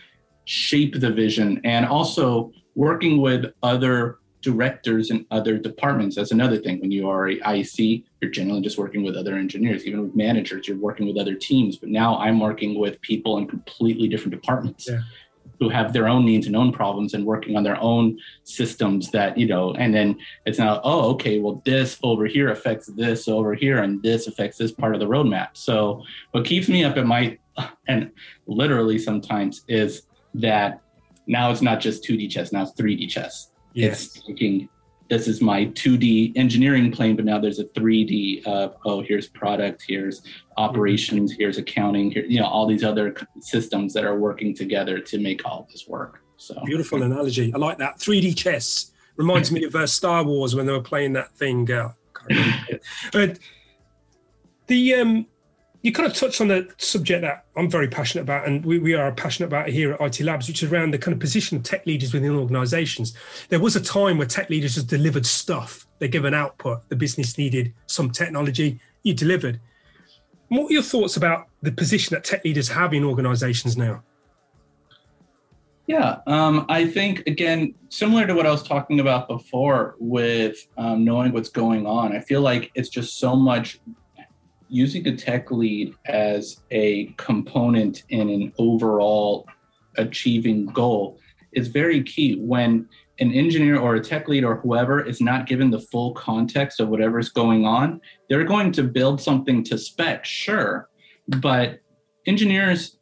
shape 0.44 0.98
the 0.98 1.10
vision 1.10 1.60
and 1.64 1.86
also 1.86 2.52
working 2.74 3.20
with 3.20 3.52
other 3.62 4.18
directors 4.42 5.10
in 5.10 5.26
other 5.30 5.58
departments. 5.58 6.16
That's 6.16 6.32
another 6.32 6.56
thing. 6.56 6.80
When 6.80 6.90
you 6.90 7.08
are 7.08 7.28
a 7.28 7.58
IC, 7.58 8.04
you're 8.20 8.30
generally 8.30 8.62
just 8.62 8.78
working 8.78 9.02
with 9.02 9.16
other 9.16 9.36
engineers. 9.36 9.84
Even 9.84 10.02
with 10.02 10.16
managers, 10.16 10.66
you're 10.66 10.78
working 10.78 11.06
with 11.06 11.18
other 11.18 11.34
teams. 11.34 11.76
But 11.76 11.90
now 11.90 12.16
I'm 12.18 12.40
working 12.40 12.78
with 12.78 13.00
people 13.00 13.38
in 13.38 13.46
completely 13.46 14.08
different 14.08 14.32
departments. 14.32 14.88
Yeah. 14.88 15.00
Who 15.58 15.68
have 15.68 15.92
their 15.92 16.08
own 16.08 16.24
needs 16.24 16.46
and 16.46 16.56
own 16.56 16.72
problems 16.72 17.12
and 17.12 17.26
working 17.26 17.54
on 17.54 17.62
their 17.62 17.78
own 17.82 18.18
systems 18.44 19.10
that, 19.10 19.36
you 19.36 19.46
know, 19.46 19.74
and 19.74 19.94
then 19.94 20.18
it's 20.46 20.58
now, 20.58 20.80
oh, 20.84 21.10
okay, 21.10 21.38
well, 21.38 21.60
this 21.66 21.98
over 22.02 22.24
here 22.24 22.48
affects 22.48 22.86
this 22.86 23.28
over 23.28 23.54
here, 23.54 23.82
and 23.82 24.02
this 24.02 24.26
affects 24.26 24.56
this 24.56 24.72
part 24.72 24.94
of 24.94 25.00
the 25.00 25.06
roadmap. 25.06 25.48
So, 25.52 26.02
what 26.30 26.46
keeps 26.46 26.70
me 26.70 26.82
up 26.82 26.96
at 26.96 27.06
night, 27.06 27.40
and 27.88 28.10
literally 28.46 28.98
sometimes, 28.98 29.62
is 29.68 30.04
that 30.32 30.80
now 31.26 31.50
it's 31.50 31.60
not 31.60 31.78
just 31.80 32.04
2D 32.04 32.30
chess, 32.30 32.52
now 32.52 32.62
it's 32.62 32.72
3D 32.72 33.10
chess 33.10 33.49
Yes. 33.72 34.16
It's 34.16 34.26
thinking 34.26 34.68
this 35.08 35.26
is 35.26 35.40
my 35.40 35.66
2D 35.66 36.36
engineering 36.36 36.92
plane, 36.92 37.16
but 37.16 37.24
now 37.24 37.38
there's 37.38 37.58
a 37.58 37.64
3D 37.64 38.46
of 38.46 38.76
oh, 38.84 39.02
here's 39.02 39.26
product, 39.26 39.84
here's 39.86 40.22
operations, 40.56 41.32
here's 41.32 41.58
accounting, 41.58 42.10
here, 42.12 42.24
you 42.24 42.40
know, 42.40 42.46
all 42.46 42.66
these 42.66 42.84
other 42.84 43.16
systems 43.40 43.92
that 43.94 44.04
are 44.04 44.16
working 44.16 44.54
together 44.54 45.00
to 45.00 45.18
make 45.18 45.44
all 45.44 45.66
this 45.70 45.88
work. 45.88 46.22
So 46.36 46.62
beautiful 46.64 47.02
analogy. 47.02 47.52
I 47.52 47.58
like 47.58 47.78
that. 47.78 47.98
3D 47.98 48.36
chess 48.36 48.92
reminds 49.16 49.52
me 49.52 49.64
of 49.64 49.74
uh, 49.74 49.86
Star 49.86 50.24
Wars 50.24 50.54
when 50.54 50.64
they 50.64 50.72
were 50.72 50.80
playing 50.80 51.12
that 51.14 51.34
thing. 51.34 51.70
Uh, 51.70 51.92
but 53.12 53.38
the 54.68 54.94
um, 54.94 55.26
you 55.82 55.92
kind 55.92 56.06
of 56.06 56.14
touched 56.14 56.40
on 56.40 56.48
the 56.48 56.68
subject 56.76 57.22
that 57.22 57.46
I'm 57.56 57.70
very 57.70 57.88
passionate 57.88 58.22
about, 58.22 58.46
and 58.46 58.64
we, 58.64 58.78
we 58.78 58.94
are 58.94 59.12
passionate 59.12 59.46
about 59.46 59.68
here 59.68 59.92
at 59.94 60.00
IT 60.00 60.20
Labs, 60.20 60.46
which 60.46 60.62
is 60.62 60.70
around 60.70 60.92
the 60.92 60.98
kind 60.98 61.14
of 61.14 61.20
position 61.20 61.56
of 61.56 61.62
tech 61.62 61.86
leaders 61.86 62.12
within 62.12 62.36
organizations. 62.36 63.14
There 63.48 63.60
was 63.60 63.76
a 63.76 63.80
time 63.80 64.18
where 64.18 64.26
tech 64.26 64.50
leaders 64.50 64.74
just 64.74 64.88
delivered 64.88 65.24
stuff, 65.24 65.86
they 65.98 66.08
give 66.08 66.26
an 66.26 66.34
output, 66.34 66.86
the 66.90 66.96
business 66.96 67.38
needed 67.38 67.72
some 67.86 68.10
technology, 68.10 68.78
you 69.04 69.14
delivered. 69.14 69.58
What 70.48 70.70
are 70.70 70.74
your 70.74 70.82
thoughts 70.82 71.16
about 71.16 71.48
the 71.62 71.72
position 71.72 72.14
that 72.14 72.24
tech 72.24 72.44
leaders 72.44 72.68
have 72.68 72.92
in 72.92 73.04
organizations 73.04 73.76
now? 73.76 74.02
Yeah, 75.86 76.18
um, 76.26 76.66
I 76.68 76.86
think 76.86 77.26
again, 77.26 77.74
similar 77.88 78.26
to 78.26 78.34
what 78.34 78.46
I 78.46 78.50
was 78.50 78.62
talking 78.62 79.00
about 79.00 79.28
before 79.28 79.96
with 79.98 80.68
um, 80.76 81.04
knowing 81.04 81.32
what's 81.32 81.48
going 81.48 81.86
on, 81.86 82.14
I 82.14 82.20
feel 82.20 82.42
like 82.42 82.70
it's 82.74 82.88
just 82.88 83.18
so 83.18 83.34
much 83.34 83.80
using 84.70 85.06
a 85.08 85.16
tech 85.16 85.50
lead 85.50 85.94
as 86.06 86.60
a 86.70 87.06
component 87.16 88.04
in 88.08 88.28
an 88.28 88.52
overall 88.58 89.46
achieving 89.96 90.66
goal 90.66 91.18
is 91.52 91.68
very 91.68 92.02
key. 92.02 92.36
When 92.36 92.88
an 93.18 93.32
engineer 93.32 93.78
or 93.78 93.96
a 93.96 94.00
tech 94.00 94.28
lead 94.28 94.44
or 94.44 94.56
whoever 94.56 95.04
is 95.04 95.20
not 95.20 95.46
given 95.46 95.70
the 95.70 95.80
full 95.80 96.12
context 96.14 96.80
of 96.80 96.88
whatever's 96.88 97.28
going 97.28 97.66
on 97.66 98.00
they're 98.30 98.44
going 98.44 98.72
to 98.72 98.82
build 98.82 99.20
something 99.20 99.62
to 99.62 99.76
spec 99.76 100.24
sure 100.24 100.88
but 101.36 101.80
engineers 102.26 102.96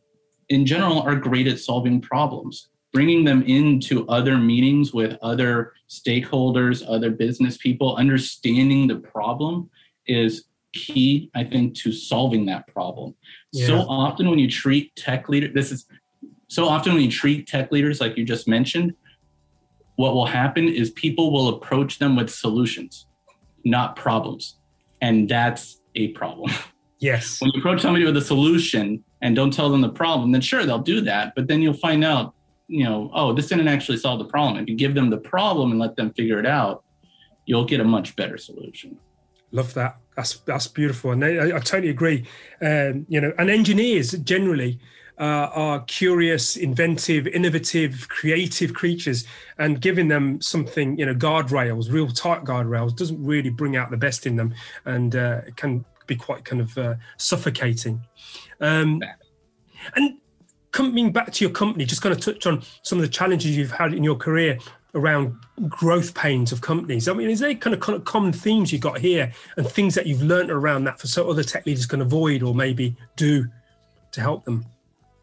in 0.49 0.67
general 0.67 1.01
are 1.03 1.15
great 1.15 1.47
at 1.47 1.61
solving 1.61 2.01
problems 2.01 2.69
bringing 2.93 3.25
them 3.25 3.43
into 3.43 4.07
other 4.09 4.37
meetings 4.37 4.93
with 4.93 5.17
other 5.23 5.73
stakeholders 5.89 6.85
other 6.89 7.11
business 7.11 7.57
people. 7.57 7.97
Understanding 7.97 8.87
the 8.87 8.97
problem 8.97 9.71
is 10.07 10.45
key, 10.75 11.31
I 11.35 11.45
think, 11.45 11.75
to 11.77 11.93
solving 11.93 12.47
that 12.47 12.67
problem. 12.69 13.15
Yeah. 13.53 13.67
So 13.67 13.79
often 13.81 14.29
when 14.29 14.39
you 14.39 14.51
treat 14.51 14.95
tech 14.97 15.29
leaders, 15.29 15.53
this 15.55 15.73
is 15.73 15.87
so 16.49 16.67
often 16.67 16.95
when 16.95 17.03
you 17.03 17.11
treat 17.11 17.47
tech 17.47 17.71
leaders 17.73 18.01
like 18.01 18.17
you 18.17 18.25
just 18.25 18.49
mentioned, 18.49 18.95
what 19.97 20.15
will 20.15 20.27
happen 20.27 20.69
is 20.69 20.91
people 20.91 21.33
will 21.33 21.49
approach 21.49 21.99
them 21.99 22.17
with 22.17 22.31
solutions, 22.31 23.07
not 23.65 23.97
problems. 23.97 24.57
And 25.01 25.29
that's 25.29 25.81
a 25.95 26.09
problem. 26.09 26.51
Yes. 27.01 27.41
When 27.41 27.53
you 27.55 27.61
approach 27.61 27.81
somebody 27.81 28.05
with 28.05 28.17
a 28.17 28.21
solution 28.21 29.05
and 29.23 29.37
don't 29.37 29.53
tell 29.53 29.71
them 29.71 29.81
the 29.81 29.89
problem, 29.89 30.33
then 30.33 30.41
sure 30.41 30.65
they'll 30.67 30.81
do 30.81 31.01
that, 31.03 31.33
but 31.37 31.47
then 31.47 31.63
you'll 31.63 31.75
find 31.75 32.05
out, 32.05 32.35
you 32.67 32.83
know, 32.83 33.11
oh, 33.15 33.33
this 33.33 33.47
didn't 33.47 33.69
actually 33.69 33.99
solve 33.99 34.19
the 34.19 34.25
problem. 34.25 34.61
If 34.61 34.69
you 34.69 34.75
give 34.75 34.95
them 34.95 35.09
the 35.09 35.19
problem 35.19 35.71
and 35.71 35.79
let 35.79 35.95
them 35.95 36.13
figure 36.15 36.41
it 36.41 36.47
out, 36.47 36.83
you'll 37.47 37.65
get 37.65 37.81
a 37.81 37.85
much 37.85 38.17
better 38.17 38.37
solution. 38.37 38.99
Love 39.53 39.73
that. 39.75 39.99
That's 40.19 40.41
that's 40.41 40.67
beautiful, 40.67 41.13
and 41.13 41.25
I, 41.25 41.59
I 41.59 41.61
totally 41.61 41.91
agree. 41.91 42.27
Um, 42.61 43.07
you 43.09 43.21
know, 43.21 43.33
and 43.39 43.49
engineers 43.49 44.11
generally 44.11 44.81
uh, 45.17 45.47
are 45.55 45.81
curious, 45.85 46.57
inventive, 46.57 47.29
innovative, 47.29 48.09
creative 48.09 48.75
creatures, 48.75 49.25
and 49.59 49.81
giving 49.81 50.09
them 50.09 50.41
something, 50.41 50.99
you 50.99 51.07
know, 51.07 51.15
guardrails, 51.15 51.93
real 51.93 52.09
tight 52.09 52.43
guardrails, 52.43 52.97
doesn't 52.97 53.25
really 53.25 53.51
bring 53.51 53.77
out 53.77 53.93
the 53.93 53.97
best 53.97 54.27
in 54.27 54.35
them, 54.35 54.53
and 54.87 55.15
uh, 55.15 55.43
can 55.55 55.85
be 56.09 56.17
quite 56.17 56.45
kind 56.45 56.63
of 56.63 56.77
uh, 56.77 56.97
suffocating. 57.17 58.03
Um, 58.61 59.01
and 59.95 60.19
coming 60.73 61.13
back 61.13 61.31
to 61.31 61.45
your 61.45 61.53
company, 61.53 61.85
just 61.85 62.03
kind 62.03 62.13
of 62.13 62.21
touch 62.21 62.45
on 62.45 62.65
some 62.83 62.99
of 62.99 63.03
the 63.03 63.09
challenges 63.09 63.57
you've 63.57 63.71
had 63.71 63.95
in 63.95 64.03
your 64.03 64.17
career 64.17 64.59
around 64.95 65.35
growth 65.69 66.15
pains 66.15 66.53
of 66.53 66.61
companies. 66.61 67.09
I 67.09 67.13
mean, 67.13 67.31
is 67.31 67.41
there 67.41 67.55
kind 67.55 67.75
of, 67.75 67.81
kind 67.81 67.97
of 67.97 68.05
common 68.05 68.33
themes 68.33 68.73
you've 68.73 68.81
got 68.81 68.99
here 68.99 69.33
and 69.57 69.67
things 69.67 69.95
that 69.95 70.07
you've 70.07 70.23
learned 70.23 70.51
around 70.51 70.85
that 70.85 70.99
for 70.99 71.07
so 71.07 71.31
other 71.31 71.43
tech 71.43 71.67
leaders 71.67 71.87
can 71.87 72.01
avoid 72.01 72.43
or 72.43 72.55
maybe 72.55 72.97
do 73.17 73.47
to 74.13 74.21
help 74.21 74.45
them? 74.45 74.65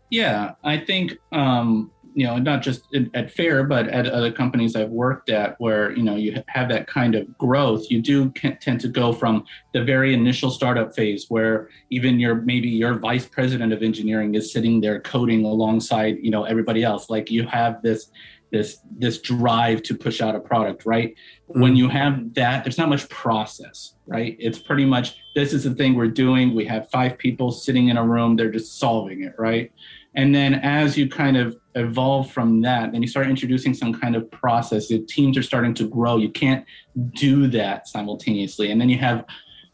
Yeah, 0.09 0.53
I 0.63 0.77
think 0.77 1.13
um, 1.31 1.91
you 2.13 2.25
know 2.25 2.37
not 2.37 2.61
just 2.61 2.83
at 3.13 3.31
Fair, 3.31 3.63
but 3.63 3.87
at 3.89 4.07
other 4.07 4.31
companies 4.31 4.75
I've 4.75 4.89
worked 4.89 5.29
at, 5.29 5.59
where 5.59 5.91
you 5.91 6.03
know 6.03 6.15
you 6.15 6.41
have 6.47 6.69
that 6.69 6.87
kind 6.87 7.15
of 7.15 7.37
growth. 7.37 7.89
You 7.89 8.01
do 8.01 8.31
tend 8.31 8.79
to 8.81 8.87
go 8.87 9.11
from 9.11 9.45
the 9.73 9.83
very 9.83 10.13
initial 10.13 10.51
startup 10.51 10.95
phase, 10.95 11.25
where 11.27 11.69
even 11.89 12.19
your 12.19 12.35
maybe 12.35 12.69
your 12.69 12.93
vice 12.93 13.25
president 13.25 13.73
of 13.73 13.81
engineering 13.83 14.35
is 14.35 14.53
sitting 14.53 14.79
there 14.79 15.01
coding 15.01 15.43
alongside 15.43 16.17
you 16.21 16.31
know 16.31 16.43
everybody 16.43 16.83
else. 16.83 17.09
Like 17.09 17.29
you 17.29 17.45
have 17.47 17.81
this 17.81 18.11
this 18.55 18.79
this 18.97 19.19
drive 19.21 19.83
to 19.83 19.93
push 19.95 20.21
out 20.21 20.35
a 20.35 20.39
product 20.39 20.85
right? 20.85 21.09
Mm-hmm. 21.49 21.61
when 21.61 21.75
you 21.75 21.87
have 21.89 22.33
that 22.33 22.63
there's 22.63 22.77
not 22.77 22.89
much 22.89 23.07
process 23.09 23.93
right? 24.07 24.35
It's 24.39 24.59
pretty 24.59 24.85
much 24.85 25.17
this 25.35 25.51
is 25.51 25.63
the 25.63 25.73
thing 25.73 25.95
we're 25.95 26.07
doing. 26.25 26.55
We 26.55 26.65
have 26.65 26.89
five 26.89 27.17
people 27.17 27.51
sitting 27.51 27.87
in 27.89 27.97
a 27.97 28.05
room. 28.05 28.35
They're 28.35 28.51
just 28.51 28.79
solving 28.79 29.23
it 29.23 29.33
right? 29.37 29.71
And 30.13 30.33
then 30.33 30.53
as 30.53 30.97
you 30.97 31.09
kind 31.09 31.35
of 31.35 31.57
evolve 31.75 32.31
from 32.31 32.61
that 32.61 32.91
then 32.91 33.01
you 33.01 33.07
start 33.07 33.27
introducing 33.27 33.73
some 33.73 33.93
kind 33.93 34.15
of 34.15 34.29
process. 34.31 34.87
The 34.87 34.99
teams 34.99 35.37
are 35.37 35.43
starting 35.43 35.73
to 35.75 35.87
grow. 35.87 36.17
You 36.17 36.29
can't 36.29 36.65
do 37.13 37.47
that 37.47 37.87
simultaneously. 37.87 38.71
And 38.71 38.79
then 38.79 38.89
you 38.89 38.99
have 38.99 39.25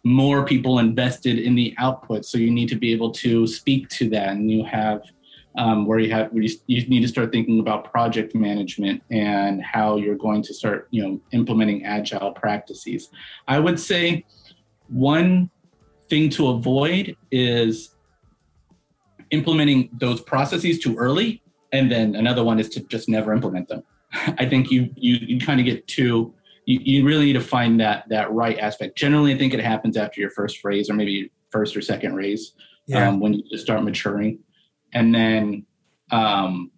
more 0.03 0.43
people 0.45 0.79
invested 0.79 1.37
in 1.37 1.53
the 1.55 1.75
output. 1.77 2.25
So 2.25 2.37
you 2.37 2.49
need 2.49 2.69
to 2.69 2.75
be 2.75 2.91
able 2.91 3.11
to 3.11 3.45
speak 3.45 3.87
to 3.89 4.09
that. 4.09 4.29
And 4.29 4.49
you 4.49 4.63
have 4.65 5.03
um, 5.57 5.85
where 5.85 5.99
you 5.99 6.11
have 6.11 6.31
where 6.31 6.43
you, 6.43 6.55
you 6.67 6.87
need 6.87 7.01
to 7.01 7.07
start 7.07 7.31
thinking 7.31 7.59
about 7.59 7.91
project 7.91 8.33
management 8.33 9.03
and 9.11 9.61
how 9.61 9.97
you're 9.97 10.15
going 10.15 10.41
to 10.43 10.53
start 10.53 10.87
you 10.91 11.03
know 11.03 11.19
implementing 11.31 11.85
agile 11.85 12.31
practices. 12.31 13.09
I 13.47 13.59
would 13.59 13.79
say 13.79 14.25
one 14.87 15.49
thing 16.09 16.29
to 16.29 16.49
avoid 16.49 17.15
is 17.31 17.95
implementing 19.31 19.89
those 19.93 20.21
processes 20.21 20.79
too 20.79 20.95
early 20.97 21.41
and 21.71 21.89
then 21.89 22.15
another 22.15 22.43
one 22.43 22.59
is 22.59 22.67
to 22.69 22.81
just 22.81 23.07
never 23.07 23.33
implement 23.33 23.69
them. 23.69 23.83
I 24.13 24.45
think 24.45 24.71
you 24.71 24.89
you, 24.95 25.17
you 25.21 25.39
kind 25.39 25.59
of 25.59 25.65
get 25.65 25.87
too 25.87 26.33
you, 26.65 26.79
you 26.83 27.05
really 27.05 27.25
need 27.25 27.33
to 27.33 27.41
find 27.41 27.79
that 27.79 28.07
that 28.09 28.31
right 28.31 28.57
aspect. 28.59 28.97
Generally 28.97 29.33
i 29.33 29.37
think 29.37 29.53
it 29.53 29.59
happens 29.59 29.97
after 29.97 30.21
your 30.21 30.29
first 30.29 30.63
raise 30.63 30.89
or 30.89 30.93
maybe 30.93 31.31
first 31.49 31.75
or 31.75 31.81
second 31.81 32.15
raise 32.15 32.53
yeah. 32.87 33.09
um, 33.09 33.19
when 33.19 33.33
you 33.33 33.43
just 33.51 33.63
start 33.63 33.83
maturing 33.83 34.39
and 34.93 35.13
then 35.13 35.65
um, 36.11 36.71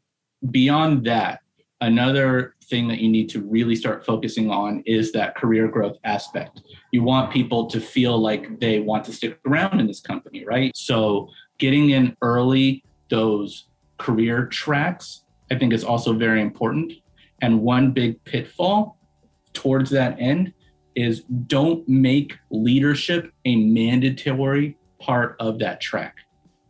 beyond 0.51 1.05
that, 1.05 1.39
another 1.82 2.55
thing 2.64 2.88
that 2.88 2.99
you 2.99 3.09
need 3.09 3.30
to 3.30 3.41
really 3.41 3.76
start 3.76 4.05
focusing 4.05 4.49
on 4.49 4.82
is 4.86 5.11
that 5.11 5.36
career 5.36 5.68
growth 5.68 5.97
aspect. 6.03 6.61
You 6.91 7.03
want 7.03 7.32
people 7.32 7.68
to 7.68 7.80
feel 7.80 8.18
like 8.18 8.59
they 8.59 8.80
want 8.80 9.03
to 9.05 9.14
stick 9.14 9.39
around 9.45 9.80
in 9.80 9.88
this 9.88 9.99
company, 9.99 10.45
right? 10.45 10.76
So 10.76 11.30
getting 11.59 11.89
in 11.89 12.16
early 12.22 12.84
those 13.09 13.68
career 13.97 14.47
tracks, 14.47 15.24
I 15.51 15.55
think 15.55 15.74
is 15.74 15.84
also 15.84 16.14
very 16.14 16.41
important. 16.41 16.93
And 17.41 17.61
one 17.61 17.91
big 17.91 18.24
pitfall 18.24 18.97
towards 19.53 19.89
that 19.91 20.16
end 20.20 20.53
is 20.95 21.24
don't 21.47 21.88
make 21.88 22.38
leadership 22.49 23.32
a 23.45 23.55
mandatory 23.55 24.78
part 24.99 25.36
of 25.39 25.59
that 25.59 25.82
track. 25.82 26.16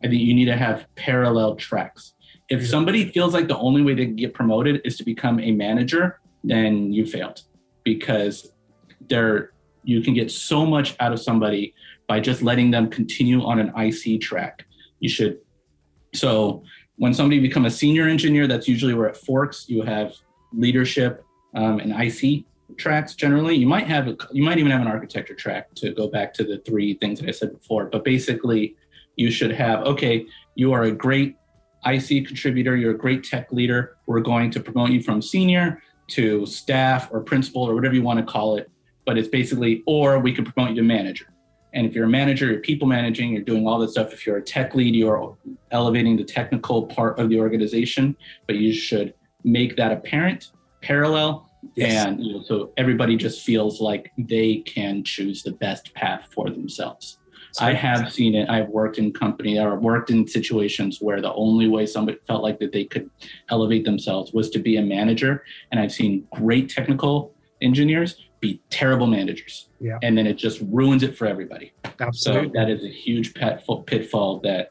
I 0.04 0.08
think 0.08 0.20
you 0.20 0.34
need 0.34 0.44
to 0.46 0.56
have 0.56 0.86
parallel 0.96 1.56
tracks. 1.56 2.12
If 2.50 2.66
somebody 2.66 3.10
feels 3.10 3.32
like 3.32 3.48
the 3.48 3.56
only 3.56 3.82
way 3.82 3.94
to 3.94 4.04
get 4.04 4.34
promoted 4.34 4.82
is 4.84 4.98
to 4.98 5.04
become 5.04 5.40
a 5.40 5.50
manager, 5.50 6.20
then 6.44 6.92
you 6.92 7.06
failed 7.06 7.42
because 7.84 8.52
there 9.08 9.52
you 9.82 10.02
can 10.02 10.12
get 10.12 10.30
so 10.30 10.66
much 10.66 10.94
out 11.00 11.12
of 11.12 11.20
somebody 11.20 11.74
by 12.06 12.20
just 12.20 12.42
letting 12.42 12.70
them 12.70 12.90
continue 12.90 13.42
on 13.42 13.58
an 13.58 13.72
IC 13.76 14.20
track. 14.20 14.66
You 15.00 15.08
should 15.08 15.40
so 16.14 16.62
when 16.96 17.12
somebody 17.14 17.40
become 17.40 17.64
a 17.64 17.70
senior 17.70 18.06
engineer, 18.06 18.46
that's 18.46 18.68
usually 18.68 18.94
where 18.94 19.08
it 19.08 19.16
forks. 19.16 19.68
You 19.68 19.82
have 19.82 20.14
leadership 20.52 21.24
um, 21.54 21.80
and 21.80 21.92
IC 21.92 22.44
tracks 22.76 23.14
generally. 23.14 23.56
You 23.56 23.66
might 23.66 23.86
have 23.86 24.08
a, 24.08 24.16
you 24.32 24.42
might 24.42 24.58
even 24.58 24.70
have 24.70 24.80
an 24.80 24.86
architecture 24.86 25.34
track 25.34 25.74
to 25.76 25.92
go 25.92 26.08
back 26.08 26.32
to 26.34 26.44
the 26.44 26.58
three 26.58 26.94
things 26.94 27.20
that 27.20 27.28
I 27.28 27.32
said 27.32 27.52
before. 27.52 27.86
But 27.86 28.04
basically, 28.04 28.76
you 29.16 29.30
should 29.30 29.52
have 29.52 29.80
okay, 29.84 30.26
you 30.54 30.72
are 30.72 30.84
a 30.84 30.92
great 30.92 31.36
IC 31.86 32.26
contributor, 32.26 32.76
you're 32.76 32.92
a 32.92 32.98
great 32.98 33.24
tech 33.24 33.52
leader. 33.52 33.96
We're 34.06 34.20
going 34.20 34.50
to 34.52 34.60
promote 34.60 34.90
you 34.90 35.02
from 35.02 35.20
senior 35.20 35.82
to 36.08 36.46
staff 36.46 37.08
or 37.12 37.20
principal 37.20 37.62
or 37.62 37.74
whatever 37.74 37.94
you 37.94 38.02
want 38.02 38.18
to 38.20 38.24
call 38.24 38.56
it. 38.56 38.70
But 39.04 39.18
it's 39.18 39.28
basically, 39.28 39.82
or 39.86 40.18
we 40.18 40.32
can 40.32 40.44
promote 40.44 40.70
you 40.70 40.76
to 40.76 40.82
manager. 40.82 41.26
And 41.74 41.86
if 41.86 41.94
you're 41.94 42.06
a 42.06 42.08
manager, 42.08 42.46
you're 42.46 42.60
people 42.60 42.86
managing, 42.86 43.32
you're 43.32 43.42
doing 43.42 43.66
all 43.66 43.78
this 43.78 43.92
stuff. 43.92 44.12
If 44.12 44.26
you're 44.26 44.36
a 44.36 44.42
tech 44.42 44.74
lead, 44.74 44.94
you're 44.94 45.36
elevating 45.72 46.16
the 46.16 46.24
technical 46.24 46.86
part 46.86 47.18
of 47.18 47.28
the 47.28 47.40
organization, 47.40 48.16
but 48.46 48.56
you 48.56 48.72
should 48.72 49.12
make 49.42 49.76
that 49.76 49.92
apparent, 49.92 50.52
parallel, 50.82 51.50
yes. 51.74 52.06
and 52.06 52.24
you 52.24 52.34
know, 52.34 52.42
so 52.42 52.72
everybody 52.76 53.16
just 53.16 53.42
feels 53.42 53.80
like 53.80 54.12
they 54.16 54.58
can 54.58 55.02
choose 55.02 55.42
the 55.42 55.52
best 55.52 55.92
path 55.94 56.28
for 56.32 56.48
themselves. 56.48 57.18
I 57.60 57.72
have 57.72 58.12
seen 58.12 58.34
it. 58.34 58.48
I've 58.48 58.68
worked 58.68 58.98
in 58.98 59.12
company 59.12 59.58
or 59.58 59.78
worked 59.78 60.10
in 60.10 60.26
situations 60.26 60.98
where 61.00 61.20
the 61.20 61.32
only 61.34 61.68
way 61.68 61.86
somebody 61.86 62.18
felt 62.26 62.42
like 62.42 62.58
that 62.60 62.72
they 62.72 62.84
could 62.84 63.10
elevate 63.50 63.84
themselves 63.84 64.32
was 64.32 64.50
to 64.50 64.58
be 64.58 64.76
a 64.76 64.82
manager. 64.82 65.44
And 65.70 65.80
I've 65.80 65.92
seen 65.92 66.26
great 66.32 66.68
technical 66.68 67.34
engineers 67.62 68.16
be 68.40 68.60
terrible 68.70 69.06
managers. 69.06 69.68
Yeah. 69.80 69.98
And 70.02 70.16
then 70.18 70.26
it 70.26 70.34
just 70.34 70.60
ruins 70.70 71.02
it 71.02 71.16
for 71.16 71.26
everybody. 71.26 71.72
Absolutely. 72.00 72.48
So 72.48 72.52
that 72.54 72.70
is 72.70 72.84
a 72.84 72.88
huge 72.88 73.34
pitfall 73.34 74.40
that 74.40 74.68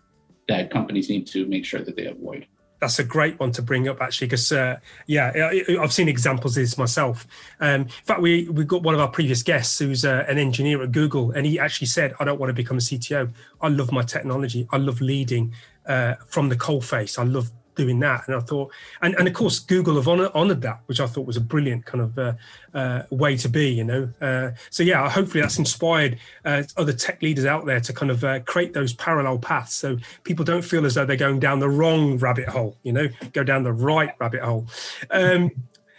that 0.47 0.69
companies 0.69 1.09
need 1.09 1.25
to 1.27 1.45
make 1.47 1.65
sure 1.65 1.81
that 1.81 1.95
they 1.95 2.05
avoid 2.05 2.45
that's 2.83 2.99
a 2.99 3.03
great 3.03 3.39
one 3.39 3.49
to 3.49 3.61
bring 3.61 3.87
up 3.87 4.01
actually 4.01 4.27
because 4.27 4.51
uh, 4.51 4.77
yeah 5.07 5.51
i've 5.79 5.93
seen 5.93 6.09
examples 6.09 6.57
of 6.57 6.63
this 6.63 6.77
myself. 6.77 7.25
Um, 7.61 7.83
in 7.83 7.87
fact 7.87 8.21
we 8.21 8.49
we 8.49 8.65
got 8.65 8.83
one 8.83 8.93
of 8.93 8.99
our 8.99 9.07
previous 9.07 9.41
guests 9.41 9.79
who's 9.79 10.03
uh, 10.03 10.25
an 10.27 10.37
engineer 10.37 10.83
at 10.83 10.91
google 10.91 11.31
and 11.31 11.45
he 11.45 11.59
actually 11.59 11.87
said 11.87 12.13
i 12.19 12.25
don't 12.25 12.39
want 12.39 12.49
to 12.49 12.53
become 12.53 12.77
a 12.77 12.81
cto 12.81 13.31
i 13.61 13.69
love 13.69 13.91
my 13.91 14.03
technology. 14.03 14.67
I 14.71 14.77
love 14.77 14.99
leading 14.99 15.53
uh, 15.85 16.15
from 16.27 16.49
the 16.49 16.57
coal 16.57 16.81
face 16.81 17.17
i 17.17 17.23
love 17.23 17.49
doing 17.75 17.99
that. 17.99 18.27
And 18.27 18.35
I 18.35 18.39
thought, 18.39 18.71
and, 19.01 19.15
and 19.15 19.27
of 19.27 19.33
course, 19.33 19.59
Google 19.59 19.95
have 19.95 20.07
honor, 20.07 20.29
honored 20.33 20.61
that, 20.61 20.81
which 20.85 20.99
I 20.99 21.07
thought 21.07 21.25
was 21.25 21.37
a 21.37 21.41
brilliant 21.41 21.85
kind 21.85 22.03
of 22.03 22.17
uh, 22.17 22.33
uh, 22.73 23.03
way 23.09 23.37
to 23.37 23.49
be, 23.49 23.69
you 23.69 23.83
know. 23.83 24.09
Uh, 24.21 24.51
so 24.69 24.83
yeah, 24.83 25.09
hopefully 25.09 25.41
that's 25.41 25.57
inspired 25.57 26.19
uh, 26.45 26.63
other 26.77 26.93
tech 26.93 27.21
leaders 27.21 27.45
out 27.45 27.65
there 27.65 27.79
to 27.79 27.93
kind 27.93 28.11
of 28.11 28.23
uh, 28.23 28.39
create 28.41 28.73
those 28.73 28.93
parallel 28.93 29.37
paths, 29.37 29.73
so 29.73 29.97
people 30.23 30.45
don't 30.45 30.63
feel 30.63 30.85
as 30.85 30.95
though 30.95 31.05
they're 31.05 31.15
going 31.15 31.39
down 31.39 31.59
the 31.59 31.69
wrong 31.69 32.17
rabbit 32.17 32.47
hole, 32.47 32.77
you 32.83 32.93
know, 32.93 33.07
go 33.33 33.43
down 33.43 33.63
the 33.63 33.73
right 33.73 34.13
rabbit 34.19 34.41
hole. 34.41 34.67
Um, 35.11 35.51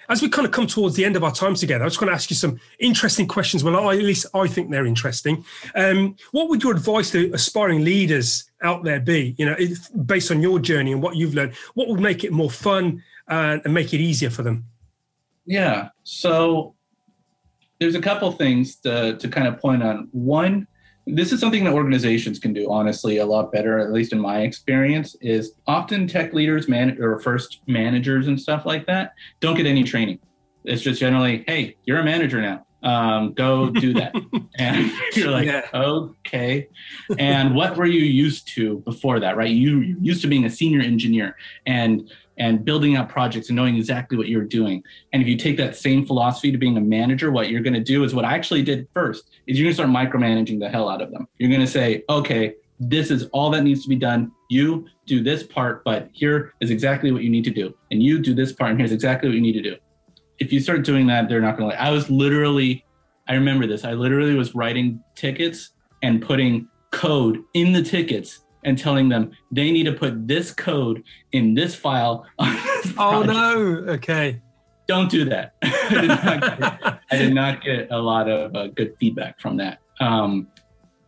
as 0.08 0.22
we 0.22 0.28
kind 0.28 0.46
of 0.46 0.52
come 0.52 0.66
towards 0.66 0.96
the 0.96 1.04
end 1.04 1.16
of 1.16 1.24
our 1.24 1.32
time 1.32 1.54
together, 1.54 1.84
I 1.84 1.88
just 1.88 2.00
want 2.00 2.10
to 2.10 2.14
ask 2.14 2.30
you 2.30 2.36
some 2.36 2.60
interesting 2.78 3.26
questions. 3.26 3.64
Well, 3.64 3.88
I, 3.88 3.94
at 3.94 4.02
least 4.02 4.26
I 4.34 4.46
think 4.46 4.70
they're 4.70 4.86
interesting. 4.86 5.44
Um, 5.74 6.16
what 6.32 6.48
would 6.48 6.62
your 6.62 6.72
advice 6.72 7.10
to 7.12 7.30
aspiring 7.32 7.84
leaders 7.84 8.50
out 8.62 8.84
there 8.84 9.00
be? 9.00 9.34
You 9.38 9.46
know, 9.46 9.56
based 10.06 10.30
on 10.30 10.42
your 10.42 10.58
journey 10.58 10.92
and 10.92 11.02
what 11.02 11.16
you've 11.16 11.34
learned, 11.34 11.54
what 11.74 11.88
would 11.88 12.00
make 12.00 12.24
it 12.24 12.32
more 12.32 12.50
fun 12.50 13.02
uh, 13.28 13.58
and 13.64 13.72
make 13.72 13.92
it 13.94 14.00
easier 14.00 14.30
for 14.30 14.42
them? 14.42 14.64
Yeah. 15.46 15.88
So 16.04 16.74
there's 17.78 17.94
a 17.94 18.00
couple 18.00 18.30
things 18.32 18.76
to, 18.76 19.16
to 19.16 19.28
kind 19.28 19.46
of 19.46 19.58
point 19.58 19.82
on. 19.82 20.08
One, 20.12 20.66
this 21.06 21.32
is 21.32 21.40
something 21.40 21.64
that 21.64 21.72
organizations 21.74 22.38
can 22.38 22.52
do 22.52 22.70
honestly 22.70 23.18
a 23.18 23.26
lot 23.26 23.52
better 23.52 23.78
at 23.78 23.92
least 23.92 24.12
in 24.12 24.18
my 24.20 24.40
experience 24.40 25.14
is 25.20 25.52
often 25.66 26.06
tech 26.06 26.32
leaders 26.32 26.68
man 26.68 26.96
or 27.00 27.18
first 27.20 27.60
managers 27.66 28.26
and 28.26 28.40
stuff 28.40 28.64
like 28.64 28.86
that 28.86 29.12
don't 29.40 29.56
get 29.56 29.66
any 29.66 29.84
training 29.84 30.18
it's 30.64 30.80
just 30.82 30.98
generally 31.00 31.44
hey 31.46 31.76
you're 31.84 32.00
a 32.00 32.04
manager 32.04 32.40
now 32.40 32.64
Um, 32.84 33.32
go 33.32 33.70
do 33.70 33.94
that. 33.94 34.12
and 34.58 34.92
you're 35.16 35.30
like, 35.30 35.46
Yeah. 35.46 35.62
okay. 35.72 36.68
And 37.18 37.54
what 37.54 37.78
were 37.78 37.86
you 37.86 38.04
used 38.04 38.46
to 38.56 38.80
before 38.80 39.20
that, 39.20 39.38
right? 39.38 39.50
You 39.50 39.80
you 39.80 39.96
used 40.02 40.20
to 40.20 40.28
being 40.28 40.44
a 40.44 40.50
senior 40.50 40.82
engineer 40.82 41.34
and 41.64 42.10
and 42.38 42.64
building 42.64 42.96
out 42.96 43.08
projects 43.08 43.48
and 43.48 43.56
knowing 43.56 43.76
exactly 43.76 44.18
what 44.18 44.28
you're 44.28 44.44
doing. 44.44 44.82
And 45.12 45.22
if 45.22 45.28
you 45.28 45.36
take 45.36 45.56
that 45.58 45.76
same 45.76 46.04
philosophy 46.04 46.50
to 46.50 46.58
being 46.58 46.76
a 46.76 46.80
manager, 46.80 47.30
what 47.30 47.48
you're 47.48 47.62
going 47.62 47.74
to 47.74 47.80
do 47.80 48.04
is 48.04 48.14
what 48.14 48.24
I 48.24 48.34
actually 48.34 48.62
did 48.62 48.88
first 48.92 49.30
is 49.46 49.58
you're 49.58 49.64
going 49.64 49.76
to 49.76 49.92
start 49.92 50.12
micromanaging 50.12 50.58
the 50.58 50.68
hell 50.68 50.88
out 50.88 51.00
of 51.00 51.10
them. 51.10 51.28
You're 51.38 51.50
going 51.50 51.60
to 51.60 51.66
say, 51.66 52.02
okay, 52.08 52.54
this 52.80 53.10
is 53.10 53.24
all 53.26 53.50
that 53.50 53.62
needs 53.62 53.82
to 53.84 53.88
be 53.88 53.96
done. 53.96 54.32
You 54.50 54.86
do 55.06 55.22
this 55.22 55.42
part, 55.42 55.84
but 55.84 56.08
here 56.12 56.54
is 56.60 56.70
exactly 56.70 57.12
what 57.12 57.22
you 57.22 57.30
need 57.30 57.44
to 57.44 57.50
do. 57.50 57.74
And 57.90 58.02
you 58.02 58.18
do 58.18 58.34
this 58.34 58.52
part, 58.52 58.70
and 58.70 58.80
here's 58.80 58.92
exactly 58.92 59.28
what 59.28 59.36
you 59.36 59.40
need 59.40 59.52
to 59.52 59.62
do. 59.62 59.76
If 60.40 60.52
you 60.52 60.60
start 60.60 60.84
doing 60.84 61.06
that, 61.06 61.28
they're 61.28 61.40
not 61.40 61.56
going 61.56 61.70
to 61.70 61.76
like. 61.76 61.84
I 61.84 61.90
was 61.90 62.10
literally, 62.10 62.84
I 63.28 63.34
remember 63.34 63.66
this. 63.66 63.84
I 63.84 63.92
literally 63.92 64.34
was 64.34 64.54
writing 64.54 65.02
tickets 65.14 65.70
and 66.02 66.20
putting 66.20 66.68
code 66.90 67.38
in 67.54 67.72
the 67.72 67.82
tickets 67.82 68.43
and 68.64 68.78
telling 68.78 69.08
them 69.08 69.32
they 69.50 69.70
need 69.70 69.84
to 69.84 69.92
put 69.92 70.26
this 70.26 70.52
code 70.52 71.02
in 71.32 71.54
this 71.54 71.74
file. 71.74 72.26
this 72.38 72.92
Oh 72.98 73.22
no. 73.22 73.84
Okay. 73.92 74.40
Don't 74.86 75.10
do 75.10 75.24
that. 75.26 75.54
I, 75.62 76.00
did 76.00 76.08
not 76.08 76.40
get, 76.40 77.00
I 77.10 77.16
did 77.16 77.34
not 77.34 77.62
get 77.62 77.90
a 77.90 77.98
lot 77.98 78.28
of 78.28 78.54
uh, 78.54 78.66
good 78.68 78.94
feedback 78.98 79.40
from 79.40 79.56
that. 79.56 79.78
Um, 80.00 80.48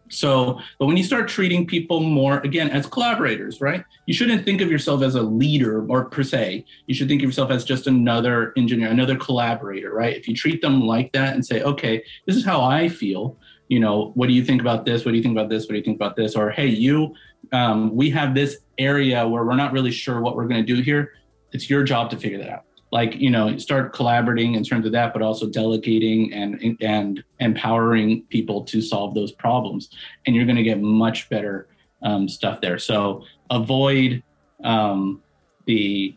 so, 0.08 0.60
but 0.78 0.86
when 0.86 0.96
you 0.96 1.02
start 1.02 1.28
treating 1.28 1.66
people 1.66 2.00
more, 2.00 2.38
again, 2.38 2.70
as 2.70 2.86
collaborators, 2.86 3.60
right? 3.60 3.84
You 4.06 4.14
shouldn't 4.14 4.44
think 4.44 4.60
of 4.60 4.70
yourself 4.70 5.02
as 5.02 5.16
a 5.16 5.22
leader 5.22 5.84
or 5.88 6.04
per 6.04 6.22
se. 6.22 6.64
You 6.86 6.94
should 6.94 7.08
think 7.08 7.22
of 7.22 7.28
yourself 7.28 7.50
as 7.50 7.64
just 7.64 7.86
another 7.86 8.52
engineer, 8.56 8.88
another 8.88 9.16
collaborator, 9.16 9.92
right? 9.92 10.16
If 10.16 10.28
you 10.28 10.34
treat 10.34 10.62
them 10.62 10.82
like 10.82 11.12
that 11.12 11.34
and 11.34 11.44
say, 11.44 11.62
okay, 11.62 12.04
this 12.26 12.36
is 12.36 12.44
how 12.44 12.62
I 12.62 12.88
feel, 12.88 13.36
you 13.68 13.80
know, 13.80 14.12
what 14.14 14.28
do 14.28 14.32
you 14.32 14.44
think 14.44 14.60
about 14.60 14.84
this? 14.84 15.04
What 15.04 15.10
do 15.10 15.16
you 15.16 15.22
think 15.22 15.36
about 15.36 15.50
this? 15.50 15.64
What 15.64 15.70
do 15.70 15.78
you 15.78 15.84
think 15.84 15.96
about 15.96 16.14
this? 16.14 16.36
Or, 16.36 16.50
hey, 16.50 16.68
you, 16.68 17.14
um, 17.52 17.94
we 17.94 18.10
have 18.10 18.34
this 18.34 18.58
area 18.78 19.26
where 19.26 19.44
we're 19.44 19.56
not 19.56 19.72
really 19.72 19.90
sure 19.90 20.20
what 20.20 20.36
we're 20.36 20.46
going 20.46 20.64
to 20.64 20.74
do 20.74 20.82
here. 20.82 21.12
It's 21.52 21.68
your 21.70 21.82
job 21.84 22.10
to 22.10 22.16
figure 22.16 22.38
that 22.38 22.48
out 22.50 22.64
like 22.92 23.16
you 23.16 23.30
know 23.30 23.56
start 23.58 23.92
collaborating 23.92 24.54
in 24.54 24.62
terms 24.62 24.86
of 24.86 24.92
that 24.92 25.12
but 25.12 25.20
also 25.22 25.48
delegating 25.48 26.32
and 26.32 26.76
and 26.80 27.24
empowering 27.40 28.22
people 28.28 28.62
to 28.62 28.80
solve 28.80 29.14
those 29.14 29.32
problems 29.32 29.90
and 30.26 30.36
you're 30.36 30.44
going 30.44 30.56
to 30.56 30.62
get 30.62 30.80
much 30.80 31.28
better 31.28 31.66
um, 32.02 32.28
stuff 32.28 32.60
there 32.60 32.78
so 32.78 33.24
avoid 33.50 34.22
um, 34.62 35.20
the 35.66 36.14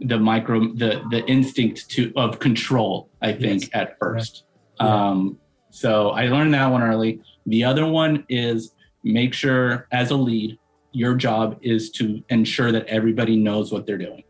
the 0.00 0.18
micro 0.18 0.60
the 0.74 1.02
the 1.10 1.24
instinct 1.26 1.88
to 1.90 2.12
of 2.16 2.38
control 2.38 3.08
i 3.22 3.32
think 3.32 3.62
Yes. 3.62 3.70
at 3.72 3.98
first 3.98 4.44
Yeah. 4.78 5.08
um, 5.08 5.38
so 5.70 6.10
i 6.10 6.26
learned 6.26 6.52
that 6.54 6.66
one 6.66 6.82
early 6.82 7.20
the 7.46 7.64
other 7.64 7.86
one 7.86 8.24
is 8.28 8.74
make 9.04 9.32
sure 9.32 9.86
as 9.90 10.10
a 10.10 10.16
lead 10.16 10.58
your 10.92 11.14
job 11.14 11.58
is 11.62 11.90
to 11.92 12.22
ensure 12.28 12.72
that 12.72 12.86
everybody 12.86 13.36
knows 13.36 13.72
what 13.72 13.86
they're 13.86 13.98
doing 13.98 14.24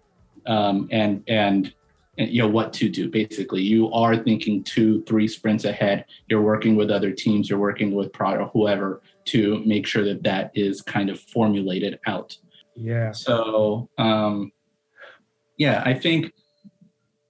um, 0.46 0.88
and 0.90 1.22
and 1.28 1.72
and, 2.18 2.30
you 2.30 2.42
know 2.42 2.48
what 2.48 2.72
to 2.74 2.88
do 2.88 3.08
basically. 3.08 3.62
You 3.62 3.90
are 3.92 4.16
thinking 4.16 4.62
two 4.64 5.02
three 5.04 5.28
sprints 5.28 5.64
ahead. 5.64 6.04
You're 6.28 6.42
working 6.42 6.76
with 6.76 6.90
other 6.90 7.12
teams 7.12 7.48
you're 7.48 7.58
working 7.58 7.94
with 7.94 8.12
product 8.12 8.50
whoever 8.52 9.02
to 9.26 9.62
make 9.64 9.86
sure 9.86 10.04
that 10.04 10.22
that 10.24 10.50
is 10.54 10.82
kind 10.82 11.08
of 11.11 11.18
formulated 11.20 11.98
out. 12.06 12.36
Yeah. 12.76 13.12
so 13.12 13.90
um, 13.98 14.52
yeah 15.61 15.82
i 15.84 15.92
think 15.92 16.32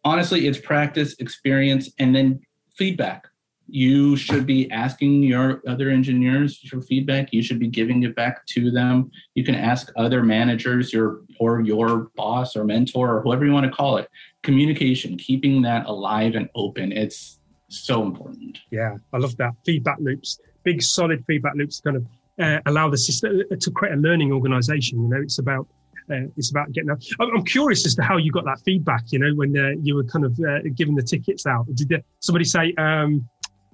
honestly 0.04 0.46
it's 0.46 0.58
practice 0.58 1.14
experience 1.18 1.90
and 1.98 2.14
then 2.14 2.40
feedback 2.76 3.26
you 3.72 4.16
should 4.16 4.46
be 4.46 4.70
asking 4.70 5.22
your 5.22 5.62
other 5.66 5.90
engineers 5.90 6.58
for 6.68 6.80
feedback 6.82 7.32
you 7.32 7.42
should 7.42 7.58
be 7.58 7.68
giving 7.68 8.02
it 8.02 8.14
back 8.14 8.44
to 8.46 8.70
them 8.70 9.10
you 9.34 9.44
can 9.44 9.54
ask 9.54 9.92
other 9.96 10.22
managers 10.22 10.92
your 10.92 11.22
or 11.38 11.60
your 11.60 12.10
boss 12.16 12.56
or 12.56 12.64
mentor 12.64 13.16
or 13.16 13.22
whoever 13.22 13.44
you 13.44 13.52
want 13.52 13.64
to 13.64 13.72
call 13.72 13.96
it 13.96 14.08
communication 14.42 15.16
keeping 15.16 15.62
that 15.62 15.86
alive 15.86 16.34
and 16.34 16.48
open 16.54 16.92
it's 16.92 17.40
so 17.70 18.02
important 18.02 18.58
Yeah, 18.70 18.96
I 19.12 19.18
love 19.18 19.36
that. 19.38 19.52
Feedback 19.64 19.98
loops, 20.00 20.40
big 20.64 20.82
solid 20.82 21.24
feedback 21.26 21.54
loops 21.54 21.80
kind 21.80 21.96
of 21.96 22.06
uh, 22.40 22.60
allow 22.66 22.90
the 22.90 22.98
system 22.98 23.42
to 23.58 23.70
create 23.70 23.94
a 23.94 23.96
learning 23.96 24.32
organization. 24.32 25.02
You 25.02 25.08
know, 25.08 25.20
it's 25.22 25.38
about 25.38 25.66
uh, 26.10 26.26
it's 26.36 26.50
about 26.50 26.72
getting 26.72 26.88
that. 26.88 27.04
I'm 27.20 27.44
curious 27.44 27.86
as 27.86 27.94
to 27.94 28.02
how 28.02 28.16
you 28.16 28.32
got 28.32 28.44
that 28.44 28.60
feedback. 28.64 29.04
You 29.12 29.20
know, 29.20 29.32
when 29.34 29.56
uh, 29.56 29.70
you 29.80 29.94
were 29.94 30.04
kind 30.04 30.24
of 30.24 30.38
uh, 30.40 30.60
giving 30.74 30.94
the 30.96 31.02
tickets 31.02 31.46
out, 31.46 31.66
did 31.74 32.04
somebody 32.18 32.44
say, 32.44 32.74
um, 32.78 33.28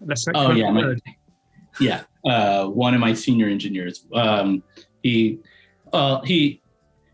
"Let's 0.05 0.27
Oh, 0.35 0.51
yeah, 0.53 0.71
my- 0.71 0.95
yeah 1.81 2.03
uh, 2.25 2.67
one 2.67 2.95
of 2.95 3.01
my 3.01 3.13
senior 3.15 3.49
engineers 3.49 4.07
um, 4.15 4.63
he 5.03 5.39
uh, 5.93 6.21
he 6.23 6.61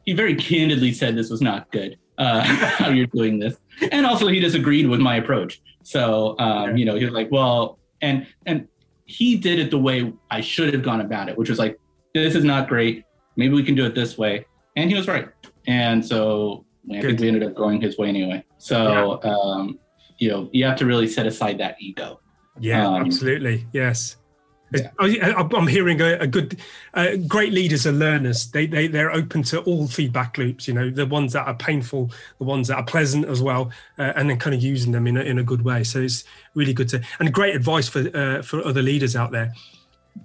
he 0.05 0.13
very 0.13 0.35
candidly 0.35 0.93
said 0.93 1.17
this 1.17 1.31
was 1.31 1.41
not 1.43 1.71
good 1.73 1.97
uh, 2.19 2.41
how 2.79 2.89
you're 2.91 3.07
doing 3.07 3.39
this. 3.39 3.57
And 3.91 4.05
also 4.07 4.29
he 4.29 4.39
disagreed 4.41 4.87
with 4.89 5.01
my 5.01 5.17
approach. 5.17 5.61
So 5.83 6.37
um, 6.39 6.71
Yeah. 6.71 6.77
you 6.77 6.85
know 6.85 6.95
he 6.97 7.05
was 7.05 7.15
like 7.15 7.31
well 7.31 7.79
and 8.01 8.27
and 8.47 8.69
he 9.05 9.37
did 9.37 9.59
it 9.59 9.71
the 9.71 9.79
way 9.79 10.13
i 10.31 10.41
should 10.41 10.73
have 10.73 10.83
gone 10.83 11.01
about 11.03 11.29
it 11.29 11.37
which 11.37 11.51
was 11.51 11.59
like 11.59 11.77
this 12.15 12.35
is 12.35 12.45
not 12.45 12.69
great. 12.69 13.05
Maybe 13.37 13.55
we 13.55 13.63
can 13.63 13.75
do 13.75 13.87
it 13.87 13.95
this 13.95 14.19
way. 14.19 14.45
And 14.77 14.91
he 14.91 14.97
was 14.97 15.09
right. 15.09 15.29
And 15.67 16.05
so 16.05 16.65
i 16.91 16.95
Good. 17.01 17.03
think 17.09 17.21
we 17.21 17.29
ended 17.29 17.43
up 17.43 17.55
going 17.55 17.81
his 17.81 17.97
way 17.99 18.09
anyway. 18.09 18.45
So 18.59 19.21
um, 19.25 19.79
you 20.19 20.29
know 20.31 20.49
you 20.53 20.65
have 20.65 20.77
to 20.79 20.87
really 20.87 21.09
set 21.09 21.27
aside 21.27 21.59
that 21.59 21.77
ego 21.81 22.21
Yeah, 22.59 22.87
Um, 22.87 23.05
absolutely. 23.05 23.67
Yes. 23.73 24.17
Yeah. 24.75 24.91
I, 24.99 25.47
I'm 25.55 25.67
hearing 25.67 26.01
a, 26.01 26.15
a 26.15 26.27
good, 26.27 26.59
uh, 26.95 27.17
great 27.29 27.53
leaders 27.53 27.87
are 27.87 27.93
learners. 27.93 28.51
They, 28.51 28.67
they, 28.67 28.87
they're 28.87 29.13
open 29.13 29.43
to 29.45 29.61
all 29.65 29.87
feedback 29.87 30.39
loops, 30.39 30.67
you 30.67 30.73
know, 30.73 30.89
the 30.89 31.05
ones 31.05 31.35
that 31.35 31.47
are 31.47 31.55
painful, 31.55 32.11
the 32.39 32.45
ones 32.45 32.69
that 32.69 32.77
are 32.77 32.85
pleasant 32.85 33.27
as 33.27 33.43
well, 33.43 33.71
uh, 33.99 34.15
and 34.17 34.31
then 34.31 34.39
kind 34.39 34.55
of 34.55 34.63
using 34.63 34.91
them 34.91 35.07
in 35.07 35.19
a, 35.19 35.21
in 35.21 35.39
a 35.39 35.43
good 35.43 35.63
way. 35.63 35.85
So 35.85 36.01
it's 36.01 36.25
really 36.55 36.73
good 36.73 36.89
to, 36.89 37.03
and 37.21 37.33
great 37.35 37.55
advice 37.55 37.87
for, 37.87 38.09
uh, 38.17 38.41
for 38.41 38.65
other 38.67 38.81
leaders 38.81 39.15
out 39.15 39.31
there. 39.31 39.53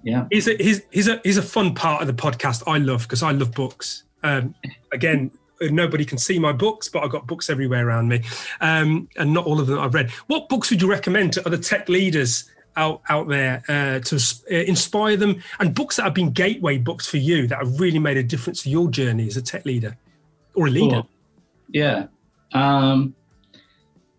yeah 0.02 0.26
Here's 0.30 0.48
a, 0.48 0.56
here's, 0.58 0.80
here's 0.92 1.08
a, 1.08 1.20
here's 1.24 1.36
a 1.36 1.42
fun 1.42 1.74
part 1.74 2.00
of 2.00 2.06
the 2.06 2.14
podcast 2.14 2.62
I 2.66 2.78
love 2.78 3.02
because 3.02 3.22
I 3.22 3.32
love 3.32 3.52
books. 3.52 4.04
Um, 4.22 4.54
again, 4.92 5.30
nobody 5.60 6.04
can 6.04 6.18
see 6.18 6.38
my 6.38 6.52
books, 6.52 6.88
but 6.88 7.02
I've 7.02 7.10
got 7.10 7.26
books 7.26 7.50
everywhere 7.50 7.86
around 7.86 8.08
me, 8.08 8.22
um, 8.60 9.08
and 9.16 9.32
not 9.32 9.46
all 9.46 9.60
of 9.60 9.66
them 9.66 9.78
I've 9.78 9.94
read. 9.94 10.10
What 10.26 10.48
books 10.48 10.70
would 10.70 10.82
you 10.82 10.90
recommend 10.90 11.32
to 11.34 11.46
other 11.46 11.58
tech 11.58 11.88
leaders 11.88 12.50
out 12.76 13.02
out 13.08 13.28
there 13.28 13.62
uh, 13.68 13.98
to 14.00 14.16
uh, 14.16 14.54
inspire 14.54 15.16
them, 15.16 15.42
and 15.60 15.74
books 15.74 15.96
that 15.96 16.02
have 16.02 16.14
been 16.14 16.30
gateway 16.30 16.78
books 16.78 17.06
for 17.06 17.18
you 17.18 17.46
that 17.48 17.58
have 17.58 17.80
really 17.80 17.98
made 17.98 18.16
a 18.16 18.22
difference 18.22 18.62
to 18.62 18.70
your 18.70 18.88
journey 18.88 19.26
as 19.26 19.36
a 19.36 19.42
tech 19.42 19.64
leader 19.64 19.96
or 20.54 20.66
a 20.68 20.70
leader? 20.70 21.02
Cool. 21.02 21.08
Yeah. 21.70 22.06
Um, 22.52 23.14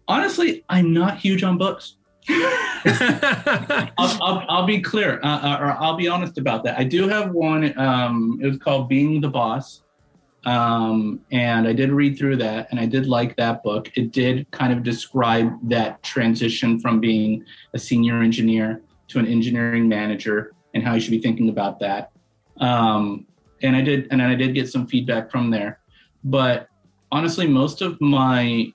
honestly, 0.08 0.64
I'm 0.70 0.94
not 0.94 1.18
huge 1.18 1.44
on 1.44 1.58
books. 1.58 1.96
I'll, 2.30 3.90
I'll, 3.98 4.46
I'll 4.50 4.66
be 4.66 4.82
clear, 4.82 5.20
uh, 5.24 5.28
uh, 5.28 5.58
or 5.60 5.72
I'll 5.72 5.96
be 5.96 6.08
honest 6.08 6.38
about 6.38 6.64
that. 6.66 6.78
I 6.78 6.84
do 6.84 7.08
have 7.08 7.32
one. 7.32 7.78
Um, 7.78 8.40
it 8.42 8.48
was 8.48 8.58
called 8.58 8.88
Being 8.88 9.20
the 9.20 9.30
Boss. 9.30 9.82
Um, 10.46 11.20
and 11.32 11.68
I 11.68 11.74
did 11.74 11.92
read 11.92 12.18
through 12.18 12.38
that 12.38 12.70
and 12.72 12.80
I 12.80 12.86
did 12.86 13.08
like 13.08 13.36
that 13.36 13.62
book. 13.62 13.92
It 13.96 14.12
did 14.12 14.50
kind 14.52 14.72
of 14.72 14.84
describe 14.84 15.52
that 15.70 16.02
transition 16.02 16.80
from 16.80 17.00
being 17.00 17.44
a 17.74 17.80
senior 17.80 18.22
engineer 18.22 18.82
to 19.10 19.20
an 19.20 19.28
engineering 19.28 19.88
manager 19.88 20.54
and 20.74 20.84
how 20.84 20.94
you 20.94 21.02
should 21.02 21.12
be 21.12 21.20
thinking 21.20 21.50
about 21.50 21.80
that. 21.80 22.12
Um, 22.58 23.26
and 23.62 23.76
I 23.76 23.82
did, 23.82 24.08
and 24.12 24.22
I 24.22 24.36
did 24.36 24.54
get 24.54 24.70
some 24.70 24.88
feedback 24.88 25.30
from 25.30 25.50
there. 25.50 25.80
But 26.24 26.68
honestly, 27.12 27.48
most 27.48 27.82
of 27.82 28.00
my 28.00 28.72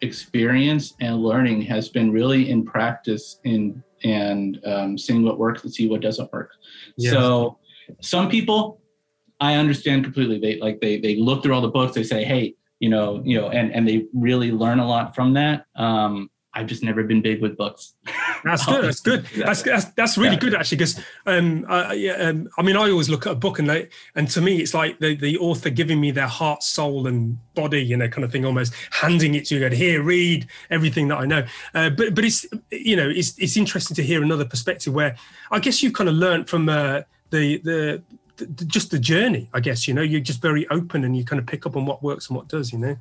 experience 0.00 0.94
and 1.00 1.22
learning 1.22 1.62
has 1.62 1.88
been 1.88 2.12
really 2.12 2.50
in 2.50 2.64
practice 2.64 3.40
in 3.44 3.82
and 4.04 4.60
um, 4.64 4.96
seeing 4.96 5.24
what 5.24 5.38
works 5.38 5.64
and 5.64 5.72
see 5.72 5.88
what 5.88 6.00
doesn't 6.00 6.32
work. 6.32 6.52
Yeah. 6.96 7.10
So 7.10 7.58
some 8.00 8.28
people 8.28 8.80
I 9.40 9.54
understand 9.54 10.04
completely. 10.04 10.38
They 10.38 10.58
like 10.60 10.80
they 10.80 10.98
they 11.00 11.16
look 11.16 11.42
through 11.42 11.54
all 11.54 11.60
the 11.60 11.68
books. 11.68 11.94
They 11.94 12.02
say, 12.04 12.24
hey, 12.24 12.54
you 12.80 12.88
know, 12.88 13.22
you 13.24 13.40
know, 13.40 13.50
and 13.50 13.72
and 13.72 13.86
they 13.86 14.06
really 14.12 14.50
learn 14.52 14.78
a 14.78 14.86
lot 14.86 15.14
from 15.14 15.34
that. 15.34 15.66
Um, 15.76 16.30
I've 16.54 16.66
just 16.66 16.82
never 16.82 17.04
been 17.04 17.22
big 17.22 17.40
with 17.40 17.56
books. 17.56 17.94
That's 18.44 18.66
good. 18.66 18.82
That's 18.84 19.00
good. 19.00 19.26
That's 19.36 19.62
that's, 19.62 19.84
that's 19.96 20.16
really 20.18 20.34
Yeah. 20.34 20.38
good 20.40 20.54
actually. 20.54 20.78
Because 20.78 21.00
um, 21.26 21.66
I, 21.68 21.92
yeah, 21.92 22.12
um, 22.14 22.48
I 22.56 22.62
mean, 22.62 22.76
I 22.76 22.88
always 22.90 23.08
look 23.08 23.26
at 23.26 23.32
a 23.32 23.36
book 23.36 23.58
and 23.58 23.68
they, 23.68 23.88
and 24.14 24.28
to 24.30 24.40
me, 24.40 24.56
it's 24.58 24.74
like 24.74 24.98
the 24.98 25.14
the 25.14 25.38
author 25.38 25.70
giving 25.70 26.00
me 26.00 26.10
their 26.10 26.26
heart, 26.26 26.62
soul, 26.62 27.06
and 27.06 27.38
body, 27.54 27.82
you 27.84 27.96
know, 27.96 28.08
kind 28.08 28.24
of 28.24 28.32
thing, 28.32 28.44
almost 28.44 28.72
handing 28.90 29.34
it 29.34 29.44
to 29.46 29.56
you. 29.56 29.68
Go 29.68 29.74
here, 29.74 30.02
read 30.02 30.46
everything 30.70 31.08
that 31.08 31.18
I 31.18 31.26
know. 31.26 31.44
Uh, 31.74 31.90
but 31.90 32.14
but 32.14 32.24
it's 32.24 32.46
you 32.70 32.96
know, 32.96 33.08
it's 33.08 33.38
it's 33.38 33.56
interesting 33.56 33.94
to 33.96 34.02
hear 34.02 34.22
another 34.22 34.44
perspective 34.44 34.94
where 34.94 35.16
I 35.50 35.58
guess 35.60 35.82
you've 35.82 35.94
kind 35.94 36.08
of 36.08 36.14
learned 36.16 36.48
from 36.48 36.68
uh, 36.68 37.02
the 37.30 37.58
the. 37.58 38.02
The- 38.46 38.64
Just 38.64 38.90
the 38.90 38.98
journey, 38.98 39.48
I 39.52 39.60
guess. 39.60 39.86
You 39.88 39.94
know, 39.94 40.02
you're 40.02 40.20
just 40.20 40.40
very 40.42 40.66
open, 40.68 41.04
and 41.04 41.16
you 41.16 41.24
kind 41.24 41.38
of 41.40 41.46
pick 41.46 41.66
up 41.66 41.76
on 41.76 41.86
what 41.86 42.02
works 42.02 42.28
and 42.28 42.36
what 42.36 42.48
does. 42.48 42.72
You 42.72 42.78
know, 42.78 42.96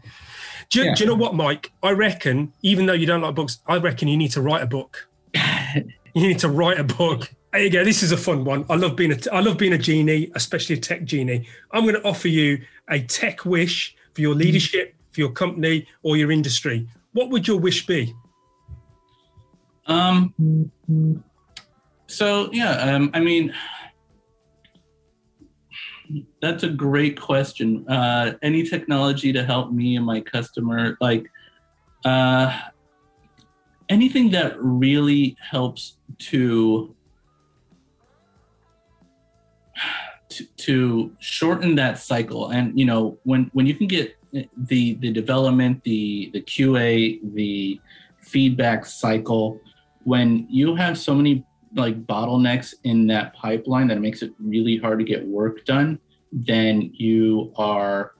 do 0.69 0.79
you, 0.79 0.85
Yeah. 0.85 0.95
do 0.95 1.03
you 1.03 1.09
know 1.09 1.15
what, 1.15 1.35
Mike? 1.35 1.71
I 1.83 1.91
reckon, 1.91 2.51
even 2.61 2.85
though 2.85 2.93
you 2.93 3.05
don't 3.05 3.21
like 3.21 3.35
books, 3.35 3.59
I 3.67 3.77
reckon 3.77 4.07
you 4.07 4.17
need 4.17 4.31
to 4.31 4.41
write 4.41 4.61
a 4.63 4.67
book. 4.67 5.07
you 5.35 6.27
need 6.27 6.39
to 6.39 6.49
write 6.49 6.79
a 6.79 6.83
book. 6.83 7.31
There 7.53 7.61
you 7.63 7.69
go. 7.69 7.83
This 7.83 8.03
is 8.03 8.11
a 8.11 8.17
fun 8.17 8.43
one. 8.43 8.65
I 8.69 8.75
love 8.75 8.95
being 8.95 9.11
a 9.13 9.17
I 9.33 9.39
love 9.39 9.57
being 9.57 9.73
a 9.73 9.77
genie, 9.77 10.31
especially 10.35 10.75
a 10.75 10.79
tech 10.79 11.05
genie. 11.05 11.47
I'm 11.71 11.83
going 11.83 11.95
to 11.95 12.03
offer 12.03 12.27
you 12.27 12.61
a 12.89 12.99
tech 13.01 13.45
wish 13.45 13.95
for 14.13 14.21
your 14.21 14.35
leadership, 14.35 14.95
for 15.11 15.21
your 15.21 15.31
company, 15.31 15.87
or 16.03 16.17
your 16.17 16.31
industry. 16.31 16.87
What 17.13 17.29
would 17.29 17.47
your 17.47 17.59
wish 17.59 17.85
be? 17.87 18.13
Um. 19.85 20.33
So 22.07 22.49
yeah, 22.51 22.71
um, 22.95 23.09
I 23.13 23.19
mean, 23.19 23.53
that's 26.41 26.63
a 26.63 26.69
great 26.69 27.19
question. 27.19 27.87
Uh, 27.87 28.33
any 28.41 28.63
technology 28.63 29.33
to 29.33 29.43
help 29.43 29.71
me 29.71 29.95
and 29.95 30.05
my 30.05 30.21
customer, 30.21 30.97
like 31.01 31.27
uh, 32.05 32.59
anything 33.89 34.31
that 34.31 34.59
really 34.61 35.37
helps 35.39 35.97
to, 36.19 36.95
to 40.29 40.45
to 40.57 41.11
shorten 41.19 41.75
that 41.75 41.97
cycle. 41.97 42.49
And 42.49 42.77
you 42.77 42.85
know, 42.85 43.17
when 43.23 43.49
when 43.53 43.65
you 43.65 43.73
can 43.73 43.87
get 43.87 44.15
the 44.31 44.95
the 44.95 45.11
development, 45.11 45.83
the 45.83 46.29
the 46.33 46.41
QA, 46.41 47.19
the 47.33 47.79
feedback 48.21 48.85
cycle, 48.85 49.59
when 50.03 50.47
you 50.49 50.75
have 50.75 50.97
so 50.97 51.13
many 51.15 51.45
like 51.77 52.05
bottlenecks 52.05 52.73
in 52.83 53.07
that 53.07 53.33
pipeline 53.33 53.87
that 53.87 53.99
makes 53.99 54.21
it 54.21 54.33
really 54.39 54.77
hard 54.77 54.99
to 54.99 55.05
get 55.05 55.25
work 55.25 55.65
done, 55.65 55.99
then 56.31 56.91
you 56.93 57.53
are 57.57 58.13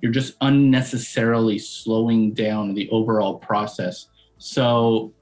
you're 0.00 0.12
just 0.12 0.34
unnecessarily 0.42 1.58
slowing 1.58 2.32
down 2.32 2.74
the 2.74 2.90
overall 2.90 3.38
process. 3.38 4.08
So 4.38 5.12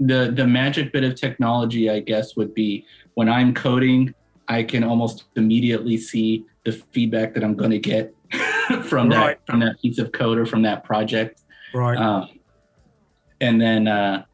the 0.00 0.32
the 0.34 0.46
magic 0.46 0.92
bit 0.92 1.04
of 1.04 1.14
technology, 1.14 1.90
I 1.90 2.00
guess, 2.00 2.34
would 2.36 2.54
be 2.54 2.84
when 3.14 3.28
I'm 3.28 3.54
coding, 3.54 4.14
I 4.48 4.62
can 4.62 4.82
almost 4.82 5.24
immediately 5.36 5.98
see 5.98 6.44
the 6.64 6.72
feedback 6.72 7.34
that 7.34 7.44
I'm 7.44 7.54
going 7.54 7.70
to 7.70 7.78
get 7.78 8.14
from 8.84 9.10
right. 9.10 9.38
that 9.38 9.46
from 9.46 9.60
that 9.60 9.80
piece 9.80 9.98
of 9.98 10.12
code 10.12 10.38
or 10.38 10.46
from 10.46 10.62
that 10.62 10.84
project. 10.84 11.42
Right. 11.74 11.96
Um, 11.96 12.40
and 13.40 13.60
then 13.60 13.86
uh, 13.86 14.24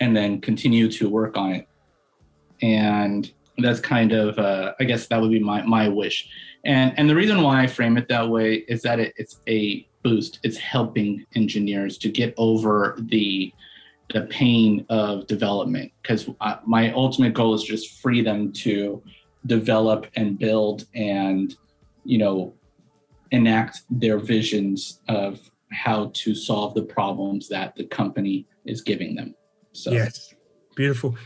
and 0.00 0.16
then 0.16 0.40
continue 0.40 0.90
to 0.92 1.08
work 1.08 1.36
on 1.36 1.52
it 1.52 1.67
and 2.62 3.32
that's 3.58 3.80
kind 3.80 4.12
of 4.12 4.38
uh, 4.38 4.72
i 4.80 4.84
guess 4.84 5.06
that 5.06 5.20
would 5.20 5.30
be 5.30 5.40
my, 5.40 5.62
my 5.62 5.88
wish. 5.88 6.28
And 6.64 6.92
and 6.98 7.08
the 7.08 7.14
reason 7.14 7.42
why 7.42 7.62
i 7.62 7.66
frame 7.66 7.96
it 7.96 8.08
that 8.08 8.28
way 8.28 8.64
is 8.68 8.82
that 8.82 9.00
it, 9.00 9.14
it's 9.16 9.40
a 9.48 9.88
boost. 10.02 10.40
It's 10.42 10.56
helping 10.56 11.24
engineers 11.34 11.98
to 11.98 12.08
get 12.08 12.34
over 12.36 12.96
the 12.98 13.52
the 14.14 14.22
pain 14.22 14.86
of 14.88 15.26
development 15.26 15.92
because 16.00 16.30
my 16.64 16.90
ultimate 16.92 17.34
goal 17.34 17.52
is 17.52 17.62
just 17.62 18.00
free 18.00 18.22
them 18.22 18.50
to 18.52 19.02
develop 19.44 20.06
and 20.16 20.38
build 20.38 20.86
and 20.94 21.54
you 22.04 22.16
know 22.16 22.54
enact 23.32 23.82
their 23.90 24.18
visions 24.18 25.00
of 25.08 25.50
how 25.70 26.10
to 26.14 26.34
solve 26.34 26.72
the 26.72 26.82
problems 26.82 27.48
that 27.48 27.76
the 27.76 27.84
company 27.84 28.46
is 28.64 28.80
giving 28.80 29.14
them. 29.14 29.34
So 29.72 29.92
yes. 29.92 30.34
Beautiful 30.74 31.16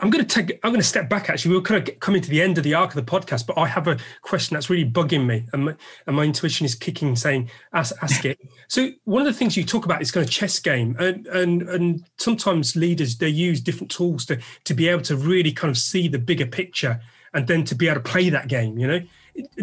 I'm 0.00 0.10
going 0.10 0.24
to 0.24 0.34
take. 0.34 0.58
I'm 0.62 0.70
going 0.70 0.80
to 0.80 0.86
step 0.86 1.08
back. 1.08 1.28
Actually, 1.28 1.56
we're 1.56 1.62
kind 1.62 1.88
of 1.88 2.00
coming 2.00 2.20
to 2.20 2.30
the 2.30 2.42
end 2.42 2.58
of 2.58 2.64
the 2.64 2.74
arc 2.74 2.94
of 2.94 3.04
the 3.04 3.10
podcast, 3.10 3.46
but 3.46 3.58
I 3.58 3.66
have 3.66 3.86
a 3.88 3.98
question 4.22 4.54
that's 4.54 4.70
really 4.70 4.88
bugging 4.88 5.26
me, 5.26 5.46
and 5.52 5.66
my, 5.66 5.74
and 6.06 6.16
my 6.16 6.24
intuition 6.24 6.64
is 6.64 6.74
kicking, 6.74 7.16
saying, 7.16 7.50
"Ask, 7.72 7.94
ask 8.02 8.24
it." 8.24 8.38
so 8.68 8.90
one 9.04 9.22
of 9.22 9.26
the 9.26 9.38
things 9.38 9.56
you 9.56 9.64
talk 9.64 9.84
about 9.84 10.02
is 10.02 10.10
kind 10.10 10.24
of 10.24 10.30
chess 10.30 10.58
game, 10.58 10.96
and 10.98 11.26
and 11.28 11.62
and 11.62 12.04
sometimes 12.18 12.76
leaders 12.76 13.16
they 13.16 13.28
use 13.28 13.60
different 13.60 13.90
tools 13.90 14.26
to 14.26 14.40
to 14.64 14.74
be 14.74 14.88
able 14.88 15.02
to 15.02 15.16
really 15.16 15.52
kind 15.52 15.70
of 15.70 15.78
see 15.78 16.08
the 16.08 16.18
bigger 16.18 16.46
picture, 16.46 17.00
and 17.34 17.46
then 17.46 17.64
to 17.64 17.74
be 17.74 17.88
able 17.88 18.02
to 18.02 18.08
play 18.08 18.28
that 18.30 18.48
game. 18.48 18.78
You 18.78 18.86
know, 18.86 19.00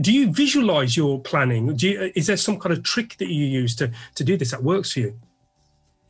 do 0.01 0.11
you 0.11 0.31
visualize 0.31 0.95
your 0.95 1.19
planning? 1.19 1.75
Do 1.75 1.89
you, 1.89 2.11
is 2.15 2.27
there 2.27 2.37
some 2.37 2.59
kind 2.59 2.73
of 2.73 2.83
trick 2.83 3.17
that 3.17 3.29
you 3.29 3.45
use 3.45 3.75
to 3.77 3.91
to 4.15 4.23
do 4.23 4.37
this 4.37 4.51
that 4.51 4.63
works 4.63 4.93
for 4.93 4.99
you? 4.99 5.19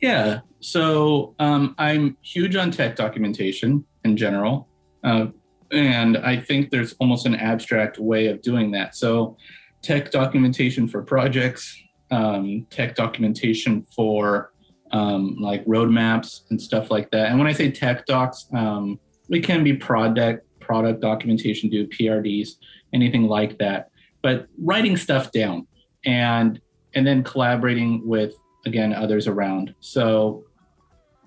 Yeah. 0.00 0.40
So 0.60 1.34
um, 1.38 1.74
I'm 1.78 2.16
huge 2.22 2.56
on 2.56 2.70
tech 2.70 2.96
documentation 2.96 3.84
in 4.04 4.16
general. 4.16 4.68
Uh, 5.02 5.26
and 5.72 6.16
I 6.18 6.38
think 6.38 6.70
there's 6.70 6.94
almost 6.94 7.26
an 7.26 7.34
abstract 7.34 7.98
way 7.98 8.28
of 8.28 8.40
doing 8.42 8.70
that. 8.72 8.94
So, 8.94 9.36
tech 9.82 10.10
documentation 10.10 10.88
for 10.88 11.02
projects, 11.02 11.76
um, 12.10 12.66
tech 12.70 12.94
documentation 12.94 13.84
for 13.94 14.52
um, 14.92 15.36
like 15.40 15.64
roadmaps 15.66 16.42
and 16.50 16.60
stuff 16.60 16.90
like 16.90 17.10
that. 17.10 17.28
And 17.28 17.38
when 17.38 17.46
I 17.46 17.52
say 17.52 17.70
tech 17.70 18.06
docs, 18.06 18.46
um, 18.54 18.98
we 19.28 19.40
can 19.40 19.64
be 19.64 19.74
product 19.74 20.46
product 20.60 21.00
documentation, 21.02 21.68
do 21.68 21.86
PRDs, 21.86 22.52
anything 22.94 23.24
like 23.24 23.58
that. 23.58 23.90
But 24.22 24.46
writing 24.58 24.96
stuff 24.96 25.30
down 25.32 25.66
and 26.06 26.60
and 26.94 27.06
then 27.06 27.22
collaborating 27.24 28.06
with 28.06 28.34
again 28.66 28.92
others 28.92 29.26
around. 29.26 29.74
So 29.80 30.44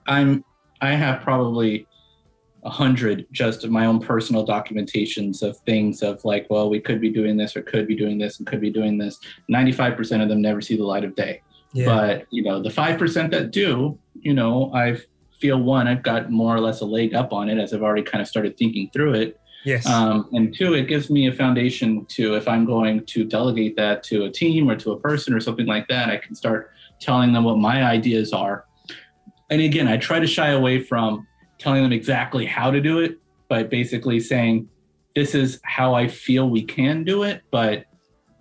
I'm 0.07 0.43
I 0.81 0.91
have 0.91 1.21
probably 1.21 1.87
a 2.63 2.69
hundred 2.69 3.25
just 3.31 3.63
of 3.63 3.71
my 3.71 3.85
own 3.85 3.99
personal 3.99 4.45
documentations 4.45 5.41
of 5.41 5.57
things 5.59 6.03
of 6.03 6.23
like, 6.25 6.45
well, 6.49 6.69
we 6.69 6.79
could 6.79 6.99
be 6.99 7.09
doing 7.09 7.37
this 7.37 7.55
or 7.55 7.61
could 7.61 7.87
be 7.87 7.95
doing 7.95 8.17
this 8.17 8.39
and 8.39 8.47
could 8.47 8.59
be 8.59 8.69
doing 8.69 8.97
this. 8.97 9.19
95% 9.49 10.21
of 10.21 10.29
them 10.29 10.41
never 10.41 10.59
see 10.59 10.75
the 10.75 10.83
light 10.83 11.05
of 11.05 11.15
day. 11.15 11.41
Yeah. 11.71 11.85
But, 11.85 12.27
you 12.29 12.43
know, 12.43 12.61
the 12.61 12.69
5% 12.69 13.31
that 13.31 13.51
do, 13.51 13.97
you 14.19 14.33
know, 14.33 14.71
I 14.73 14.99
feel 15.39 15.61
one, 15.61 15.87
I've 15.87 16.03
got 16.03 16.29
more 16.29 16.55
or 16.55 16.59
less 16.59 16.81
a 16.81 16.85
leg 16.85 17.13
up 17.13 17.31
on 17.31 17.49
it 17.49 17.57
as 17.57 17.73
I've 17.73 17.83
already 17.83 18.03
kind 18.03 18.21
of 18.21 18.27
started 18.27 18.57
thinking 18.57 18.89
through 18.91 19.13
it. 19.13 19.39
Yes. 19.63 19.85
Um, 19.85 20.29
and 20.33 20.53
two, 20.53 20.73
it 20.73 20.87
gives 20.87 21.09
me 21.09 21.27
a 21.27 21.33
foundation 21.33 22.05
to, 22.05 22.35
if 22.35 22.47
I'm 22.47 22.65
going 22.65 23.05
to 23.05 23.23
delegate 23.23 23.75
that 23.77 24.03
to 24.03 24.25
a 24.25 24.31
team 24.31 24.69
or 24.69 24.75
to 24.77 24.91
a 24.91 24.99
person 24.99 25.33
or 25.33 25.39
something 25.39 25.65
like 25.65 25.87
that, 25.87 26.09
I 26.09 26.17
can 26.17 26.35
start 26.35 26.71
telling 26.99 27.33
them 27.33 27.43
what 27.43 27.57
my 27.57 27.83
ideas 27.83 28.33
are. 28.33 28.65
And 29.49 29.61
again, 29.61 29.87
I 29.87 29.97
try 29.97 30.19
to 30.19 30.27
shy 30.27 30.49
away 30.49 30.81
from 30.83 31.25
telling 31.57 31.83
them 31.83 31.91
exactly 31.91 32.45
how 32.45 32.71
to 32.71 32.81
do 32.81 32.99
it, 32.99 33.17
but 33.49 33.69
basically 33.69 34.19
saying, 34.19 34.67
this 35.15 35.33
is 35.33 35.59
how 35.63 35.95
I 35.95 36.07
feel 36.07 36.49
we 36.49 36.63
can 36.63 37.03
do 37.03 37.23
it, 37.23 37.41
but 37.49 37.85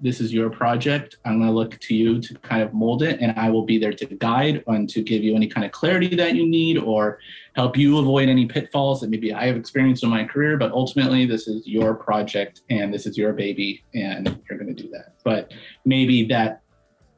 this 0.00 0.20
is 0.20 0.32
your 0.32 0.50
project. 0.50 1.16
I'm 1.24 1.38
going 1.38 1.48
to 1.48 1.54
look 1.54 1.78
to 1.80 1.94
you 1.94 2.20
to 2.20 2.34
kind 2.40 2.62
of 2.62 2.74
mold 2.74 3.02
it, 3.02 3.20
and 3.20 3.32
I 3.38 3.48
will 3.48 3.64
be 3.64 3.78
there 3.78 3.94
to 3.94 4.04
guide 4.04 4.62
and 4.66 4.88
to 4.90 5.02
give 5.02 5.22
you 5.22 5.34
any 5.34 5.46
kind 5.46 5.64
of 5.64 5.72
clarity 5.72 6.14
that 6.16 6.34
you 6.34 6.46
need 6.46 6.76
or 6.76 7.18
help 7.54 7.78
you 7.78 7.98
avoid 7.98 8.28
any 8.28 8.44
pitfalls 8.44 9.00
that 9.00 9.08
maybe 9.08 9.32
I 9.32 9.46
have 9.46 9.56
experienced 9.56 10.04
in 10.04 10.10
my 10.10 10.24
career. 10.24 10.58
But 10.58 10.72
ultimately, 10.72 11.24
this 11.24 11.48
is 11.48 11.66
your 11.66 11.94
project 11.94 12.60
and 12.68 12.92
this 12.92 13.06
is 13.06 13.16
your 13.16 13.32
baby, 13.32 13.82
and 13.94 14.38
you're 14.48 14.58
going 14.58 14.74
to 14.74 14.82
do 14.82 14.90
that. 14.90 15.14
But 15.24 15.52
maybe 15.86 16.26
that 16.26 16.60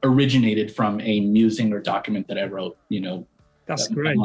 originated 0.02 0.74
from 0.74 1.00
a 1.00 1.20
musing 1.20 1.72
or 1.72 1.80
document 1.80 2.28
that 2.28 2.38
I 2.38 2.44
wrote, 2.44 2.76
you 2.88 3.00
know. 3.00 3.26
That's 3.66 3.88
great. 3.88 4.16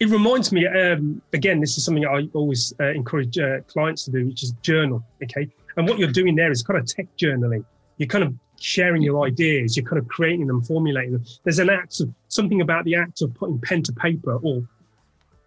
it 0.00 0.08
reminds 0.08 0.52
me 0.52 0.66
um, 0.66 1.20
again 1.32 1.60
this 1.60 1.76
is 1.76 1.84
something 1.84 2.06
i 2.06 2.28
always 2.32 2.72
uh, 2.78 2.84
encourage 2.84 3.36
uh, 3.38 3.60
clients 3.62 4.04
to 4.04 4.10
do 4.10 4.26
which 4.26 4.42
is 4.42 4.52
journal 4.62 5.02
okay? 5.22 5.48
And 5.76 5.88
what 5.88 5.98
you're 5.98 6.10
doing 6.10 6.34
there 6.34 6.50
is 6.50 6.62
kind 6.62 6.78
of 6.78 6.86
tech 6.86 7.06
journaling. 7.16 7.64
You're 7.98 8.08
kind 8.08 8.24
of 8.24 8.34
sharing 8.60 9.00
your 9.00 9.24
ideas 9.24 9.76
you're 9.76 9.86
kind 9.86 9.98
of 9.98 10.08
creating 10.08 10.46
them 10.46 10.62
formulating 10.62 11.12
them. 11.12 11.24
There's 11.44 11.60
an 11.60 11.70
act 11.70 12.00
of 12.00 12.12
something 12.28 12.60
about 12.60 12.84
the 12.84 12.96
act 12.96 13.22
of 13.22 13.32
putting 13.34 13.60
pen 13.60 13.82
to 13.84 13.92
paper 13.92 14.36
or 14.42 14.62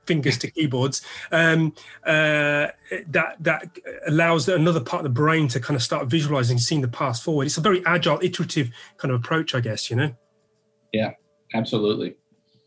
fingers 0.05 0.37
to 0.37 0.49
keyboards 0.49 1.01
um, 1.31 1.73
uh, 2.05 2.67
that 3.07 3.35
that 3.39 3.77
allows 4.07 4.49
another 4.49 4.81
part 4.81 5.05
of 5.05 5.13
the 5.13 5.21
brain 5.21 5.47
to 5.47 5.59
kind 5.59 5.75
of 5.75 5.83
start 5.83 6.07
visualizing 6.07 6.57
seeing 6.57 6.81
the 6.81 6.87
path 6.87 7.21
forward 7.21 7.45
it's 7.45 7.57
a 7.57 7.61
very 7.61 7.85
agile 7.85 8.19
iterative 8.21 8.71
kind 8.97 9.13
of 9.13 9.19
approach 9.19 9.53
i 9.53 9.59
guess 9.59 9.89
you 9.89 9.95
know 9.95 10.11
yeah 10.91 11.11
absolutely 11.53 12.15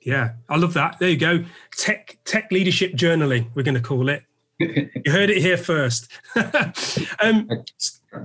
yeah, 0.04 0.32
I 0.50 0.56
love 0.56 0.74
that. 0.74 0.98
There 0.98 1.08
you 1.08 1.16
go. 1.16 1.44
Tech 1.76 2.18
tech 2.24 2.52
leadership 2.52 2.92
journaling. 2.92 3.50
We're 3.54 3.62
going 3.62 3.74
to 3.74 3.80
call 3.80 4.10
it. 4.10 4.22
you 4.58 4.90
heard 5.06 5.30
it 5.30 5.38
here 5.38 5.56
first. 5.56 6.12
um, 7.20 7.48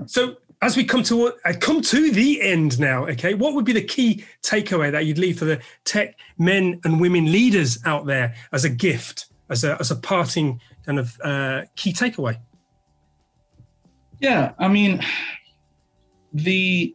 so 0.05 0.35
as 0.61 0.75
we 0.75 0.83
come 0.83 1.03
to 1.03 1.27
uh, 1.45 1.53
come 1.59 1.81
to 1.81 2.11
the 2.11 2.41
end 2.41 2.79
now, 2.79 3.07
okay, 3.07 3.33
what 3.33 3.53
would 3.53 3.65
be 3.65 3.71
the 3.71 3.83
key 3.83 4.25
takeaway 4.41 4.91
that 4.91 5.05
you'd 5.05 5.17
leave 5.17 5.39
for 5.39 5.45
the 5.45 5.61
tech 5.85 6.17
men 6.37 6.79
and 6.83 6.99
women 6.99 7.31
leaders 7.31 7.79
out 7.85 8.05
there 8.05 8.35
as 8.51 8.65
a 8.65 8.69
gift, 8.69 9.27
as 9.49 9.63
a 9.63 9.77
as 9.79 9.91
a 9.91 9.95
parting 9.95 10.59
kind 10.85 10.99
of 10.99 11.19
uh, 11.23 11.61
key 11.75 11.93
takeaway? 11.93 12.37
Yeah, 14.19 14.51
I 14.59 14.67
mean, 14.67 15.01
the 16.33 16.93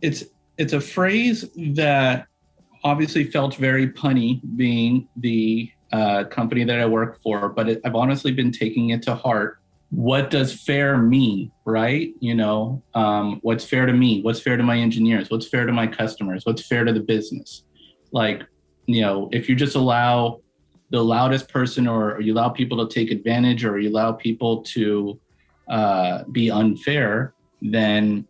it's 0.00 0.24
it's 0.56 0.72
a 0.72 0.80
phrase 0.80 1.44
that 1.74 2.26
obviously 2.84 3.24
felt 3.24 3.56
very 3.56 3.88
punny 3.88 4.40
being 4.56 5.08
the 5.16 5.70
uh, 5.92 6.24
company 6.24 6.62
that 6.62 6.78
I 6.78 6.86
work 6.86 7.20
for, 7.20 7.48
but 7.48 7.68
it, 7.68 7.80
I've 7.84 7.96
honestly 7.96 8.30
been 8.30 8.52
taking 8.52 8.90
it 8.90 9.02
to 9.02 9.14
heart. 9.16 9.58
What 9.90 10.30
does 10.30 10.52
fair 10.52 10.98
mean, 10.98 11.52
right? 11.64 12.12
You 12.20 12.34
know, 12.34 12.82
um, 12.94 13.38
what's 13.42 13.64
fair 13.64 13.86
to 13.86 13.92
me? 13.92 14.22
What's 14.22 14.40
fair 14.40 14.56
to 14.56 14.62
my 14.62 14.78
engineers? 14.78 15.30
What's 15.30 15.48
fair 15.48 15.64
to 15.64 15.72
my 15.72 15.86
customers? 15.86 16.44
What's 16.44 16.66
fair 16.66 16.84
to 16.84 16.92
the 16.92 17.00
business? 17.00 17.64
Like, 18.12 18.42
you 18.86 19.00
know, 19.00 19.28
if 19.32 19.48
you 19.48 19.54
just 19.54 19.76
allow 19.76 20.40
the 20.90 21.02
loudest 21.02 21.48
person 21.48 21.86
or, 21.86 22.20
you 22.20 22.32
allow 22.32 22.48
people 22.48 22.86
to 22.86 22.92
take 22.92 23.10
advantage 23.10 23.64
or 23.64 23.78
you 23.78 23.90
allow 23.90 24.12
people 24.12 24.62
to 24.62 25.18
uh, 25.68 26.24
be 26.30 26.50
unfair, 26.50 27.34
then 27.62 28.26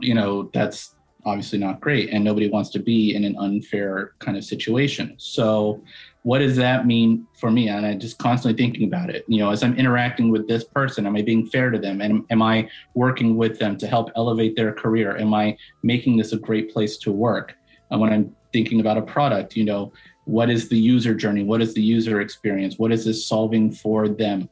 you 0.00 0.14
know 0.14 0.50
that's 0.52 0.94
obviously 1.26 1.58
not 1.58 1.80
great 1.80 2.10
and 2.10 2.24
nobody 2.24 2.48
wants 2.48 2.70
to 2.70 2.78
be 2.78 3.14
in 3.14 3.24
an 3.24 3.36
unfair 3.38 4.12
kind 4.18 4.36
of 4.36 4.44
situation 4.44 5.14
so 5.18 5.82
what 6.22 6.40
does 6.40 6.56
that 6.56 6.86
mean 6.86 7.26
for 7.38 7.50
me? 7.50 7.68
And 7.68 7.86
i'm 7.86 7.98
just 7.98 8.18
constantly 8.18 8.62
thinking 8.62 8.86
about 8.86 9.10
it. 9.10 9.24
You 9.28 9.38
know 9.38 9.50
as 9.50 9.62
i'm 9.62 9.76
interacting 9.76 10.30
with 10.30 10.48
this 10.48 10.64
person 10.64 11.06
am 11.06 11.16
i 11.16 11.22
being 11.22 11.46
fair 11.46 11.70
to 11.70 11.78
them? 11.78 12.00
And 12.00 12.24
am 12.30 12.42
i 12.42 12.68
working 12.94 13.36
with 13.36 13.58
them 13.58 13.76
to 13.78 13.86
help 13.86 14.10
elevate 14.16 14.56
their 14.56 14.72
career? 14.72 15.16
Am 15.16 15.34
i 15.34 15.56
making 15.82 16.16
this 16.16 16.32
a 16.32 16.38
great 16.38 16.72
place 16.72 16.98
to 16.98 17.12
work? 17.12 17.54
And 17.90 18.00
when 18.00 18.12
i'm 18.12 18.36
thinking 18.52 18.80
about 18.80 18.98
a 18.98 19.02
product 19.02 19.56
you 19.56 19.64
know 19.64 19.92
what 20.30 20.48
is 20.48 20.68
the 20.68 20.78
user 20.78 21.14
journey? 21.14 21.42
What 21.42 21.60
is 21.60 21.74
the 21.74 21.82
user 21.82 22.20
experience? 22.20 22.78
What 22.78 22.92
is 22.92 23.04
this 23.04 23.26
solving 23.26 23.72
for 23.72 24.08
them? 24.08 24.48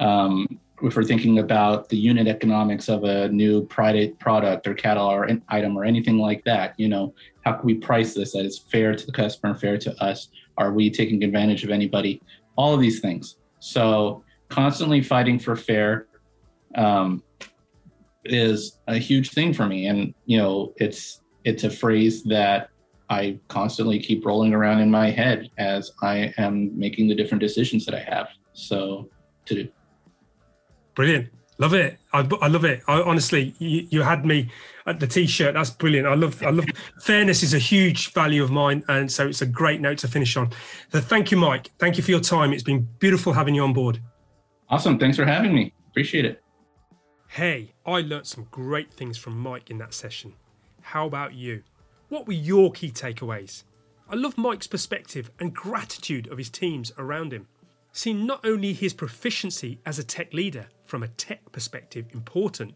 Um, 0.00 0.58
if 0.82 0.96
we're 0.96 1.04
thinking 1.04 1.38
about 1.38 1.88
the 1.88 1.96
unit 1.96 2.26
economics 2.26 2.88
of 2.88 3.04
a 3.04 3.28
new 3.28 3.66
product 3.66 4.66
or 4.66 4.74
catalog 4.74 5.14
or 5.14 5.24
an 5.24 5.42
item 5.48 5.76
or 5.76 5.84
anything 5.84 6.18
like 6.18 6.42
that, 6.44 6.74
you 6.78 6.88
know, 6.88 7.14
how 7.44 7.52
can 7.52 7.66
we 7.66 7.74
price 7.74 8.14
this 8.14 8.32
that 8.32 8.44
is 8.44 8.58
fair 8.58 8.96
to 8.96 9.06
the 9.06 9.12
customer, 9.12 9.52
and 9.52 9.60
fair 9.60 9.78
to 9.78 10.02
us? 10.02 10.28
Are 10.60 10.72
we 10.72 10.90
taking 10.90 11.24
advantage 11.24 11.64
of 11.64 11.70
anybody? 11.70 12.22
All 12.54 12.74
of 12.74 12.80
these 12.80 13.00
things. 13.00 13.36
So 13.60 14.22
constantly 14.50 15.00
fighting 15.00 15.38
for 15.38 15.56
fair 15.56 16.06
um, 16.74 17.22
is 18.24 18.78
a 18.86 18.98
huge 18.98 19.30
thing 19.30 19.54
for 19.54 19.66
me, 19.66 19.86
and 19.86 20.14
you 20.26 20.36
know, 20.36 20.74
it's 20.76 21.22
it's 21.44 21.64
a 21.64 21.70
phrase 21.70 22.22
that 22.24 22.68
I 23.08 23.40
constantly 23.48 23.98
keep 23.98 24.24
rolling 24.26 24.52
around 24.52 24.80
in 24.80 24.90
my 24.90 25.10
head 25.10 25.50
as 25.58 25.92
I 26.02 26.32
am 26.36 26.78
making 26.78 27.08
the 27.08 27.14
different 27.14 27.40
decisions 27.40 27.86
that 27.86 27.94
I 27.94 28.00
have. 28.00 28.28
So 28.52 29.08
to 29.46 29.54
do. 29.54 29.68
Brilliant. 30.94 31.30
Love 31.58 31.74
it. 31.74 31.98
I, 32.12 32.28
I 32.40 32.48
love 32.48 32.64
it. 32.64 32.82
I, 32.86 33.00
honestly, 33.02 33.54
you, 33.58 33.86
you, 33.90 34.02
had 34.02 34.24
me 34.24 34.50
the 34.98 35.06
t-shirt. 35.06 35.54
That's 35.54 35.70
brilliant. 35.70 36.08
I 36.08 36.14
love. 36.14 36.42
I 36.42 36.50
love. 36.50 36.64
fairness 37.00 37.42
is 37.42 37.54
a 37.54 37.58
huge 37.58 38.12
value 38.12 38.42
of 38.42 38.50
mine, 38.50 38.82
and 38.88 39.10
so 39.10 39.28
it's 39.28 39.42
a 39.42 39.46
great 39.46 39.80
note 39.80 39.98
to 39.98 40.08
finish 40.08 40.36
on. 40.36 40.50
So 40.90 41.00
thank 41.00 41.30
you, 41.30 41.36
Mike. 41.36 41.70
Thank 41.78 41.96
you 41.96 42.02
for 42.02 42.10
your 42.10 42.20
time. 42.20 42.52
It's 42.52 42.62
been 42.62 42.88
beautiful 42.98 43.32
having 43.32 43.54
you 43.54 43.62
on 43.62 43.72
board. 43.72 44.00
Awesome. 44.68 44.98
Thanks 44.98 45.16
for 45.16 45.24
having 45.24 45.54
me. 45.54 45.72
Appreciate 45.90 46.24
it. 46.24 46.42
Hey, 47.28 47.74
I 47.86 48.00
learnt 48.00 48.26
some 48.26 48.48
great 48.50 48.90
things 48.90 49.16
from 49.16 49.38
Mike 49.38 49.70
in 49.70 49.78
that 49.78 49.94
session. 49.94 50.34
How 50.82 51.06
about 51.06 51.34
you? 51.34 51.62
What 52.08 52.26
were 52.26 52.32
your 52.32 52.72
key 52.72 52.90
takeaways? 52.90 53.62
I 54.08 54.16
love 54.16 54.36
Mike's 54.36 54.66
perspective 54.66 55.30
and 55.38 55.54
gratitude 55.54 56.26
of 56.26 56.38
his 56.38 56.50
teams 56.50 56.90
around 56.98 57.32
him. 57.32 57.46
See 57.92 58.12
not 58.12 58.44
only 58.44 58.72
his 58.72 58.94
proficiency 58.94 59.78
as 59.86 59.98
a 59.98 60.04
tech 60.04 60.34
leader 60.34 60.66
from 60.84 61.04
a 61.04 61.08
tech 61.08 61.52
perspective 61.52 62.06
important, 62.12 62.74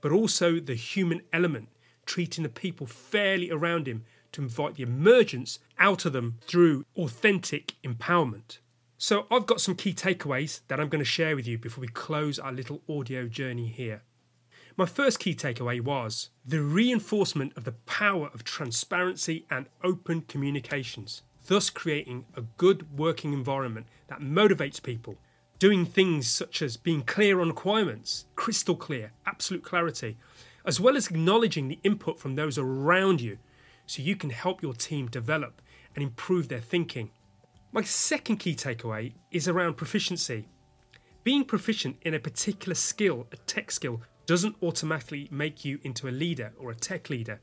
but 0.00 0.12
also 0.12 0.58
the 0.58 0.74
human 0.74 1.22
element, 1.32 1.68
treating 2.06 2.42
the 2.42 2.48
people 2.48 2.86
fairly 2.86 3.50
around 3.50 3.86
him 3.86 4.04
to 4.32 4.42
invite 4.42 4.76
the 4.76 4.82
emergence 4.82 5.58
out 5.78 6.04
of 6.04 6.12
them 6.12 6.38
through 6.40 6.84
authentic 6.96 7.74
empowerment. 7.82 8.58
So, 8.98 9.26
I've 9.30 9.46
got 9.46 9.60
some 9.60 9.76
key 9.76 9.94
takeaways 9.94 10.60
that 10.68 10.78
I'm 10.78 10.88
going 10.88 11.00
to 11.00 11.04
share 11.06 11.34
with 11.34 11.46
you 11.46 11.56
before 11.56 11.80
we 11.82 11.88
close 11.88 12.38
our 12.38 12.52
little 12.52 12.82
audio 12.88 13.26
journey 13.26 13.68
here. 13.68 14.02
My 14.76 14.86
first 14.86 15.18
key 15.18 15.34
takeaway 15.34 15.80
was 15.80 16.30
the 16.44 16.60
reinforcement 16.60 17.54
of 17.56 17.64
the 17.64 17.72
power 17.72 18.30
of 18.32 18.44
transparency 18.44 19.46
and 19.50 19.66
open 19.82 20.22
communications 20.22 21.22
thus 21.50 21.68
creating 21.70 22.24
a 22.36 22.42
good 22.42 22.96
working 22.96 23.32
environment 23.32 23.86
that 24.08 24.20
motivates 24.20 24.82
people. 24.82 25.16
Doing 25.60 25.84
things 25.84 26.26
such 26.26 26.62
as 26.62 26.78
being 26.78 27.02
clear 27.02 27.38
on 27.38 27.48
requirements, 27.48 28.24
crystal 28.34 28.74
clear, 28.74 29.12
absolute 29.26 29.62
clarity, 29.62 30.16
as 30.64 30.80
well 30.80 30.96
as 30.96 31.08
acknowledging 31.08 31.68
the 31.68 31.78
input 31.84 32.18
from 32.18 32.34
those 32.34 32.56
around 32.56 33.20
you 33.20 33.36
so 33.84 34.00
you 34.00 34.16
can 34.16 34.30
help 34.30 34.62
your 34.62 34.72
team 34.72 35.08
develop 35.08 35.60
and 35.94 36.02
improve 36.02 36.48
their 36.48 36.62
thinking. 36.62 37.10
My 37.72 37.82
second 37.82 38.38
key 38.38 38.54
takeaway 38.54 39.12
is 39.30 39.48
around 39.48 39.74
proficiency. 39.76 40.48
Being 41.24 41.44
proficient 41.44 41.98
in 42.00 42.14
a 42.14 42.18
particular 42.18 42.74
skill, 42.74 43.26
a 43.30 43.36
tech 43.36 43.70
skill, 43.70 44.00
doesn't 44.24 44.56
automatically 44.62 45.28
make 45.30 45.62
you 45.62 45.78
into 45.82 46.08
a 46.08 46.10
leader 46.10 46.54
or 46.56 46.70
a 46.70 46.74
tech 46.74 47.10
leader. 47.10 47.38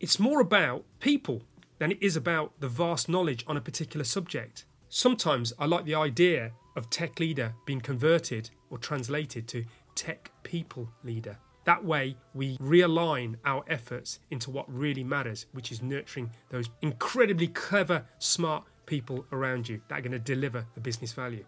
It's 0.00 0.20
more 0.20 0.40
about 0.40 0.84
people 1.00 1.44
than 1.78 1.92
it 1.92 2.02
is 2.02 2.14
about 2.14 2.60
the 2.60 2.68
vast 2.68 3.08
knowledge 3.08 3.42
on 3.46 3.56
a 3.56 3.62
particular 3.62 4.04
subject. 4.04 4.66
Sometimes 4.90 5.54
I 5.58 5.64
like 5.64 5.86
the 5.86 5.94
idea 5.94 6.52
of 6.76 6.90
tech 6.90 7.20
leader 7.20 7.54
being 7.64 7.80
converted 7.80 8.50
or 8.70 8.78
translated 8.78 9.46
to 9.48 9.64
tech 9.94 10.30
people 10.42 10.88
leader. 11.02 11.38
That 11.64 11.84
way, 11.84 12.16
we 12.34 12.58
realign 12.58 13.36
our 13.44 13.64
efforts 13.68 14.20
into 14.30 14.50
what 14.50 14.72
really 14.72 15.04
matters, 15.04 15.46
which 15.52 15.72
is 15.72 15.82
nurturing 15.82 16.30
those 16.50 16.68
incredibly 16.82 17.48
clever, 17.48 18.04
smart 18.18 18.64
people 18.86 19.24
around 19.32 19.68
you 19.68 19.80
that 19.88 19.98
are 19.98 20.02
going 20.02 20.12
to 20.12 20.18
deliver 20.18 20.66
the 20.74 20.80
business 20.80 21.12
value. 21.12 21.44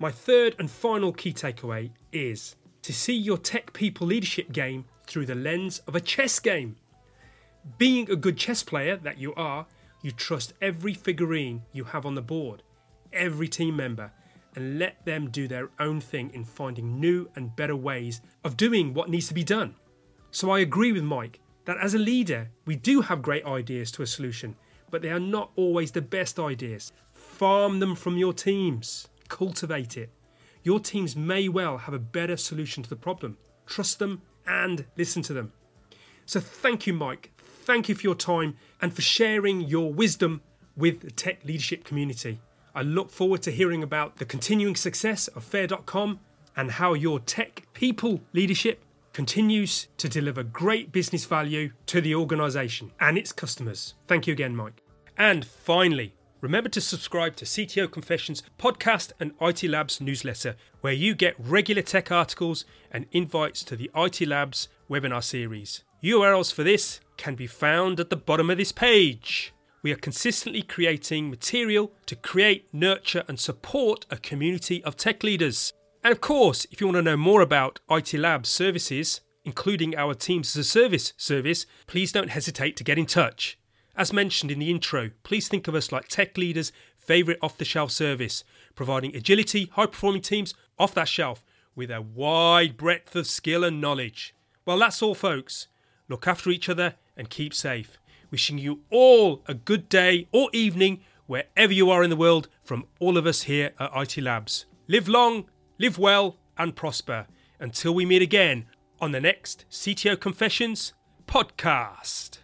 My 0.00 0.10
third 0.10 0.56
and 0.58 0.70
final 0.70 1.12
key 1.12 1.32
takeaway 1.32 1.90
is 2.12 2.56
to 2.82 2.92
see 2.92 3.14
your 3.14 3.38
tech 3.38 3.72
people 3.72 4.06
leadership 4.06 4.52
game 4.52 4.84
through 5.06 5.26
the 5.26 5.34
lens 5.34 5.80
of 5.86 5.94
a 5.94 6.00
chess 6.00 6.38
game. 6.40 6.76
Being 7.78 8.10
a 8.10 8.16
good 8.16 8.36
chess 8.36 8.62
player 8.62 8.96
that 8.96 9.18
you 9.18 9.34
are, 9.34 9.66
you 10.02 10.10
trust 10.10 10.52
every 10.60 10.94
figurine 10.94 11.62
you 11.72 11.84
have 11.84 12.06
on 12.06 12.14
the 12.14 12.22
board, 12.22 12.62
every 13.12 13.48
team 13.48 13.76
member, 13.76 14.12
and 14.54 14.78
let 14.78 15.04
them 15.04 15.30
do 15.30 15.46
their 15.48 15.70
own 15.78 16.00
thing 16.00 16.30
in 16.34 16.44
finding 16.44 17.00
new 17.00 17.28
and 17.36 17.54
better 17.54 17.76
ways 17.76 18.20
of 18.44 18.56
doing 18.56 18.94
what 18.94 19.10
needs 19.10 19.28
to 19.28 19.34
be 19.34 19.44
done. 19.44 19.74
So 20.30 20.50
I 20.50 20.60
agree 20.60 20.92
with 20.92 21.02
Mike 21.02 21.40
that 21.64 21.78
as 21.78 21.94
a 21.94 21.98
leader, 21.98 22.50
we 22.64 22.76
do 22.76 23.02
have 23.02 23.22
great 23.22 23.44
ideas 23.44 23.90
to 23.92 24.02
a 24.02 24.06
solution, 24.06 24.56
but 24.90 25.02
they 25.02 25.10
are 25.10 25.20
not 25.20 25.50
always 25.56 25.92
the 25.92 26.02
best 26.02 26.38
ideas. 26.38 26.92
Farm 27.12 27.80
them 27.80 27.94
from 27.94 28.16
your 28.16 28.32
teams, 28.32 29.08
cultivate 29.28 29.96
it. 29.96 30.10
Your 30.62 30.80
teams 30.80 31.14
may 31.14 31.48
well 31.48 31.78
have 31.78 31.94
a 31.94 31.98
better 31.98 32.36
solution 32.36 32.82
to 32.82 32.88
the 32.88 32.96
problem. 32.96 33.36
Trust 33.66 33.98
them 33.98 34.22
and 34.46 34.86
listen 34.96 35.22
to 35.22 35.32
them. 35.32 35.52
So 36.26 36.40
thank 36.40 36.86
you, 36.86 36.92
Mike 36.92 37.32
thank 37.68 37.86
you 37.86 37.94
for 37.94 38.00
your 38.00 38.14
time 38.14 38.56
and 38.80 38.94
for 38.94 39.02
sharing 39.02 39.60
your 39.60 39.92
wisdom 39.92 40.40
with 40.74 41.00
the 41.00 41.10
tech 41.10 41.44
leadership 41.44 41.84
community. 41.84 42.40
I 42.78 42.82
look 42.82 43.10
forward 43.10 43.42
to 43.42 43.50
hearing 43.50 43.82
about 43.82 44.18
the 44.18 44.24
continuing 44.24 44.76
success 44.76 45.26
of 45.26 45.42
Fair.com 45.42 46.20
and 46.56 46.70
how 46.70 46.94
your 46.94 47.18
tech 47.18 47.66
people 47.72 48.20
leadership 48.32 48.84
continues 49.12 49.88
to 49.96 50.08
deliver 50.08 50.44
great 50.44 50.92
business 50.92 51.24
value 51.24 51.72
to 51.86 52.00
the 52.00 52.14
organisation 52.14 52.92
and 53.00 53.18
its 53.18 53.32
customers. 53.32 53.94
Thank 54.06 54.28
you 54.28 54.32
again, 54.32 54.54
Mike. 54.54 54.80
And 55.16 55.44
finally, 55.44 56.14
remember 56.40 56.68
to 56.68 56.80
subscribe 56.80 57.34
to 57.34 57.44
CTO 57.44 57.90
Confessions 57.90 58.44
podcast 58.60 59.10
and 59.18 59.32
IT 59.40 59.64
Labs 59.64 60.00
newsletter, 60.00 60.54
where 60.80 60.92
you 60.92 61.16
get 61.16 61.34
regular 61.36 61.82
tech 61.82 62.12
articles 62.12 62.64
and 62.92 63.06
invites 63.10 63.64
to 63.64 63.74
the 63.74 63.90
IT 63.96 64.24
Labs 64.28 64.68
webinar 64.88 65.24
series. 65.24 65.82
URLs 66.00 66.54
for 66.54 66.62
this 66.62 67.00
can 67.16 67.34
be 67.34 67.48
found 67.48 67.98
at 67.98 68.08
the 68.08 68.14
bottom 68.14 68.50
of 68.50 68.56
this 68.56 68.70
page. 68.70 69.52
We 69.82 69.92
are 69.92 69.96
consistently 69.96 70.62
creating 70.62 71.30
material 71.30 71.92
to 72.06 72.16
create, 72.16 72.68
nurture, 72.72 73.24
and 73.28 73.38
support 73.38 74.06
a 74.10 74.16
community 74.16 74.82
of 74.84 74.96
tech 74.96 75.22
leaders. 75.22 75.72
And 76.02 76.12
of 76.12 76.20
course, 76.20 76.66
if 76.70 76.80
you 76.80 76.86
want 76.86 76.96
to 76.96 77.02
know 77.02 77.16
more 77.16 77.40
about 77.40 77.80
IT 77.90 78.12
Labs 78.14 78.48
services, 78.48 79.20
including 79.44 79.96
our 79.96 80.14
Teams 80.14 80.56
as 80.56 80.66
a 80.66 80.68
Service 80.68 81.12
service, 81.16 81.64
please 81.86 82.12
don't 82.12 82.30
hesitate 82.30 82.76
to 82.76 82.84
get 82.84 82.98
in 82.98 83.06
touch. 83.06 83.58
As 83.96 84.12
mentioned 84.12 84.50
in 84.50 84.58
the 84.58 84.70
intro, 84.70 85.10
please 85.22 85.48
think 85.48 85.68
of 85.68 85.74
us 85.74 85.90
like 85.92 86.08
tech 86.08 86.36
leaders' 86.36 86.72
favourite 86.96 87.38
off 87.42 87.58
the 87.58 87.64
shelf 87.64 87.90
service, 87.90 88.44
providing 88.74 89.14
agility, 89.16 89.70
high 89.72 89.86
performing 89.86 90.22
teams 90.22 90.54
off 90.78 90.94
that 90.94 91.08
shelf 91.08 91.44
with 91.74 91.90
a 91.90 92.02
wide 92.02 92.76
breadth 92.76 93.14
of 93.16 93.26
skill 93.26 93.64
and 93.64 93.80
knowledge. 93.80 94.34
Well, 94.66 94.78
that's 94.78 95.02
all, 95.02 95.14
folks. 95.14 95.68
Look 96.08 96.26
after 96.26 96.50
each 96.50 96.68
other 96.68 96.94
and 97.16 97.30
keep 97.30 97.54
safe. 97.54 97.98
Wishing 98.30 98.58
you 98.58 98.80
all 98.90 99.42
a 99.46 99.54
good 99.54 99.88
day 99.88 100.28
or 100.32 100.50
evening 100.52 101.00
wherever 101.26 101.72
you 101.72 101.90
are 101.90 102.02
in 102.02 102.10
the 102.10 102.16
world 102.16 102.48
from 102.62 102.86
all 103.00 103.16
of 103.16 103.26
us 103.26 103.42
here 103.42 103.72
at 103.78 103.90
IT 103.94 104.18
Labs. 104.22 104.66
Live 104.86 105.08
long, 105.08 105.44
live 105.78 105.98
well, 105.98 106.38
and 106.56 106.74
prosper 106.74 107.26
until 107.60 107.94
we 107.94 108.04
meet 108.04 108.22
again 108.22 108.66
on 109.00 109.12
the 109.12 109.20
next 109.20 109.64
CTO 109.70 110.18
Confessions 110.18 110.92
podcast. 111.26 112.38